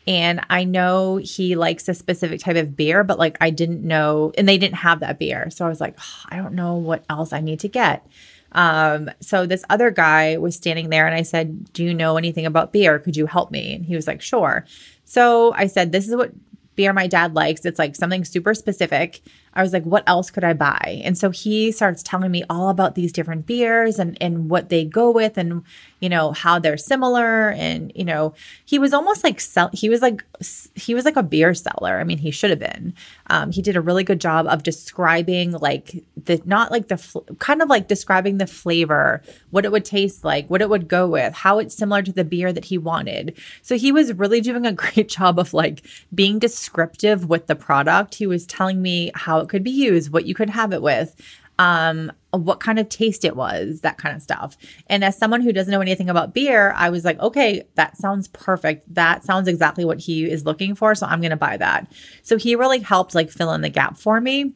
and 0.06 0.40
I 0.48 0.62
know 0.64 1.16
he 1.16 1.56
likes 1.56 1.88
a 1.88 1.94
specific 1.94 2.40
type 2.40 2.56
of 2.56 2.76
beer, 2.76 3.02
but 3.02 3.18
like 3.18 3.36
I 3.40 3.50
didn't 3.50 3.82
know, 3.82 4.32
and 4.38 4.48
they 4.48 4.58
didn't 4.58 4.76
have 4.76 5.00
that 5.00 5.18
beer. 5.18 5.50
So 5.50 5.66
I 5.66 5.68
was 5.68 5.80
like, 5.80 5.96
oh, 5.98 6.22
I 6.28 6.36
don't 6.36 6.54
know 6.54 6.76
what 6.76 7.04
else 7.10 7.32
I 7.32 7.40
need 7.40 7.60
to 7.60 7.68
get. 7.68 8.06
Um, 8.54 9.10
so 9.20 9.46
this 9.46 9.64
other 9.70 9.90
guy 9.90 10.36
was 10.36 10.54
standing 10.54 10.90
there, 10.90 11.06
and 11.06 11.14
I 11.14 11.22
said, 11.22 11.72
"Do 11.72 11.84
you 11.84 11.94
know 11.94 12.16
anything 12.16 12.46
about 12.46 12.72
beer? 12.72 12.98
Could 12.98 13.16
you 13.16 13.26
help 13.26 13.50
me?" 13.50 13.74
And 13.74 13.84
he 13.84 13.94
was 13.94 14.06
like, 14.06 14.20
"Sure." 14.20 14.64
So 15.04 15.52
I 15.54 15.66
said, 15.66 15.92
This 15.92 16.08
is 16.08 16.16
what 16.16 16.32
beer 16.76 16.92
my 16.92 17.06
dad 17.06 17.34
likes. 17.34 17.64
It's 17.64 17.78
like 17.78 17.94
something 17.94 18.24
super 18.24 18.54
specific. 18.54 19.20
I 19.54 19.62
was 19.62 19.72
like, 19.72 19.84
what 19.84 20.04
else 20.06 20.30
could 20.30 20.44
I 20.44 20.52
buy? 20.52 21.00
And 21.04 21.16
so 21.16 21.30
he 21.30 21.72
starts 21.72 22.02
telling 22.02 22.30
me 22.30 22.44
all 22.50 22.68
about 22.68 22.94
these 22.94 23.12
different 23.12 23.46
beers 23.46 23.98
and 23.98 24.18
and 24.20 24.50
what 24.50 24.68
they 24.68 24.84
go 24.84 25.10
with 25.10 25.38
and 25.38 25.62
you 26.00 26.08
know 26.08 26.32
how 26.32 26.58
they're 26.58 26.76
similar 26.76 27.50
and 27.50 27.92
you 27.94 28.04
know 28.04 28.34
he 28.64 28.78
was 28.78 28.92
almost 28.92 29.24
like 29.24 29.40
sell 29.40 29.70
he 29.72 29.88
was 29.88 30.02
like 30.02 30.24
he 30.74 30.94
was 30.94 31.04
like 31.04 31.16
a 31.16 31.22
beer 31.22 31.54
seller. 31.54 31.98
I 31.98 32.04
mean, 32.04 32.18
he 32.18 32.30
should 32.30 32.50
have 32.50 32.58
been. 32.58 32.94
Um, 33.28 33.52
he 33.52 33.62
did 33.62 33.76
a 33.76 33.80
really 33.80 34.04
good 34.04 34.20
job 34.20 34.46
of 34.46 34.62
describing 34.62 35.52
like 35.52 36.04
the 36.24 36.40
not 36.44 36.70
like 36.70 36.88
the 36.88 36.96
fl- 36.96 37.20
kind 37.38 37.62
of 37.62 37.68
like 37.68 37.88
describing 37.88 38.38
the 38.38 38.46
flavor, 38.46 39.22
what 39.50 39.64
it 39.64 39.72
would 39.72 39.84
taste 39.84 40.24
like, 40.24 40.48
what 40.48 40.62
it 40.62 40.68
would 40.68 40.88
go 40.88 41.08
with, 41.08 41.34
how 41.34 41.58
it's 41.58 41.74
similar 41.74 42.02
to 42.02 42.12
the 42.12 42.24
beer 42.24 42.52
that 42.52 42.66
he 42.66 42.78
wanted. 42.78 43.36
So 43.62 43.76
he 43.76 43.92
was 43.92 44.12
really 44.12 44.40
doing 44.40 44.66
a 44.66 44.72
great 44.84 45.08
job 45.08 45.38
of 45.38 45.54
like 45.54 45.82
being 46.14 46.38
descriptive 46.38 47.28
with 47.28 47.46
the 47.46 47.56
product. 47.56 48.16
He 48.16 48.26
was 48.26 48.46
telling 48.46 48.82
me 48.82 49.10
how 49.14 49.43
could 49.48 49.64
be 49.64 49.70
used, 49.70 50.12
what 50.12 50.26
you 50.26 50.34
could 50.34 50.50
have 50.50 50.72
it 50.72 50.82
with, 50.82 51.14
um, 51.58 52.10
what 52.32 52.58
kind 52.58 52.78
of 52.78 52.88
taste 52.88 53.24
it 53.24 53.36
was, 53.36 53.80
that 53.82 53.96
kind 53.96 54.16
of 54.16 54.22
stuff. 54.22 54.56
And 54.88 55.04
as 55.04 55.16
someone 55.16 55.40
who 55.40 55.52
doesn't 55.52 55.70
know 55.70 55.80
anything 55.80 56.10
about 56.10 56.34
beer, 56.34 56.72
I 56.76 56.90
was 56.90 57.04
like, 57.04 57.18
okay, 57.20 57.64
that 57.76 57.96
sounds 57.96 58.28
perfect. 58.28 58.92
That 58.92 59.22
sounds 59.24 59.46
exactly 59.46 59.84
what 59.84 60.00
he 60.00 60.28
is 60.28 60.44
looking 60.44 60.74
for. 60.74 60.94
So 60.94 61.06
I'm 61.06 61.20
going 61.20 61.30
to 61.30 61.36
buy 61.36 61.56
that. 61.58 61.92
So 62.22 62.36
he 62.36 62.56
really 62.56 62.80
helped 62.80 63.14
like 63.14 63.30
fill 63.30 63.52
in 63.52 63.60
the 63.60 63.68
gap 63.68 63.96
for 63.96 64.20
me. 64.20 64.52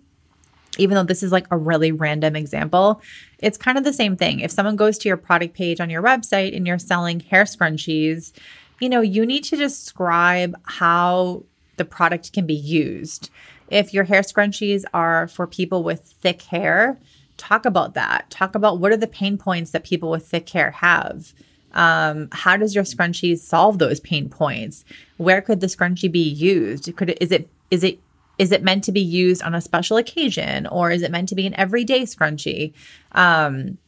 Even 0.76 0.96
though 0.96 1.04
this 1.04 1.22
is 1.22 1.32
like 1.32 1.46
a 1.50 1.56
really 1.56 1.92
random 1.92 2.36
example, 2.36 3.00
it's 3.38 3.58
kind 3.58 3.78
of 3.78 3.84
the 3.84 3.92
same 3.92 4.16
thing. 4.16 4.40
If 4.40 4.50
someone 4.50 4.76
goes 4.76 4.98
to 4.98 5.08
your 5.08 5.16
product 5.16 5.54
page 5.54 5.80
on 5.80 5.90
your 5.90 6.02
website 6.02 6.56
and 6.56 6.66
you're 6.66 6.78
selling 6.78 7.20
hair 7.20 7.44
scrunchies, 7.44 8.32
you 8.80 8.88
know, 8.88 9.00
you 9.00 9.26
need 9.26 9.44
to 9.44 9.56
describe 9.56 10.54
how 10.64 11.44
the 11.76 11.84
product 11.84 12.32
can 12.32 12.46
be 12.46 12.54
used. 12.54 13.30
If 13.70 13.92
your 13.92 14.04
hair 14.04 14.22
scrunchies 14.22 14.84
are 14.94 15.28
for 15.28 15.46
people 15.46 15.82
with 15.82 16.00
thick 16.20 16.42
hair, 16.42 16.98
talk 17.36 17.64
about 17.64 17.94
that. 17.94 18.30
Talk 18.30 18.54
about 18.54 18.78
what 18.78 18.92
are 18.92 18.96
the 18.96 19.06
pain 19.06 19.38
points 19.38 19.70
that 19.70 19.84
people 19.84 20.10
with 20.10 20.26
thick 20.26 20.48
hair 20.48 20.72
have. 20.72 21.32
Um, 21.72 22.28
how 22.32 22.56
does 22.56 22.74
your 22.74 22.84
scrunchie 22.84 23.38
solve 23.38 23.78
those 23.78 24.00
pain 24.00 24.28
points? 24.28 24.84
Where 25.16 25.40
could 25.40 25.60
the 25.60 25.66
scrunchie 25.66 26.10
be 26.10 26.28
used? 26.28 26.94
Could 26.96 27.10
it 27.10 27.18
is 27.20 27.30
it 27.30 27.48
is 27.70 27.84
it 27.84 28.00
is 28.38 28.52
it 28.52 28.62
meant 28.62 28.84
to 28.84 28.92
be 28.92 29.00
used 29.00 29.42
on 29.42 29.54
a 29.54 29.60
special 29.60 29.96
occasion 29.96 30.66
or 30.66 30.90
is 30.90 31.02
it 31.02 31.10
meant 31.10 31.28
to 31.28 31.34
be 31.34 31.46
an 31.46 31.54
everyday 31.54 32.02
scrunchie? 32.02 32.72
Um, 33.12 33.78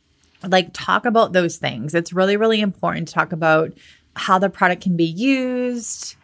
like 0.47 0.70
talk 0.72 1.07
about 1.07 1.33
those 1.33 1.57
things. 1.57 1.95
It's 1.95 2.12
really 2.12 2.37
really 2.37 2.61
important 2.61 3.09
to 3.09 3.14
talk 3.14 3.33
about 3.33 3.72
how 4.16 4.39
the 4.39 4.51
product 4.51 4.83
can 4.83 4.97
be 4.97 5.05
used, 5.05 6.16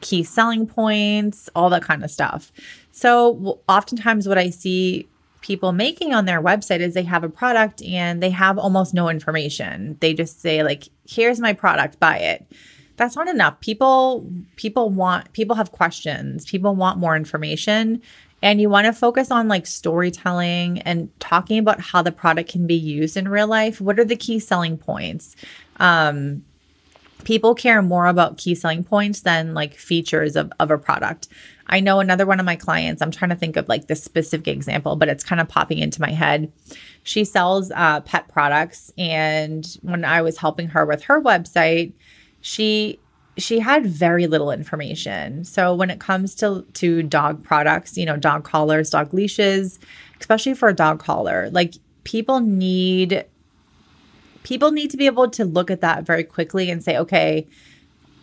key 0.00 0.22
selling 0.22 0.66
points, 0.66 1.48
all 1.54 1.70
that 1.70 1.82
kind 1.82 2.04
of 2.04 2.10
stuff. 2.10 2.52
So, 2.98 3.60
oftentimes, 3.68 4.26
what 4.26 4.38
I 4.38 4.50
see 4.50 5.06
people 5.40 5.70
making 5.70 6.12
on 6.12 6.24
their 6.24 6.42
website 6.42 6.80
is 6.80 6.94
they 6.94 7.04
have 7.04 7.22
a 7.22 7.28
product 7.28 7.80
and 7.84 8.20
they 8.20 8.30
have 8.30 8.58
almost 8.58 8.92
no 8.92 9.08
information. 9.08 9.96
They 10.00 10.14
just 10.14 10.40
say 10.40 10.64
like, 10.64 10.88
"Here's 11.08 11.38
my 11.38 11.52
product, 11.52 12.00
buy 12.00 12.18
it." 12.18 12.44
That's 12.96 13.14
not 13.14 13.28
enough. 13.28 13.60
People 13.60 14.28
people 14.56 14.90
want 14.90 15.32
people 15.32 15.54
have 15.54 15.70
questions. 15.70 16.44
People 16.44 16.74
want 16.74 16.98
more 16.98 17.14
information 17.14 18.02
and 18.42 18.60
you 18.60 18.68
want 18.68 18.86
to 18.86 18.92
focus 18.92 19.30
on 19.30 19.46
like 19.46 19.66
storytelling 19.66 20.80
and 20.82 21.08
talking 21.20 21.60
about 21.60 21.80
how 21.80 22.02
the 22.02 22.10
product 22.10 22.50
can 22.50 22.66
be 22.66 22.74
used 22.74 23.16
in 23.16 23.28
real 23.28 23.46
life. 23.46 23.80
What 23.80 24.00
are 24.00 24.04
the 24.04 24.16
key 24.16 24.40
selling 24.40 24.76
points? 24.76 25.36
Um 25.78 26.42
people 27.28 27.54
care 27.54 27.82
more 27.82 28.06
about 28.06 28.38
key 28.38 28.54
selling 28.54 28.82
points 28.82 29.20
than 29.20 29.52
like 29.52 29.74
features 29.74 30.34
of, 30.34 30.50
of 30.58 30.70
a 30.70 30.78
product. 30.78 31.28
I 31.66 31.78
know 31.78 32.00
another 32.00 32.24
one 32.24 32.40
of 32.40 32.46
my 32.46 32.56
clients, 32.56 33.02
I'm 33.02 33.10
trying 33.10 33.28
to 33.28 33.36
think 33.36 33.56
of 33.56 33.68
like 33.68 33.86
this 33.86 34.02
specific 34.02 34.48
example, 34.48 34.96
but 34.96 35.10
it's 35.10 35.22
kind 35.22 35.38
of 35.38 35.46
popping 35.46 35.76
into 35.76 36.00
my 36.00 36.10
head. 36.10 36.50
She 37.02 37.26
sells 37.26 37.70
uh, 37.72 38.00
pet 38.00 38.28
products. 38.28 38.90
And 38.96 39.66
when 39.82 40.06
I 40.06 40.22
was 40.22 40.38
helping 40.38 40.68
her 40.68 40.86
with 40.86 41.02
her 41.02 41.20
website, 41.20 41.92
she 42.40 42.98
she 43.36 43.58
had 43.60 43.84
very 43.84 44.26
little 44.26 44.50
information. 44.50 45.44
So 45.44 45.74
when 45.74 45.90
it 45.90 46.00
comes 46.00 46.34
to 46.36 46.64
to 46.72 47.02
dog 47.02 47.44
products, 47.44 47.98
you 47.98 48.06
know, 48.06 48.16
dog 48.16 48.44
collars, 48.44 48.88
dog 48.88 49.12
leashes, 49.12 49.78
especially 50.18 50.54
for 50.54 50.70
a 50.70 50.74
dog 50.74 50.98
collar, 50.98 51.50
like 51.50 51.74
people 52.04 52.40
need 52.40 53.26
people 54.48 54.72
need 54.72 54.90
to 54.90 54.96
be 54.96 55.04
able 55.04 55.28
to 55.28 55.44
look 55.44 55.70
at 55.70 55.82
that 55.82 56.06
very 56.06 56.24
quickly 56.24 56.70
and 56.70 56.82
say, 56.82 56.96
okay, 56.96 57.46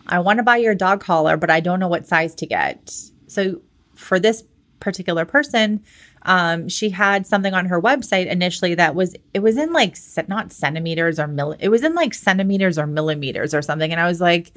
I 0.08 0.18
want 0.18 0.38
to 0.38 0.42
buy 0.42 0.56
your 0.56 0.74
dog 0.74 1.00
collar, 1.00 1.36
but 1.36 1.50
I 1.50 1.60
don't 1.60 1.78
know 1.78 1.86
what 1.86 2.06
size 2.06 2.34
to 2.36 2.46
get. 2.46 2.92
So 3.28 3.62
for 3.94 4.18
this 4.18 4.42
particular 4.80 5.24
person, 5.24 5.84
um, 6.22 6.68
she 6.68 6.90
had 6.90 7.28
something 7.28 7.54
on 7.54 7.66
her 7.66 7.80
website 7.80 8.26
initially 8.26 8.74
that 8.74 8.96
was 8.96 9.14
it 9.32 9.38
was 9.38 9.56
in 9.56 9.72
like 9.72 9.96
not 10.26 10.52
centimeters 10.52 11.20
or 11.20 11.28
mill 11.28 11.54
it 11.60 11.68
was 11.68 11.84
in 11.84 11.94
like 11.94 12.12
centimeters 12.12 12.76
or 12.76 12.88
millimeters 12.88 13.54
or 13.54 13.62
something, 13.62 13.92
and 13.92 14.00
I 14.00 14.08
was 14.08 14.20
like, 14.20 14.52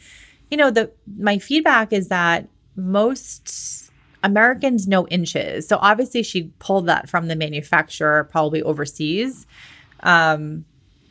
you 0.49 0.57
know, 0.57 0.71
the 0.71 0.91
my 1.17 1.37
feedback 1.37 1.93
is 1.93 2.07
that 2.07 2.47
most 2.75 3.91
Americans 4.23 4.87
know 4.87 5.07
inches, 5.07 5.67
so 5.67 5.77
obviously 5.79 6.23
she 6.23 6.51
pulled 6.57 6.87
that 6.87 7.07
from 7.07 7.27
the 7.27 7.35
manufacturer, 7.35 8.23
probably 8.23 8.63
overseas. 8.63 9.45
Um, 10.01 10.65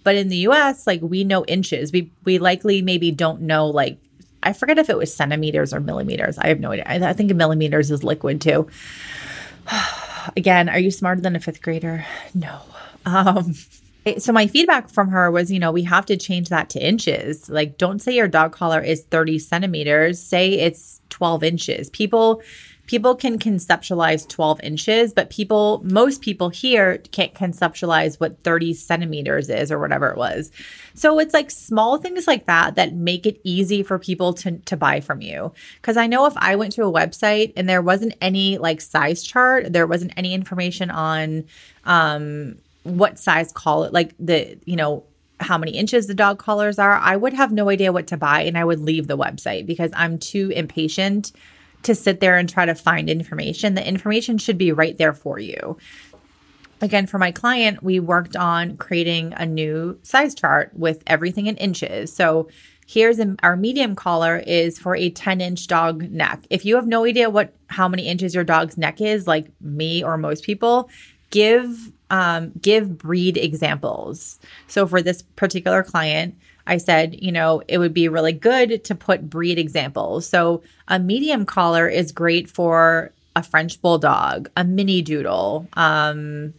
but 0.08 0.16
in 0.16 0.30
the 0.30 0.38
US, 0.48 0.86
like 0.86 1.02
we 1.02 1.22
know 1.22 1.44
inches. 1.44 1.92
We 1.92 2.10
we 2.24 2.38
likely 2.38 2.80
maybe 2.80 3.10
don't 3.10 3.42
know 3.42 3.66
like 3.66 3.98
I 4.42 4.54
forget 4.54 4.78
if 4.78 4.88
it 4.88 4.96
was 4.96 5.14
centimeters 5.14 5.74
or 5.74 5.80
millimeters. 5.80 6.38
I 6.38 6.48
have 6.48 6.60
no 6.60 6.72
idea. 6.72 6.84
I, 6.86 7.10
I 7.10 7.12
think 7.12 7.30
millimeters 7.34 7.90
is 7.90 8.02
liquid 8.02 8.40
too. 8.40 8.68
Again, 10.34 10.70
are 10.70 10.78
you 10.78 10.90
smarter 10.90 11.20
than 11.20 11.36
a 11.36 11.40
fifth 11.40 11.60
grader? 11.60 12.06
No. 12.32 12.58
Um, 13.04 13.54
so 14.16 14.32
my 14.32 14.46
feedback 14.46 14.88
from 14.88 15.10
her 15.10 15.30
was, 15.30 15.52
you 15.52 15.58
know, 15.58 15.72
we 15.72 15.82
have 15.82 16.06
to 16.06 16.16
change 16.16 16.48
that 16.48 16.70
to 16.70 16.82
inches. 16.82 17.50
Like, 17.50 17.76
don't 17.76 17.98
say 17.98 18.14
your 18.14 18.28
dog 18.28 18.52
collar 18.52 18.80
is 18.80 19.02
30 19.02 19.38
centimeters. 19.38 20.18
Say 20.18 20.54
it's 20.54 21.02
12 21.10 21.44
inches. 21.44 21.90
People 21.90 22.40
people 22.88 23.14
can 23.14 23.38
conceptualize 23.38 24.26
12 24.26 24.60
inches, 24.62 25.12
but 25.12 25.28
people, 25.28 25.80
most 25.84 26.22
people 26.22 26.48
here 26.48 26.98
can't 27.12 27.34
conceptualize 27.34 28.18
what 28.18 28.42
30 28.42 28.72
centimeters 28.72 29.50
is 29.50 29.70
or 29.70 29.78
whatever 29.78 30.08
it 30.08 30.16
was. 30.16 30.50
So 30.94 31.18
it's 31.18 31.34
like 31.34 31.50
small 31.50 31.98
things 31.98 32.26
like 32.26 32.46
that 32.46 32.76
that 32.76 32.94
make 32.94 33.26
it 33.26 33.40
easy 33.44 33.82
for 33.82 33.98
people 33.98 34.32
to, 34.34 34.52
to 34.58 34.76
buy 34.76 35.00
from 35.00 35.20
you. 35.20 35.52
Cause 35.82 35.98
I 35.98 36.06
know 36.06 36.24
if 36.24 36.32
I 36.38 36.56
went 36.56 36.72
to 36.72 36.84
a 36.84 36.92
website 36.92 37.52
and 37.56 37.68
there 37.68 37.82
wasn't 37.82 38.14
any 38.22 38.56
like 38.56 38.80
size 38.80 39.22
chart, 39.22 39.70
there 39.70 39.86
wasn't 39.86 40.14
any 40.16 40.32
information 40.32 40.90
on 40.90 41.44
um, 41.84 42.56
what 42.84 43.18
size 43.18 43.52
collar, 43.52 43.90
like 43.90 44.14
the, 44.18 44.58
you 44.64 44.76
know, 44.76 45.04
how 45.40 45.58
many 45.58 45.72
inches 45.72 46.06
the 46.06 46.14
dog 46.14 46.38
collars 46.38 46.78
are, 46.78 46.94
I 46.94 47.16
would 47.16 47.34
have 47.34 47.52
no 47.52 47.68
idea 47.68 47.92
what 47.92 48.06
to 48.08 48.16
buy 48.16 48.42
and 48.42 48.56
I 48.56 48.64
would 48.64 48.80
leave 48.80 49.08
the 49.08 49.18
website 49.18 49.66
because 49.66 49.90
I'm 49.94 50.18
too 50.18 50.50
impatient 50.56 51.32
to 51.82 51.94
sit 51.94 52.20
there 52.20 52.36
and 52.36 52.48
try 52.48 52.66
to 52.66 52.74
find 52.74 53.08
information. 53.08 53.74
The 53.74 53.86
information 53.86 54.38
should 54.38 54.58
be 54.58 54.72
right 54.72 54.96
there 54.98 55.14
for 55.14 55.38
you. 55.38 55.78
Again, 56.80 57.06
for 57.06 57.18
my 57.18 57.32
client, 57.32 57.82
we 57.82 57.98
worked 57.98 58.36
on 58.36 58.76
creating 58.76 59.34
a 59.36 59.44
new 59.44 59.98
size 60.02 60.34
chart 60.34 60.70
with 60.74 61.02
everything 61.06 61.46
in 61.46 61.56
inches. 61.56 62.14
So 62.14 62.48
here's 62.86 63.18
a, 63.18 63.34
our 63.42 63.56
medium 63.56 63.94
collar 63.94 64.38
is 64.38 64.78
for 64.78 64.94
a 64.94 65.10
10 65.10 65.40
inch 65.40 65.66
dog 65.66 66.10
neck. 66.10 66.46
If 66.50 66.64
you 66.64 66.76
have 66.76 66.86
no 66.86 67.04
idea 67.04 67.30
what 67.30 67.52
how 67.66 67.88
many 67.88 68.06
inches 68.06 68.34
your 68.34 68.44
dog's 68.44 68.78
neck 68.78 69.00
is, 69.00 69.26
like 69.26 69.50
me 69.60 70.02
or 70.02 70.16
most 70.16 70.44
people, 70.44 70.88
give 71.30 71.92
um, 72.10 72.52
give 72.60 72.96
breed 72.96 73.36
examples. 73.36 74.38
So 74.66 74.86
for 74.86 75.02
this 75.02 75.22
particular 75.22 75.82
client, 75.82 76.34
I 76.66 76.76
said, 76.76 77.16
you 77.22 77.32
know, 77.32 77.62
it 77.68 77.78
would 77.78 77.94
be 77.94 78.08
really 78.08 78.32
good 78.32 78.84
to 78.84 78.94
put 78.94 79.28
breed 79.28 79.58
examples. 79.58 80.26
So 80.26 80.62
a 80.86 80.98
medium 80.98 81.44
collar 81.46 81.88
is 81.88 82.12
great 82.12 82.48
for 82.48 83.12
a 83.36 83.42
French 83.42 83.80
bulldog, 83.80 84.50
a 84.56 84.64
mini 84.64 85.00
doodle, 85.00 85.68
um, 85.74 86.52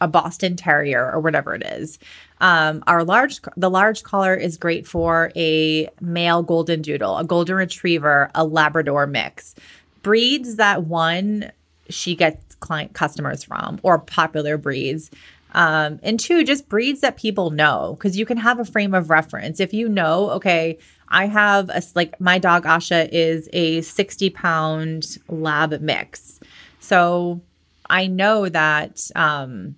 a 0.00 0.08
Boston 0.08 0.56
Terrier, 0.56 1.10
or 1.10 1.20
whatever 1.20 1.54
it 1.54 1.62
is. 1.62 1.98
Um, 2.40 2.82
our 2.86 3.04
large, 3.04 3.40
the 3.56 3.68
large 3.68 4.02
collar 4.02 4.34
is 4.34 4.56
great 4.56 4.86
for 4.86 5.30
a 5.36 5.88
male 6.00 6.42
golden 6.42 6.80
doodle, 6.80 7.18
a 7.18 7.24
golden 7.24 7.56
retriever, 7.56 8.30
a 8.34 8.44
Labrador 8.44 9.06
mix. 9.06 9.54
Breeds 10.02 10.56
that 10.56 10.84
one 10.84 11.52
she 11.90 12.14
gets 12.14 12.54
client 12.56 12.94
customers 12.94 13.44
from, 13.44 13.80
or 13.82 13.98
popular 13.98 14.56
breeds. 14.56 15.10
Um, 15.52 15.98
and 16.02 16.18
two, 16.18 16.44
just 16.44 16.68
breeds 16.68 17.00
that 17.00 17.16
people 17.16 17.50
know 17.50 17.96
because 17.98 18.16
you 18.16 18.24
can 18.24 18.36
have 18.36 18.58
a 18.60 18.64
frame 18.64 18.94
of 18.94 19.10
reference. 19.10 19.58
If 19.58 19.74
you 19.74 19.88
know, 19.88 20.30
okay, 20.30 20.78
I 21.08 21.26
have 21.26 21.68
a 21.70 21.82
like 21.94 22.20
my 22.20 22.38
dog 22.38 22.64
Asha 22.64 23.08
is 23.10 23.48
a 23.52 23.80
60 23.80 24.30
pound 24.30 25.18
lab 25.28 25.80
mix. 25.80 26.38
So 26.78 27.40
I 27.88 28.06
know 28.06 28.48
that 28.48 29.10
um, 29.16 29.74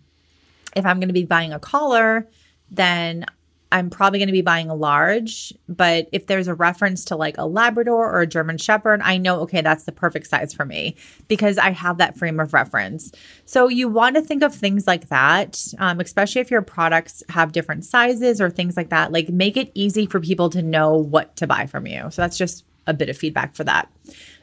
if 0.76 0.84
I'm 0.84 0.98
going 0.98 1.08
to 1.08 1.14
be 1.14 1.24
buying 1.24 1.52
a 1.52 1.58
collar, 1.58 2.28
then 2.70 3.24
I'm 3.72 3.90
probably 3.90 4.18
going 4.18 4.28
to 4.28 4.32
be 4.32 4.42
buying 4.42 4.68
a 4.68 4.74
large, 4.74 5.52
but 5.68 6.08
if 6.12 6.26
there's 6.26 6.46
a 6.46 6.54
reference 6.54 7.04
to 7.06 7.16
like 7.16 7.38
a 7.38 7.46
Labrador 7.46 8.12
or 8.12 8.20
a 8.20 8.26
German 8.26 8.58
Shepherd, 8.58 9.00
I 9.02 9.16
know, 9.16 9.40
okay, 9.40 9.62
that's 9.62 9.84
the 9.84 9.92
perfect 9.92 10.26
size 10.26 10.52
for 10.52 10.64
me 10.64 10.94
because 11.26 11.58
I 11.58 11.70
have 11.70 11.98
that 11.98 12.18
frame 12.18 12.38
of 12.38 12.52
reference. 12.52 13.10
So 13.46 13.68
you 13.68 13.88
want 13.88 14.16
to 14.16 14.22
think 14.22 14.42
of 14.42 14.54
things 14.54 14.86
like 14.86 15.08
that, 15.08 15.60
um, 15.78 16.00
especially 16.00 16.42
if 16.42 16.50
your 16.50 16.62
products 16.62 17.22
have 17.30 17.52
different 17.52 17.84
sizes 17.84 18.40
or 18.40 18.50
things 18.50 18.76
like 18.76 18.90
that. 18.90 19.10
Like 19.10 19.30
make 19.30 19.56
it 19.56 19.72
easy 19.74 20.06
for 20.06 20.20
people 20.20 20.50
to 20.50 20.62
know 20.62 20.92
what 20.92 21.34
to 21.36 21.46
buy 21.46 21.66
from 21.66 21.86
you. 21.86 22.10
So 22.10 22.22
that's 22.22 22.36
just 22.36 22.64
a 22.86 22.94
bit 22.94 23.08
of 23.08 23.16
feedback 23.16 23.54
for 23.54 23.64
that. 23.64 23.90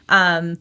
Um, 0.10 0.58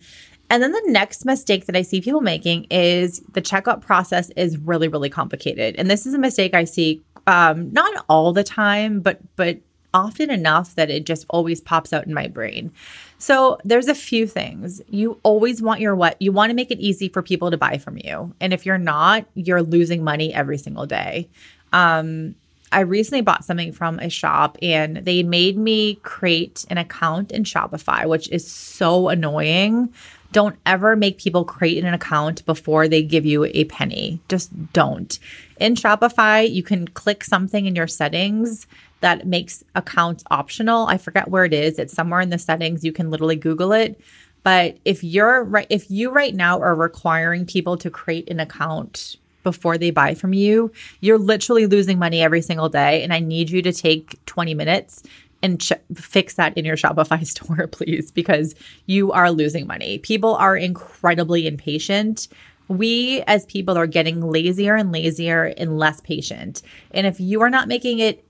and 0.51 0.63
then 0.63 0.73
the 0.73 0.83
next 0.87 1.25
mistake 1.27 1.67
that 1.67 1.77
I 1.77 1.83
see 1.83 2.01
people 2.01 2.23
making 2.23 2.65
is 2.71 3.21
the 3.33 3.43
checkout 3.43 3.83
process 3.83 4.31
is 4.31 4.57
really, 4.57 4.89
really 4.89 5.11
complicated. 5.11 5.77
And 5.77 5.91
this 5.91 6.07
is 6.07 6.15
a 6.15 6.19
mistake 6.19 6.55
I 6.55 6.65
see 6.65 7.03
um, 7.29 7.71
not 7.73 8.07
all 8.09 8.33
the 8.33 8.43
time, 8.43 9.01
but 9.01 9.21
but 9.37 9.59
often 9.95 10.31
enough 10.31 10.75
that 10.75 10.91
it 10.91 11.05
just 11.05 11.27
always 11.29 11.61
pops 11.61 11.93
out 11.93 12.07
in 12.07 12.15
my 12.15 12.27
brain. 12.27 12.73
So 13.19 13.59
there's 13.65 13.89
a 13.89 13.95
few 13.95 14.27
things. 14.27 14.81
You 14.89 15.19
always 15.23 15.63
want 15.63 15.81
your 15.81 15.95
what 15.95 16.21
you 16.21 16.33
want 16.33 16.51
to 16.51 16.55
make 16.55 16.71
it 16.71 16.79
easy 16.79 17.09
for 17.09 17.23
people 17.23 17.51
to 17.51 17.59
buy 17.59 17.79
from 17.79 17.99
you. 17.99 18.35
And 18.41 18.53
if 18.53 18.65
you're 18.65 18.79
not, 18.79 19.27
you're 19.35 19.63
losing 19.63 20.03
money 20.03 20.33
every 20.33 20.59
single 20.59 20.87
day. 20.87 21.29
Um, 21.73 22.35
I 22.71 22.81
recently 22.81 23.23
bought 23.23 23.45
something 23.45 23.73
from 23.73 23.99
a 23.99 24.11
shop 24.11 24.59
and 24.61 24.99
they 24.99 25.23
made 25.23 25.57
me 25.57 25.97
create 25.97 26.67
an 26.69 26.79
account 26.79 27.33
in 27.33 27.45
Shopify, 27.45 28.07
which 28.07 28.29
is 28.31 28.51
so 28.51 29.09
annoying. 29.09 29.93
Don't 30.33 30.57
ever 30.67 30.95
make 30.95 31.19
people 31.19 31.45
create 31.45 31.83
an 31.83 31.95
account 31.95 32.45
before 32.45 32.87
they 32.87 33.03
give 33.03 33.25
you 33.25 33.45
a 33.45 33.65
penny. 33.65 34.21
Just 34.29 34.73
don't. 34.73 35.19
In 35.59 35.75
Shopify, 35.75 36.51
you 36.51 36.63
can 36.63 36.87
click 36.89 37.25
something 37.25 37.67
in 37.67 37.75
your 37.75 37.87
settings 37.87 38.67
that 39.01 39.27
makes 39.27 39.65
accounts 39.75 40.25
optional. 40.31 40.87
I 40.87 40.99
forget 40.99 41.29
where 41.29 41.45
it 41.45 41.55
is. 41.55 41.79
It's 41.79 41.95
somewhere 41.95 42.21
in 42.21 42.31
the 42.31 42.39
settings. 42.39 42.85
You 42.85 42.93
can 42.93 43.11
literally 43.11 43.37
Google 43.37 43.73
it. 43.73 44.01
But 44.43 44.79
if 44.85 45.03
you're 45.03 45.45
right, 45.45 45.67
if 45.71 45.91
you 45.91 46.11
right 46.11 46.35
now 46.35 46.61
are 46.61 46.75
requiring 46.75 47.47
people 47.47 47.77
to 47.79 47.91
create 47.91 48.31
an 48.31 48.41
account 48.41 49.17
before 49.43 49.79
they 49.79 49.91
buy 49.91 50.15
from 50.15 50.33
you, 50.33 50.73
you're 51.01 51.19
literally 51.19 51.67
losing 51.67 51.99
money 51.99 52.23
every 52.23 52.43
single 52.43 52.69
day. 52.69 53.03
And 53.03 53.13
I 53.13 53.21
need 53.21 53.51
you 53.51 53.63
to 53.63 53.73
take 53.73 54.25
20 54.27 54.55
minutes 54.55 55.03
and 55.43 55.61
ch- 55.61 55.73
fix 55.95 56.35
that 56.35 56.57
in 56.57 56.65
your 56.65 56.77
Shopify 56.77 57.25
store, 57.27 57.67
please, 57.67 58.11
because 58.11 58.55
you 58.87 59.13
are 59.13 59.31
losing 59.31 59.67
money. 59.67 59.99
People 59.99 60.35
are 60.37 60.57
incredibly 60.57 61.47
impatient. 61.47 62.29
We 62.69 63.23
as 63.27 63.47
people 63.47 63.79
are 63.79 63.87
getting 63.87 64.21
lazier 64.21 64.75
and 64.75 64.93
lazier 64.93 65.55
and 65.57 65.79
less 65.79 66.01
patient. 66.01 66.63
And 66.91 67.07
if 67.07 67.19
you 67.19 67.41
are 67.43 67.51
not 67.51 67.69
making 67.69 67.99
it 67.99 68.25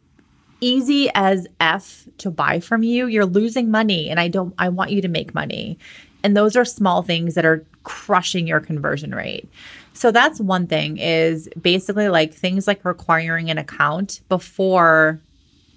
easy 0.60 1.10
as 1.14 1.46
F 1.60 2.06
to 2.18 2.30
buy 2.30 2.60
from 2.60 2.82
you, 2.82 3.06
you're 3.06 3.26
losing 3.26 3.70
money. 3.70 4.10
And 4.10 4.20
I 4.20 4.28
don't, 4.28 4.54
I 4.58 4.68
want 4.68 4.90
you 4.90 5.02
to 5.02 5.08
make 5.08 5.34
money. 5.34 5.78
And 6.22 6.36
those 6.36 6.56
are 6.56 6.64
small 6.64 7.02
things 7.02 7.34
that 7.34 7.44
are 7.44 7.64
crushing 7.84 8.46
your 8.46 8.60
conversion 8.60 9.14
rate. 9.14 9.48
So 9.92 10.10
that's 10.10 10.40
one 10.40 10.66
thing 10.66 10.98
is 10.98 11.48
basically 11.60 12.08
like 12.08 12.32
things 12.32 12.66
like 12.66 12.84
requiring 12.84 13.50
an 13.50 13.58
account 13.58 14.20
before 14.28 15.20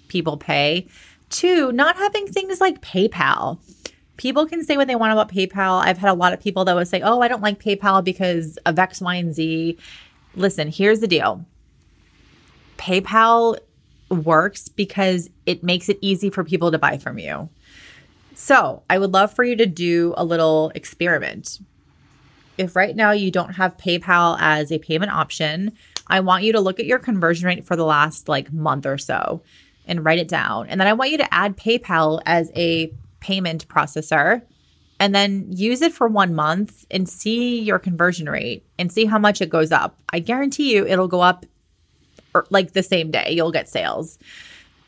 people 0.08 0.36
pay 0.36 0.86
Two, 1.32 1.72
not 1.72 1.96
having 1.96 2.26
things 2.26 2.60
like 2.60 2.82
PayPal. 2.82 3.58
People 4.18 4.46
can 4.46 4.62
say 4.62 4.76
what 4.76 4.86
they 4.86 4.94
want 4.94 5.12
about 5.12 5.32
PayPal. 5.32 5.82
I've 5.82 5.96
had 5.96 6.10
a 6.10 6.14
lot 6.14 6.34
of 6.34 6.40
people 6.40 6.66
that 6.66 6.76
would 6.76 6.86
say, 6.86 7.00
oh, 7.00 7.22
I 7.22 7.28
don't 7.28 7.42
like 7.42 7.58
PayPal 7.58 8.04
because 8.04 8.58
of 8.66 8.78
X, 8.78 9.00
Y, 9.00 9.14
and 9.14 9.34
Z. 9.34 9.78
Listen, 10.36 10.68
here's 10.68 11.00
the 11.00 11.08
deal 11.08 11.44
PayPal 12.76 13.58
works 14.10 14.68
because 14.68 15.30
it 15.46 15.64
makes 15.64 15.88
it 15.88 15.98
easy 16.02 16.28
for 16.28 16.44
people 16.44 16.70
to 16.70 16.78
buy 16.78 16.98
from 16.98 17.18
you. 17.18 17.48
So 18.34 18.82
I 18.90 18.98
would 18.98 19.12
love 19.12 19.32
for 19.32 19.42
you 19.42 19.56
to 19.56 19.66
do 19.66 20.12
a 20.18 20.24
little 20.26 20.70
experiment. 20.74 21.60
If 22.58 22.76
right 22.76 22.94
now 22.94 23.12
you 23.12 23.30
don't 23.30 23.54
have 23.54 23.78
PayPal 23.78 24.36
as 24.38 24.70
a 24.70 24.78
payment 24.78 25.12
option, 25.12 25.72
I 26.08 26.20
want 26.20 26.44
you 26.44 26.52
to 26.52 26.60
look 26.60 26.78
at 26.78 26.84
your 26.84 26.98
conversion 26.98 27.46
rate 27.46 27.64
for 27.64 27.74
the 27.74 27.86
last 27.86 28.28
like 28.28 28.52
month 28.52 28.84
or 28.84 28.98
so 28.98 29.40
and 29.86 30.04
write 30.04 30.18
it 30.18 30.28
down. 30.28 30.68
And 30.68 30.80
then 30.80 30.88
I 30.88 30.92
want 30.92 31.10
you 31.10 31.18
to 31.18 31.34
add 31.34 31.56
PayPal 31.56 32.20
as 32.26 32.50
a 32.54 32.92
payment 33.20 33.68
processor 33.68 34.42
and 35.00 35.14
then 35.14 35.46
use 35.50 35.82
it 35.82 35.92
for 35.92 36.06
one 36.06 36.34
month 36.34 36.86
and 36.90 37.08
see 37.08 37.60
your 37.60 37.78
conversion 37.78 38.28
rate 38.28 38.64
and 38.78 38.92
see 38.92 39.04
how 39.04 39.18
much 39.18 39.40
it 39.40 39.48
goes 39.48 39.72
up. 39.72 39.98
I 40.10 40.20
guarantee 40.20 40.74
you 40.74 40.86
it'll 40.86 41.08
go 41.08 41.20
up 41.20 41.44
er, 42.34 42.46
like 42.50 42.72
the 42.72 42.82
same 42.82 43.10
day. 43.10 43.32
You'll 43.32 43.52
get 43.52 43.68
sales. 43.68 44.18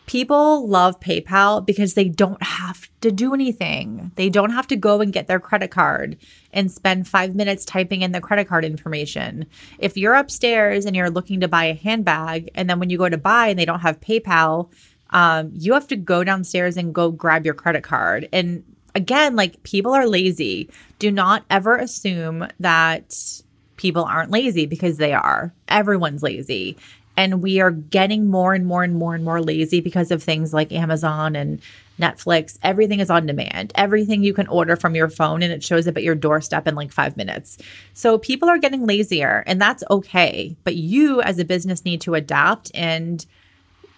People 0.07 0.69
love 0.69 1.01
PayPal 1.01 1.65
because 1.65 1.95
they 1.95 2.09
don't 2.09 2.43
have 2.43 2.89
to 3.01 3.11
do 3.11 3.33
anything. 3.33 4.13
They 4.17 4.29
don't 4.29 4.51
have 4.51 4.67
to 4.69 4.77
go 4.77 5.01
and 5.01 5.13
get 5.13 5.29
their 5.29 5.41
credit 5.41 5.71
card 5.71 6.19
and 6.53 6.71
spend 6.71 7.09
five 7.09 7.35
minutes 7.35 7.65
typing 7.65 8.03
in 8.03 8.13
the 8.13 8.21
credit 8.21 8.47
card 8.47 8.65
information. 8.65 9.47
If 9.79 9.97
you're 9.97 10.15
upstairs 10.15 10.85
and 10.85 10.95
you're 10.95 11.11
looking 11.11 11.41
to 11.41 11.49
buy 11.49 11.65
a 11.65 11.75
handbag, 11.75 12.51
and 12.55 12.69
then 12.69 12.79
when 12.79 12.91
you 12.91 12.99
go 12.99 13.09
to 13.09 13.17
buy 13.17 13.49
and 13.49 13.59
they 13.59 13.65
don't 13.65 13.81
have 13.81 14.01
PayPal, 14.01 14.71
um, 15.11 15.51
you 15.55 15.73
have 15.73 15.89
to 15.89 15.97
go 15.97 16.23
downstairs 16.23 16.77
and 16.77 16.95
go 16.95 17.11
grab 17.11 17.45
your 17.45 17.55
credit 17.55 17.83
card. 17.83 18.29
And 18.33 18.63
again, 18.95 19.37
like 19.37 19.63
people 19.63 19.93
are 19.93 20.07
lazy. 20.07 20.69
Do 20.99 21.11
not 21.11 21.45
ever 21.49 21.77
assume 21.77 22.47
that 22.61 23.43
people 23.77 24.05
aren't 24.05 24.31
lazy 24.31 24.67
because 24.67 24.99
they 24.99 25.13
are. 25.13 25.53
Everyone's 25.69 26.23
lazy. 26.23 26.77
And 27.17 27.43
we 27.43 27.61
are 27.61 27.71
getting 27.71 28.27
more 28.27 28.55
and 28.55 28.67
more 28.67 28.83
and 28.83 28.97
more 28.97 29.15
and 29.15 29.25
more 29.25 29.41
lazy 29.41 29.81
because 29.81 30.11
of 30.11 30.23
things 30.23 30.53
like 30.53 30.73
Amazon 30.73 31.37
and 31.37 31.61
Netflix. 31.99 32.59
Everything 32.63 33.01
is 33.01 33.11
on 33.11 33.27
demand. 33.27 33.73
Everything 33.77 34.23
you 34.23 34.35
can 34.35 34.49
order 34.49 34.77
from 34.77 34.95
your 34.95 35.09
phone 35.09 35.43
and 35.43 35.53
it 35.53 35.63
shows 35.63 35.87
up 35.87 35.97
at 35.97 36.03
your 36.03 36.15
doorstep 36.15 36.67
in 36.67 36.75
like 36.75 36.93
five 36.93 37.17
minutes. 37.17 37.59
So 37.93 38.19
people 38.19 38.49
are 38.49 38.59
getting 38.59 38.87
lazier 38.87 39.45
and 39.47 39.61
that's 39.61 39.85
okay. 39.91 40.57
But 40.65 40.77
you 40.77 41.21
as 41.23 41.39
a 41.39 41.45
business 41.45 41.85
need 41.85 42.01
to 42.03 42.15
adapt 42.15 42.71
and 42.75 43.25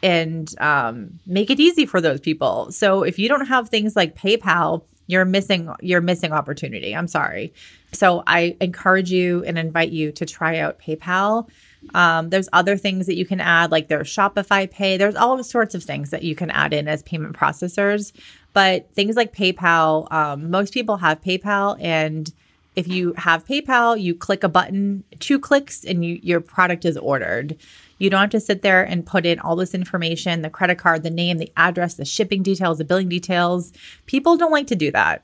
and 0.03 0.55
um, 0.61 1.19
make 1.27 1.51
it 1.51 1.59
easy 1.59 1.87
for 1.87 2.01
those 2.01 2.21
people. 2.21 2.71
So 2.71 3.03
if 3.03 3.19
you 3.19 3.29
don't 3.29 3.47
have 3.47 3.71
things 3.71 3.97
like 3.97 4.15
PayPal, 4.15 4.83
you're 5.07 5.25
missing 5.25 5.73
you're 5.81 6.01
missing 6.01 6.33
opportunity. 6.33 6.95
I'm 6.95 7.09
sorry. 7.09 7.55
So 7.93 8.23
I 8.27 8.57
encourage 8.61 9.11
you 9.11 9.43
and 9.45 9.59
invite 9.59 9.91
you 9.91 10.13
to 10.13 10.27
try 10.27 10.59
out 10.59 10.79
PayPal. 10.81 11.49
Um, 11.95 12.31
there's 12.31 12.49
other 12.53 12.77
things 12.77 13.07
that 13.07 13.17
you 13.17 13.25
can 13.25 13.41
add, 13.41 13.71
like 13.71 13.89
there's 13.89 14.09
Shopify 14.09 14.71
Pay. 14.71 14.97
There's 14.97 15.15
all 15.15 15.43
sorts 15.45 15.75
of 15.75 15.85
things 15.85 16.11
that 16.11 16.23
you 16.23 16.35
can 16.35 16.51
add 16.51 16.73
in 16.73 16.89
as 16.89 17.03
payment 17.03 17.37
processors. 17.37 18.13
But 18.53 18.91
things 18.93 19.17
like 19.17 19.35
PayPal, 19.35 20.11
um, 20.13 20.51
most 20.51 20.73
people 20.73 20.97
have 20.97 21.21
PayPal, 21.21 21.77
and 21.81 22.33
if 22.75 22.89
you 22.89 23.15
have 23.17 23.45
PayPal, 23.47 24.01
you 24.01 24.15
click 24.15 24.45
a 24.45 24.49
button, 24.49 25.05
two 25.19 25.39
clicks, 25.39 25.85
and 25.85 26.05
you, 26.05 26.21
your 26.23 26.41
product 26.41 26.85
is 26.85 26.97
ordered. 26.97 27.57
You 27.99 28.11
don't 28.11 28.21
have 28.21 28.31
to 28.31 28.41
sit 28.41 28.61
there 28.61 28.83
and 28.83 29.07
put 29.07 29.25
in 29.25 29.39
all 29.39 29.57
this 29.57 29.75
information 29.75 30.43
the 30.43 30.51
credit 30.51 30.77
card, 30.77 31.03
the 31.03 31.11
name, 31.11 31.39
the 31.39 31.51
address, 31.57 31.95
the 31.95 32.05
shipping 32.05 32.43
details, 32.43 32.79
the 32.79 32.85
billing 32.85 33.09
details. 33.09 33.73
People 34.05 34.37
don't 34.37 34.53
like 34.53 34.67
to 34.67 34.77
do 34.77 34.91
that. 34.93 35.23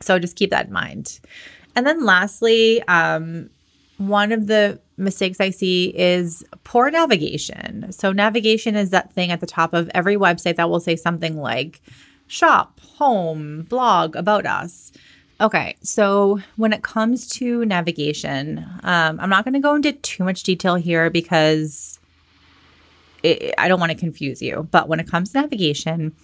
So 0.00 0.18
just 0.18 0.36
keep 0.36 0.50
that 0.50 0.66
in 0.66 0.72
mind. 0.72 1.20
And 1.76 1.86
then 1.86 2.04
lastly, 2.04 2.82
um, 2.88 3.50
one 3.98 4.32
of 4.32 4.46
the 4.46 4.80
mistakes 4.96 5.40
I 5.40 5.50
see 5.50 5.86
is 5.96 6.44
poor 6.64 6.90
navigation. 6.90 7.92
So, 7.92 8.12
navigation 8.12 8.76
is 8.76 8.90
that 8.90 9.12
thing 9.12 9.30
at 9.30 9.40
the 9.40 9.46
top 9.46 9.74
of 9.74 9.90
every 9.94 10.16
website 10.16 10.56
that 10.56 10.70
will 10.70 10.80
say 10.80 10.96
something 10.96 11.36
like 11.36 11.80
shop, 12.26 12.80
home, 12.80 13.62
blog, 13.62 14.16
about 14.16 14.46
us. 14.46 14.92
Okay, 15.40 15.76
so 15.82 16.40
when 16.56 16.72
it 16.72 16.82
comes 16.82 17.26
to 17.30 17.64
navigation, 17.64 18.64
um, 18.84 19.18
I'm 19.18 19.28
not 19.28 19.44
going 19.44 19.54
to 19.54 19.60
go 19.60 19.74
into 19.74 19.92
too 19.92 20.24
much 20.24 20.44
detail 20.44 20.76
here 20.76 21.10
because 21.10 21.98
it, 23.22 23.54
I 23.58 23.68
don't 23.68 23.80
want 23.80 23.90
to 23.90 23.98
confuse 23.98 24.40
you. 24.40 24.68
But 24.70 24.88
when 24.88 25.00
it 25.00 25.10
comes 25.10 25.32
to 25.32 25.40
navigation, 25.40 26.14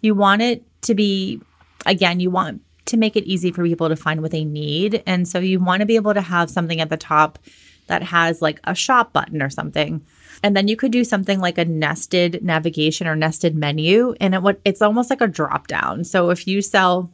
you 0.00 0.14
want 0.14 0.42
it 0.42 0.62
to 0.82 0.94
be, 0.94 1.40
again, 1.86 2.20
you 2.20 2.30
want 2.30 2.62
to 2.86 2.96
make 2.96 3.16
it 3.16 3.24
easy 3.24 3.52
for 3.52 3.64
people 3.64 3.88
to 3.88 3.96
find 3.96 4.22
what 4.22 4.30
they 4.30 4.44
need. 4.44 5.02
And 5.06 5.26
so 5.28 5.38
you 5.38 5.60
want 5.60 5.80
to 5.80 5.86
be 5.86 5.96
able 5.96 6.14
to 6.14 6.20
have 6.20 6.50
something 6.50 6.80
at 6.80 6.90
the 6.90 6.96
top 6.96 7.38
that 7.86 8.02
has 8.02 8.42
like 8.42 8.60
a 8.64 8.74
shop 8.74 9.12
button 9.12 9.42
or 9.42 9.50
something. 9.50 10.04
And 10.42 10.56
then 10.56 10.68
you 10.68 10.76
could 10.76 10.92
do 10.92 11.04
something 11.04 11.40
like 11.40 11.58
a 11.58 11.64
nested 11.64 12.42
navigation 12.42 13.06
or 13.06 13.16
nested 13.16 13.54
menu. 13.54 14.14
And 14.20 14.34
it 14.34 14.42
what 14.42 14.60
it's 14.64 14.82
almost 14.82 15.10
like 15.10 15.20
a 15.20 15.26
drop 15.26 15.66
down. 15.66 16.04
So 16.04 16.30
if 16.30 16.46
you 16.46 16.62
sell 16.62 17.10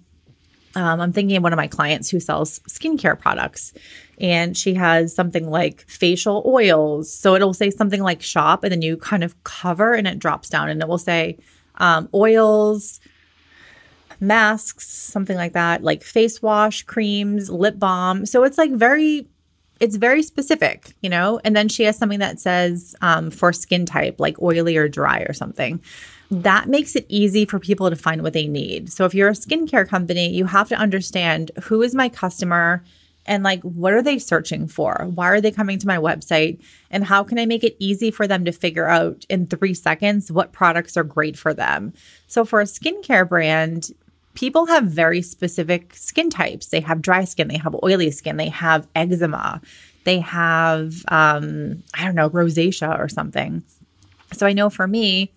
um, 0.75 1.01
I'm 1.01 1.13
thinking 1.13 1.37
of 1.37 1.43
one 1.43 1.53
of 1.53 1.59
my 1.59 1.67
clients 1.67 2.11
who 2.11 2.21
sells 2.21 2.61
skincare 2.61 3.19
products, 3.19 3.73
and 4.19 4.57
she 4.57 4.75
has 4.75 5.15
something 5.15 5.51
like 5.51 5.83
facial 5.89 6.43
oils. 6.47 7.13
So 7.13 7.35
it'll 7.35 7.55
say 7.55 7.71
something 7.71 8.03
like 8.03 8.23
shop, 8.23 8.65
and 8.65 8.73
then 8.73 8.83
you 8.83 8.97
kind 8.97 9.25
of 9.25 9.43
cover 9.45 9.93
and 9.93 10.07
it 10.07 10.19
drops 10.19 10.49
down, 10.49 10.71
and 10.71 10.81
it 10.81 10.89
will 10.89 10.99
say 10.99 11.39
um, 11.77 12.09
oils, 12.15 13.01
masks, 14.23 14.89
something 14.89 15.37
like 15.37 15.53
that, 15.53 15.83
like 15.83 16.03
face 16.03 16.41
wash, 16.41 16.83
creams, 16.85 17.51
lip 17.51 17.79
balm. 17.79 18.25
So 18.25 18.45
it's 18.45 18.57
like 18.57 18.71
very 18.71 19.27
it's 19.81 19.97
very 19.97 20.23
specific, 20.23 20.95
you 21.01 21.11
know? 21.11 21.41
And 21.45 21.57
then 21.57 21.69
she 21.69 21.83
has 21.83 21.99
something 21.99 22.21
that 22.21 22.39
says 22.39 22.95
um, 23.01 23.33
for 23.33 23.53
skin 23.53 23.85
type, 23.85 24.21
like 24.21 24.41
oily 24.41 24.77
or 24.77 24.89
dry 24.89 25.23
or 25.23 25.33
something. 25.33 25.83
That 26.31 26.69
makes 26.69 26.95
it 26.95 27.05
easy 27.09 27.45
for 27.45 27.59
people 27.59 27.91
to 27.91 27.97
find 27.97 28.23
what 28.23 28.33
they 28.33 28.47
need. 28.47 28.93
So 28.93 29.05
if 29.07 29.13
you're 29.13 29.31
a 29.31 29.33
skincare 29.33 29.89
company, 29.89 30.31
you 30.31 30.45
have 30.47 30.69
to 30.69 30.77
understand 30.77 31.51
who 31.65 31.83
is 31.83 31.97
my 31.97 32.09
customer 32.09 32.85
and 33.27 33.43
like 33.43 33.63
what 33.63 33.93
are 33.93 34.03
they 34.03 34.19
searching 34.19 34.69
for? 34.69 35.09
Why 35.15 35.29
are 35.31 35.41
they 35.41 35.51
coming 35.51 35.79
to 35.81 35.87
my 35.87 35.99
website? 35.99 36.61
And 36.91 37.05
how 37.05 37.25
can 37.25 37.39
I 37.39 37.47
make 37.47 37.65
it 37.65 37.77
easy 37.79 38.11
for 38.11 38.27
them 38.27 38.45
to 38.45 38.53
figure 38.53 38.89
out 38.89 39.25
in 39.29 39.47
three 39.47 39.75
seconds 39.75 40.31
what 40.31 40.53
products 40.53 40.97
are 40.97 41.05
great 41.05 41.37
for 41.37 41.53
them? 41.55 41.93
So 42.27 42.45
for 42.45 42.61
a 42.61 42.65
skincare 42.65 43.29
brand, 43.29 43.91
people 44.35 44.67
have 44.67 44.85
very 44.85 45.23
specific 45.23 45.95
skin 45.95 46.31
types. 46.31 46.69
They 46.69 46.81
have 46.81 47.03
dry 47.03 47.25
skin, 47.25 47.49
they 47.49 47.59
have 47.59 47.77
oily 47.83 48.11
skin, 48.11 48.37
they 48.37 48.49
have 48.49 48.87
eczema, 48.95 49.61
they 50.05 50.21
have, 50.21 50.95
um, 51.09 51.83
I 51.95 52.05
don't 52.05 52.15
know, 52.15 52.31
rosacea 52.31 52.99
or 52.99 53.09
something. 53.09 53.63
So 54.33 54.47
I 54.47 54.53
know 54.53 54.71
for 54.71 54.87
me, 54.87 55.33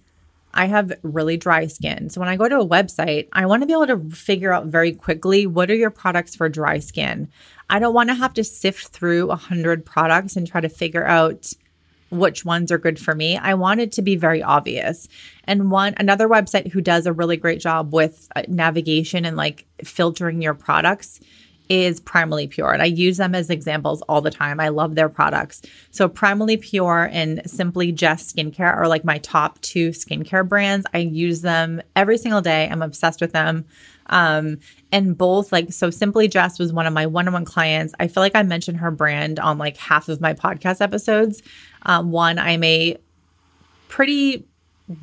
I 0.53 0.67
have 0.67 0.93
really 1.03 1.35
dry 1.35 1.67
skin. 1.67 2.09
So 2.09 2.21
when 2.21 2.29
I 2.29 2.37
go 2.37 2.47
to 2.47 2.59
a 2.59 2.67
website, 2.67 3.27
I 3.33 3.45
want 3.45 3.61
to 3.61 3.67
be 3.67 3.73
able 3.73 3.87
to 3.87 4.15
figure 4.15 4.53
out 4.53 4.67
very 4.67 4.93
quickly 4.93 5.45
what 5.45 5.69
are 5.69 5.75
your 5.75 5.89
products 5.89 6.33
for 6.33 6.47
dry 6.47 6.79
skin. 6.79 7.27
I 7.69 7.79
don't 7.79 7.93
want 7.93 8.09
to 8.09 8.15
have 8.15 8.33
to 8.35 8.43
sift 8.43 8.87
through 8.87 9.31
a 9.31 9.35
hundred 9.35 9.85
products 9.85 10.37
and 10.37 10.47
try 10.47 10.61
to 10.61 10.69
figure 10.69 11.05
out 11.05 11.51
which 12.17 12.45
ones 12.45 12.71
are 12.71 12.77
good 12.77 12.99
for 12.99 13.15
me. 13.15 13.37
I 13.37 13.53
want 13.53 13.79
it 13.79 13.91
to 13.93 14.01
be 14.01 14.15
very 14.15 14.41
obvious. 14.41 15.07
And 15.45 15.71
one 15.71 15.93
another 15.97 16.27
website 16.27 16.71
who 16.71 16.81
does 16.81 17.05
a 17.05 17.13
really 17.13 17.37
great 17.37 17.59
job 17.59 17.93
with 17.93 18.27
uh, 18.35 18.43
navigation 18.47 19.25
and 19.25 19.37
like 19.37 19.65
filtering 19.83 20.41
your 20.41 20.53
products 20.53 21.19
is 21.69 21.99
Primally 21.99 22.49
Pure. 22.49 22.73
And 22.73 22.81
I 22.81 22.85
use 22.85 23.17
them 23.17 23.33
as 23.33 23.49
examples 23.49 24.01
all 24.03 24.21
the 24.21 24.31
time. 24.31 24.59
I 24.59 24.69
love 24.69 24.95
their 24.95 25.09
products. 25.09 25.61
So, 25.91 26.07
Primally 26.07 26.59
Pure 26.59 27.09
and 27.11 27.41
Simply 27.49 27.91
Just 27.91 28.35
Skincare 28.35 28.75
are 28.75 28.87
like 28.87 29.03
my 29.03 29.17
top 29.19 29.59
two 29.61 29.89
skincare 29.89 30.47
brands. 30.47 30.85
I 30.93 30.99
use 30.99 31.41
them 31.41 31.81
every 31.95 32.17
single 32.17 32.41
day. 32.41 32.67
I'm 32.69 32.81
obsessed 32.81 33.21
with 33.21 33.31
them. 33.31 33.65
Um, 34.07 34.59
and 34.91 35.17
both 35.17 35.51
like 35.51 35.73
so 35.73 35.89
Simply 35.89 36.27
Just 36.27 36.59
was 36.59 36.71
one 36.71 36.85
of 36.85 36.93
my 36.93 37.05
one-on-one 37.05 37.45
clients. 37.45 37.93
I 37.99 38.07
feel 38.07 38.21
like 38.21 38.35
I 38.35 38.43
mentioned 38.43 38.77
her 38.77 38.91
brand 38.91 39.39
on 39.39 39.57
like 39.57 39.77
half 39.77 40.09
of 40.09 40.21
my 40.21 40.33
podcast 40.33 40.81
episodes. 40.81 41.41
Um, 41.83 42.11
one, 42.11 42.39
I'm 42.39 42.63
a 42.63 42.97
pretty 43.87 44.45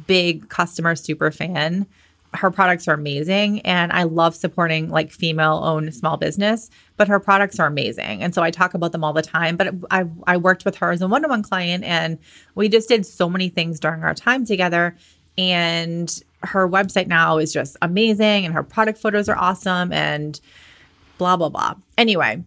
big 0.07 0.48
customer 0.48 0.94
super 0.94 1.30
fan. 1.30 1.86
Her 2.34 2.50
products 2.50 2.88
are 2.88 2.94
amazing 2.94 3.61
and 3.61 3.92
I 3.92 4.05
love 4.05 4.34
supporting 4.34 4.88
like 4.88 5.12
female 5.12 5.61
owned 5.64 5.94
small 5.94 6.16
business, 6.16 6.70
but 6.96 7.09
her 7.09 7.20
products 7.20 7.61
are 7.61 7.66
amazing. 7.66 8.22
And 8.22 8.34
so 8.34 8.42
I 8.42 8.50
talk 8.50 8.72
about 8.72 8.92
them 8.92 9.05
all 9.05 9.12
the 9.12 9.22
time. 9.22 9.57
But 9.57 9.74
I, 9.90 10.05
I 10.26 10.38
worked 10.38 10.64
with 10.64 10.76
her 10.76 10.92
as 10.92 11.03
a 11.03 11.09
one 11.09 11.24
on 11.24 11.30
one 11.30 11.42
client 11.42 11.84
and 11.84 12.18
we 12.55 12.70
just 12.70 12.88
did 12.88 13.05
so 13.05 13.28
many 13.28 13.50
things 13.50 13.78
during 13.80 14.03
our 14.03 14.14
time 14.14 14.46
together. 14.46 14.96
And 15.36 16.22
her 16.45 16.68
website 16.68 17.07
now 17.07 17.38
is 17.38 17.53
just 17.53 17.76
amazing 17.82 18.45
and 18.45 18.55
her 18.55 18.62
product 18.62 18.99
photos 18.99 19.28
are 19.28 19.36
awesome 19.36 19.93
and 19.93 20.40
blah, 21.18 21.36
blah, 21.36 21.49
blah. 21.49 21.74
Anyway, 21.97 22.43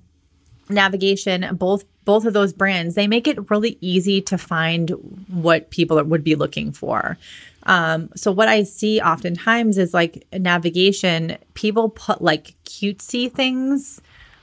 navigation, 0.69 1.55
both 1.55 1.85
both 2.05 2.25
of 2.25 2.33
those 2.33 2.53
brands, 2.53 2.93
they 2.93 3.07
make 3.07 3.27
it 3.27 3.49
really 3.49 3.79
easy 3.81 4.21
to 4.21 4.37
find 4.37 4.91
what 5.27 5.71
people 5.71 6.01
would 6.03 6.23
be 6.23 6.35
looking 6.35 6.71
for. 6.71 7.17
Um, 7.63 8.09
so 8.15 8.31
what 8.31 8.47
I 8.47 8.61
see 8.61 9.01
oftentimes 9.01 9.79
is 9.79 9.91
like 9.91 10.23
navigation, 10.31 11.37
people 11.55 11.89
put 11.89 12.21
like 12.21 12.53
cutesy 12.63 13.31
things, 13.31 14.01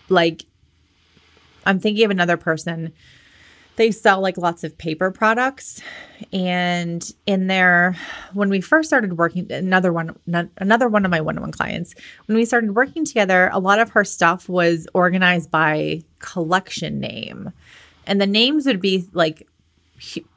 like 0.08 0.44
I'm 1.64 1.78
thinking 1.78 2.04
of 2.04 2.10
another 2.10 2.36
person 2.36 2.92
they 3.76 3.90
sell 3.90 4.20
like 4.20 4.36
lots 4.36 4.64
of 4.64 4.76
paper 4.76 5.10
products. 5.10 5.80
And 6.32 7.08
in 7.26 7.46
there 7.46 7.96
when 8.32 8.48
we 8.48 8.60
first 8.60 8.88
started 8.88 9.18
working 9.18 9.50
another 9.50 9.92
one 9.92 10.16
another 10.56 10.88
one 10.88 11.04
of 11.04 11.10
my 11.10 11.20
one-on-one 11.20 11.52
clients 11.52 11.94
when 12.26 12.36
we 12.36 12.44
started 12.44 12.74
working 12.74 13.04
together 13.04 13.50
a 13.52 13.58
lot 13.58 13.80
of 13.80 13.90
her 13.90 14.04
stuff 14.04 14.48
was 14.48 14.86
organized 14.94 15.50
by 15.50 16.02
collection 16.20 17.00
name. 17.00 17.52
And 18.06 18.20
the 18.20 18.26
names 18.26 18.66
would 18.66 18.80
be 18.80 19.06
like 19.12 19.46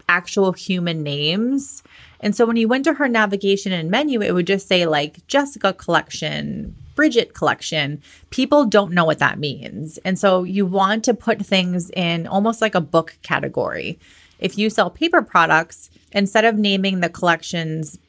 actual 0.07 0.51
human 0.51 1.01
names. 1.01 1.81
And 2.19 2.35
so 2.35 2.45
when 2.45 2.57
you 2.57 2.67
went 2.67 2.83
to 2.85 2.93
her 2.93 3.07
navigation 3.07 3.71
and 3.71 3.89
menu 3.89 4.21
it 4.21 4.33
would 4.33 4.47
just 4.47 4.67
say 4.67 4.85
like 4.85 5.25
jessica 5.27 5.73
collection 5.73 6.75
Bridget 6.95 7.33
collection, 7.33 8.01
people 8.29 8.65
don't 8.65 8.93
know 8.93 9.05
what 9.05 9.19
that 9.19 9.39
means. 9.39 9.97
And 9.99 10.17
so 10.17 10.43
you 10.43 10.65
want 10.65 11.03
to 11.05 11.13
put 11.13 11.45
things 11.45 11.91
in 11.91 12.25
almost 12.25 12.61
like 12.61 12.75
a 12.75 12.81
book 12.81 13.17
category. 13.21 13.99
If 14.39 14.57
you 14.57 14.69
sell 14.69 14.89
paper 14.89 15.21
products, 15.21 15.89
instead 16.11 16.45
of 16.45 16.57
naming 16.57 17.01
the 17.01 17.09
collections 17.09 17.99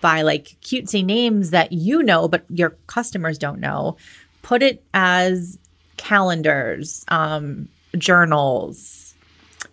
by 0.00 0.22
like 0.22 0.56
cutesy 0.62 1.04
names 1.04 1.50
that 1.50 1.72
you 1.72 2.02
know, 2.02 2.28
but 2.28 2.44
your 2.48 2.70
customers 2.86 3.38
don't 3.38 3.60
know, 3.60 3.96
put 4.42 4.62
it 4.62 4.82
as 4.92 5.58
calendars, 5.96 7.04
um, 7.08 7.68
journals, 7.96 9.14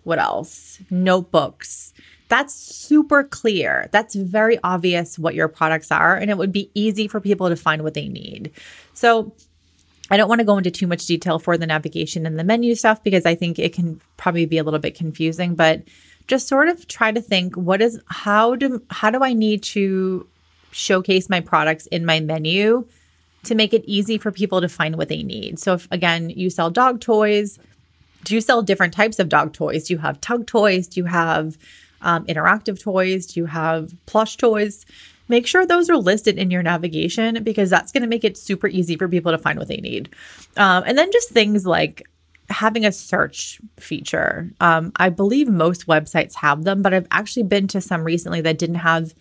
what 0.04 0.18
else? 0.18 0.80
Notebooks, 0.90 1.92
that's 2.32 2.54
super 2.54 3.24
clear. 3.24 3.90
That's 3.92 4.14
very 4.14 4.58
obvious 4.64 5.18
what 5.18 5.34
your 5.34 5.48
products 5.48 5.92
are, 5.92 6.16
and 6.16 6.30
it 6.30 6.38
would 6.38 6.50
be 6.50 6.70
easy 6.72 7.06
for 7.06 7.20
people 7.20 7.50
to 7.50 7.56
find 7.56 7.82
what 7.82 7.92
they 7.92 8.08
need. 8.08 8.52
So, 8.94 9.34
I 10.10 10.16
don't 10.16 10.30
want 10.30 10.38
to 10.38 10.46
go 10.46 10.56
into 10.56 10.70
too 10.70 10.86
much 10.86 11.04
detail 11.04 11.38
for 11.38 11.58
the 11.58 11.66
navigation 11.66 12.24
and 12.24 12.38
the 12.38 12.44
menu 12.44 12.74
stuff 12.74 13.04
because 13.04 13.26
I 13.26 13.34
think 13.34 13.58
it 13.58 13.74
can 13.74 14.00
probably 14.16 14.46
be 14.46 14.56
a 14.56 14.64
little 14.64 14.80
bit 14.80 14.94
confusing, 14.94 15.54
but 15.54 15.82
just 16.26 16.48
sort 16.48 16.68
of 16.68 16.88
try 16.88 17.12
to 17.12 17.20
think 17.20 17.54
what 17.54 17.82
is 17.82 18.00
how 18.06 18.56
do 18.56 18.82
how 18.88 19.10
do 19.10 19.22
I 19.22 19.34
need 19.34 19.62
to 19.64 20.26
showcase 20.70 21.28
my 21.28 21.40
products 21.40 21.86
in 21.88 22.06
my 22.06 22.20
menu 22.20 22.86
to 23.44 23.54
make 23.54 23.74
it 23.74 23.84
easy 23.86 24.16
for 24.16 24.32
people 24.32 24.62
to 24.62 24.70
find 24.70 24.96
what 24.96 25.10
they 25.10 25.22
need. 25.22 25.58
So 25.58 25.74
if 25.74 25.86
again, 25.90 26.30
you 26.30 26.48
sell 26.48 26.70
dog 26.70 27.00
toys, 27.00 27.58
do 28.24 28.34
you 28.34 28.40
sell 28.40 28.62
different 28.62 28.94
types 28.94 29.18
of 29.18 29.28
dog 29.28 29.52
toys? 29.52 29.88
Do 29.88 29.94
you 29.94 29.98
have 29.98 30.20
tug 30.22 30.46
toys? 30.46 30.88
Do 30.88 31.00
you 31.00 31.06
have 31.06 31.58
um, 32.02 32.26
interactive 32.26 32.80
toys? 32.82 33.26
Do 33.26 33.40
you 33.40 33.46
have 33.46 33.92
plush 34.06 34.36
toys? 34.36 34.84
make 35.28 35.46
sure 35.46 35.64
those 35.64 35.88
are 35.88 35.96
listed 35.96 36.36
in 36.36 36.50
your 36.50 36.62
navigation 36.62 37.42
because 37.42 37.70
that's 37.70 37.90
going 37.90 38.02
to 38.02 38.08
make 38.08 38.22
it 38.22 38.36
super 38.36 38.68
easy 38.68 38.96
for 38.96 39.08
people 39.08 39.32
to 39.32 39.38
find 39.38 39.58
what 39.58 39.66
they 39.66 39.78
need. 39.78 40.10
Um, 40.58 40.84
and 40.86 40.98
then 40.98 41.10
just 41.10 41.30
things 41.30 41.64
like 41.64 42.02
having 42.50 42.84
a 42.84 42.92
search 42.92 43.58
feature. 43.78 44.50
Um, 44.60 44.92
I 44.96 45.08
believe 45.08 45.48
most 45.48 45.86
websites 45.86 46.34
have 46.34 46.64
them, 46.64 46.82
but 46.82 46.92
I've 46.92 47.06
actually 47.10 47.44
been 47.44 47.66
to 47.68 47.80
some 47.80 48.04
recently 48.04 48.42
that 48.42 48.58
didn't 48.58 48.76
have 48.76 49.14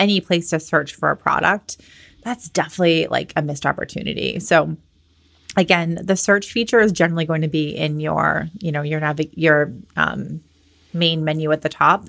any 0.00 0.20
place 0.20 0.50
to 0.50 0.58
search 0.58 0.94
for 0.94 1.10
a 1.10 1.16
product. 1.16 1.76
That's 2.22 2.48
definitely 2.48 3.08
like 3.08 3.32
a 3.36 3.42
missed 3.42 3.66
opportunity. 3.66 4.40
So 4.40 4.76
again, 5.56 5.98
the 6.02 6.16
search 6.16 6.50
feature 6.50 6.80
is 6.80 6.92
generally 6.92 7.26
going 7.26 7.42
to 7.42 7.48
be 7.48 7.76
in 7.76 8.00
your, 8.00 8.48
you 8.58 8.72
know, 8.72 8.82
your 8.82 9.00
navig- 9.00 9.34
your 9.34 9.72
um, 9.96 10.40
main 10.94 11.24
menu 11.24 11.52
at 11.52 11.62
the 11.62 11.68
top. 11.68 12.08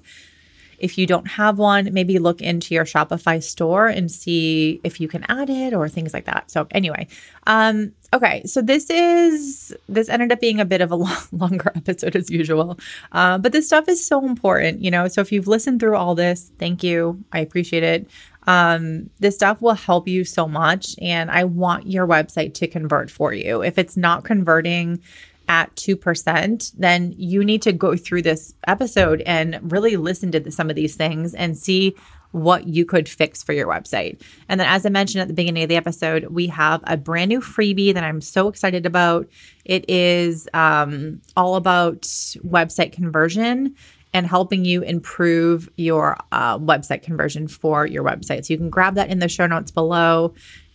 If 0.79 0.97
you 0.97 1.07
don't 1.07 1.27
have 1.27 1.57
one, 1.59 1.93
maybe 1.93 2.19
look 2.19 2.41
into 2.41 2.73
your 2.73 2.83
Shopify 2.83 3.41
store 3.41 3.87
and 3.87 4.11
see 4.11 4.81
if 4.83 4.99
you 4.99 5.07
can 5.07 5.23
add 5.29 5.49
it 5.49 5.73
or 5.73 5.87
things 5.87 6.13
like 6.13 6.25
that. 6.25 6.51
So 6.51 6.67
anyway, 6.71 7.07
um, 7.47 7.93
okay, 8.13 8.43
so 8.45 8.61
this 8.61 8.89
is 8.89 9.73
this 9.87 10.09
ended 10.09 10.33
up 10.33 10.41
being 10.41 10.59
a 10.59 10.65
bit 10.65 10.81
of 10.81 10.91
a 10.91 10.95
long, 10.97 11.17
longer 11.31 11.71
episode 11.75 12.15
as 12.17 12.29
usual, 12.29 12.77
uh, 13.13 13.37
but 13.37 13.53
this 13.53 13.65
stuff 13.65 13.87
is 13.87 14.05
so 14.05 14.25
important, 14.25 14.81
you 14.81 14.91
know. 14.91 15.07
So 15.07 15.21
if 15.21 15.31
you've 15.31 15.47
listened 15.47 15.79
through 15.79 15.95
all 15.95 16.15
this, 16.15 16.51
thank 16.59 16.83
you, 16.83 17.23
I 17.31 17.39
appreciate 17.39 17.83
it. 17.83 18.09
Um, 18.45 19.09
this 19.19 19.35
stuff 19.35 19.61
will 19.61 19.73
help 19.73 20.07
you 20.07 20.25
so 20.25 20.47
much, 20.47 20.95
and 21.01 21.31
I 21.31 21.45
want 21.45 21.87
your 21.87 22.05
website 22.05 22.53
to 22.55 22.67
convert 22.67 23.09
for 23.09 23.33
you. 23.33 23.63
If 23.63 23.77
it's 23.77 23.95
not 23.95 24.25
converting 24.25 25.01
at 25.47 25.75
2%, 25.75 26.73
then 26.77 27.13
you 27.17 27.43
need 27.43 27.61
to 27.63 27.73
go 27.73 27.95
through 27.95 28.21
this 28.21 28.53
episode 28.67 29.21
and 29.21 29.71
really 29.71 29.97
listen 29.97 30.31
to 30.31 30.51
some 30.51 30.69
of 30.69 30.75
these 30.75 30.95
things 30.95 31.33
and 31.33 31.57
see 31.57 31.95
what 32.31 32.67
you 32.67 32.83
could 32.83 33.07
fix 33.07 33.43
for 33.43 33.53
your 33.53 33.67
website. 33.67 34.19
And 34.49 34.59
then, 34.59 34.67
as 34.67 34.85
I 34.85 34.89
mentioned 34.89 35.21
at 35.21 35.27
the 35.27 35.35
beginning 35.35 35.63
of 35.63 35.69
the 35.69 35.75
episode, 35.75 36.25
we 36.25 36.47
have 36.47 36.81
a 36.85 36.97
brand 36.97 37.29
new 37.29 37.41
freebie 37.41 37.93
that 37.93 38.03
I'm 38.03 38.21
so 38.21 38.47
excited 38.47 38.85
about. 38.85 39.27
It 39.65 39.87
is 39.87 40.49
um, 40.53 41.21
all 41.37 41.55
about 41.55 42.01
website 42.01 42.91
conversion 42.91 43.75
and 44.13 44.27
helping 44.27 44.63
you 44.63 44.81
improve 44.83 45.69
your 45.75 46.17
uh, 46.31 46.57
website 46.59 47.01
conversion 47.01 47.47
for 47.47 47.85
your 47.85 48.03
website. 48.03 48.45
So 48.45 48.53
you 48.53 48.57
can 48.57 48.69
grab 48.69 48.95
that 48.95 49.09
in 49.09 49.19
the 49.19 49.27
show 49.27 49.47
notes 49.47 49.71
below. 49.71 50.33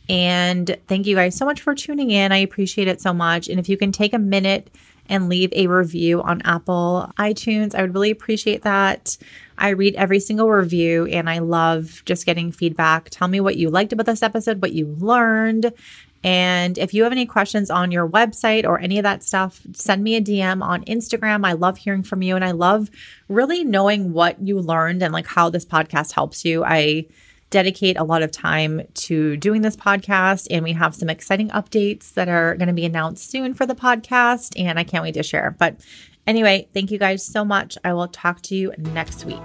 And 0.09 0.77
thank 0.87 1.07
you 1.07 1.15
guys 1.15 1.37
so 1.37 1.45
much 1.45 1.61
for 1.61 1.75
tuning 1.75 2.11
in. 2.11 2.33
I 2.33 2.39
appreciate 2.39 2.89
it 2.89 3.01
so 3.01 3.13
much. 3.13 3.49
And 3.49 3.61
if 3.61 3.69
you 3.69 3.77
can 3.77 3.93
take 3.93 4.15
a 4.15 4.19
minute 4.19 4.71
and 5.09 5.29
leave 5.29 5.53
a 5.53 5.67
review 5.67 6.23
on 6.23 6.43
Apple 6.43 7.11
iTunes, 7.19 7.75
I 7.75 7.83
would 7.83 7.95
really 7.95 8.11
appreciate 8.11 8.63
that. 8.63 9.17
I 9.57 9.71
read 9.71 9.95
every 9.97 10.21
single 10.21 10.51
review 10.51 11.07
and 11.07 11.29
I 11.29 11.39
love 11.39 12.03
just 12.05 12.27
getting 12.27 12.53
feedback. 12.53 13.09
Tell 13.11 13.29
me 13.29 13.41
what 13.41 13.57
you 13.57 13.71
liked 13.71 13.93
about 13.93 14.07
this 14.07 14.23
episode, 14.23 14.63
what 14.63 14.73
you 14.73 14.87
learned. 14.99 15.73
And 16.25 16.79
if 16.79 16.95
you 16.95 17.05
have 17.05 17.13
any 17.13 17.27
questions 17.27 17.71
on 17.71 17.93
your 17.93 18.09
website 18.09 18.65
or 18.65 18.79
any 18.81 18.99
of 18.99 19.05
that 19.05 19.23
stuff, 19.23 19.61
send 19.73 20.03
me 20.03 20.17
a 20.17 20.21
DM 20.21 20.63
on 20.63 20.85
Instagram. 20.85 21.47
I 21.47 21.53
love 21.53 21.79
hearing 21.79 22.03
from 22.03 22.23
you 22.23 22.35
and 22.35 22.45
I 22.45 22.51
love 22.51 22.91
really 23.29 23.65
knowing 23.65 24.13
what 24.13 24.41
you 24.41 24.59
learned 24.59 25.03
and 25.03 25.13
like 25.13 25.27
how 25.27 25.49
this 25.49 25.65
podcast 25.65 26.13
helps 26.13 26.45
you. 26.45 26.65
I 26.65 27.07
dedicate 27.51 27.97
a 27.99 28.05
lot 28.05 28.23
of 28.23 28.31
time 28.31 28.83
to 28.95 29.37
doing 29.37 29.63
this 29.63 29.77
podcast. 29.77 30.47
And 30.51 30.63
we 30.63 30.73
have 30.73 30.95
some 30.95 31.09
exciting 31.09 31.49
updates 31.51 32.15
that 32.15 32.29
are 32.29 32.55
going 32.57 32.69
to 32.69 32.75
be 32.75 32.85
announced 32.85 33.31
soon 33.31 33.55
for 33.55 33.67
the 33.67 33.75
podcast. 33.75 34.59
And 34.61 34.79
I 34.79 34.85
can't 34.85 35.03
wait 35.03 35.15
to 35.15 35.23
share. 35.23 35.57
But 35.59 35.77
anyway, 36.27 36.69
thank 36.75 36.91
you 36.91 36.99
guys 36.99 37.25
so 37.25 37.45
much. 37.45 37.79
I 37.85 37.93
will 37.93 38.09
talk 38.09 38.43
to 38.43 38.55
you 38.55 38.73
next 38.79 39.25
week. 39.25 39.43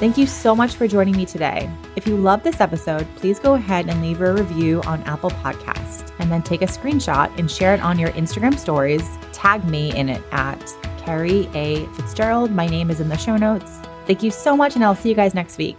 Thank 0.00 0.18
you 0.18 0.26
so 0.26 0.56
much 0.56 0.74
for 0.74 0.88
joining 0.88 1.16
me 1.16 1.24
today. 1.24 1.70
If 1.94 2.06
you 2.06 2.16
love 2.16 2.42
this 2.42 2.60
episode, 2.60 3.06
please 3.14 3.38
go 3.38 3.54
ahead 3.54 3.88
and 3.88 4.02
leave 4.02 4.20
a 4.20 4.34
review 4.34 4.82
on 4.82 5.02
Apple 5.04 5.30
Podcast 5.30 6.12
and 6.18 6.30
then 6.32 6.42
take 6.42 6.62
a 6.62 6.66
screenshot 6.66 7.36
and 7.38 7.48
share 7.48 7.74
it 7.74 7.80
on 7.80 7.98
your 7.98 8.10
Instagram 8.10 8.58
stories. 8.58 9.08
Tag 9.32 9.64
me 9.64 9.96
in 9.96 10.08
it 10.08 10.22
at 10.32 10.60
Kerrie 10.98 11.48
A. 11.54 11.86
Fitzgerald. 11.94 12.50
My 12.50 12.66
name 12.66 12.90
is 12.90 13.00
in 13.00 13.08
the 13.08 13.16
show 13.16 13.36
notes. 13.36 13.70
Thank 14.06 14.22
you 14.22 14.32
so 14.32 14.56
much, 14.56 14.74
and 14.74 14.84
I'll 14.84 14.96
see 14.96 15.08
you 15.08 15.14
guys 15.14 15.32
next 15.32 15.58
week. 15.58 15.78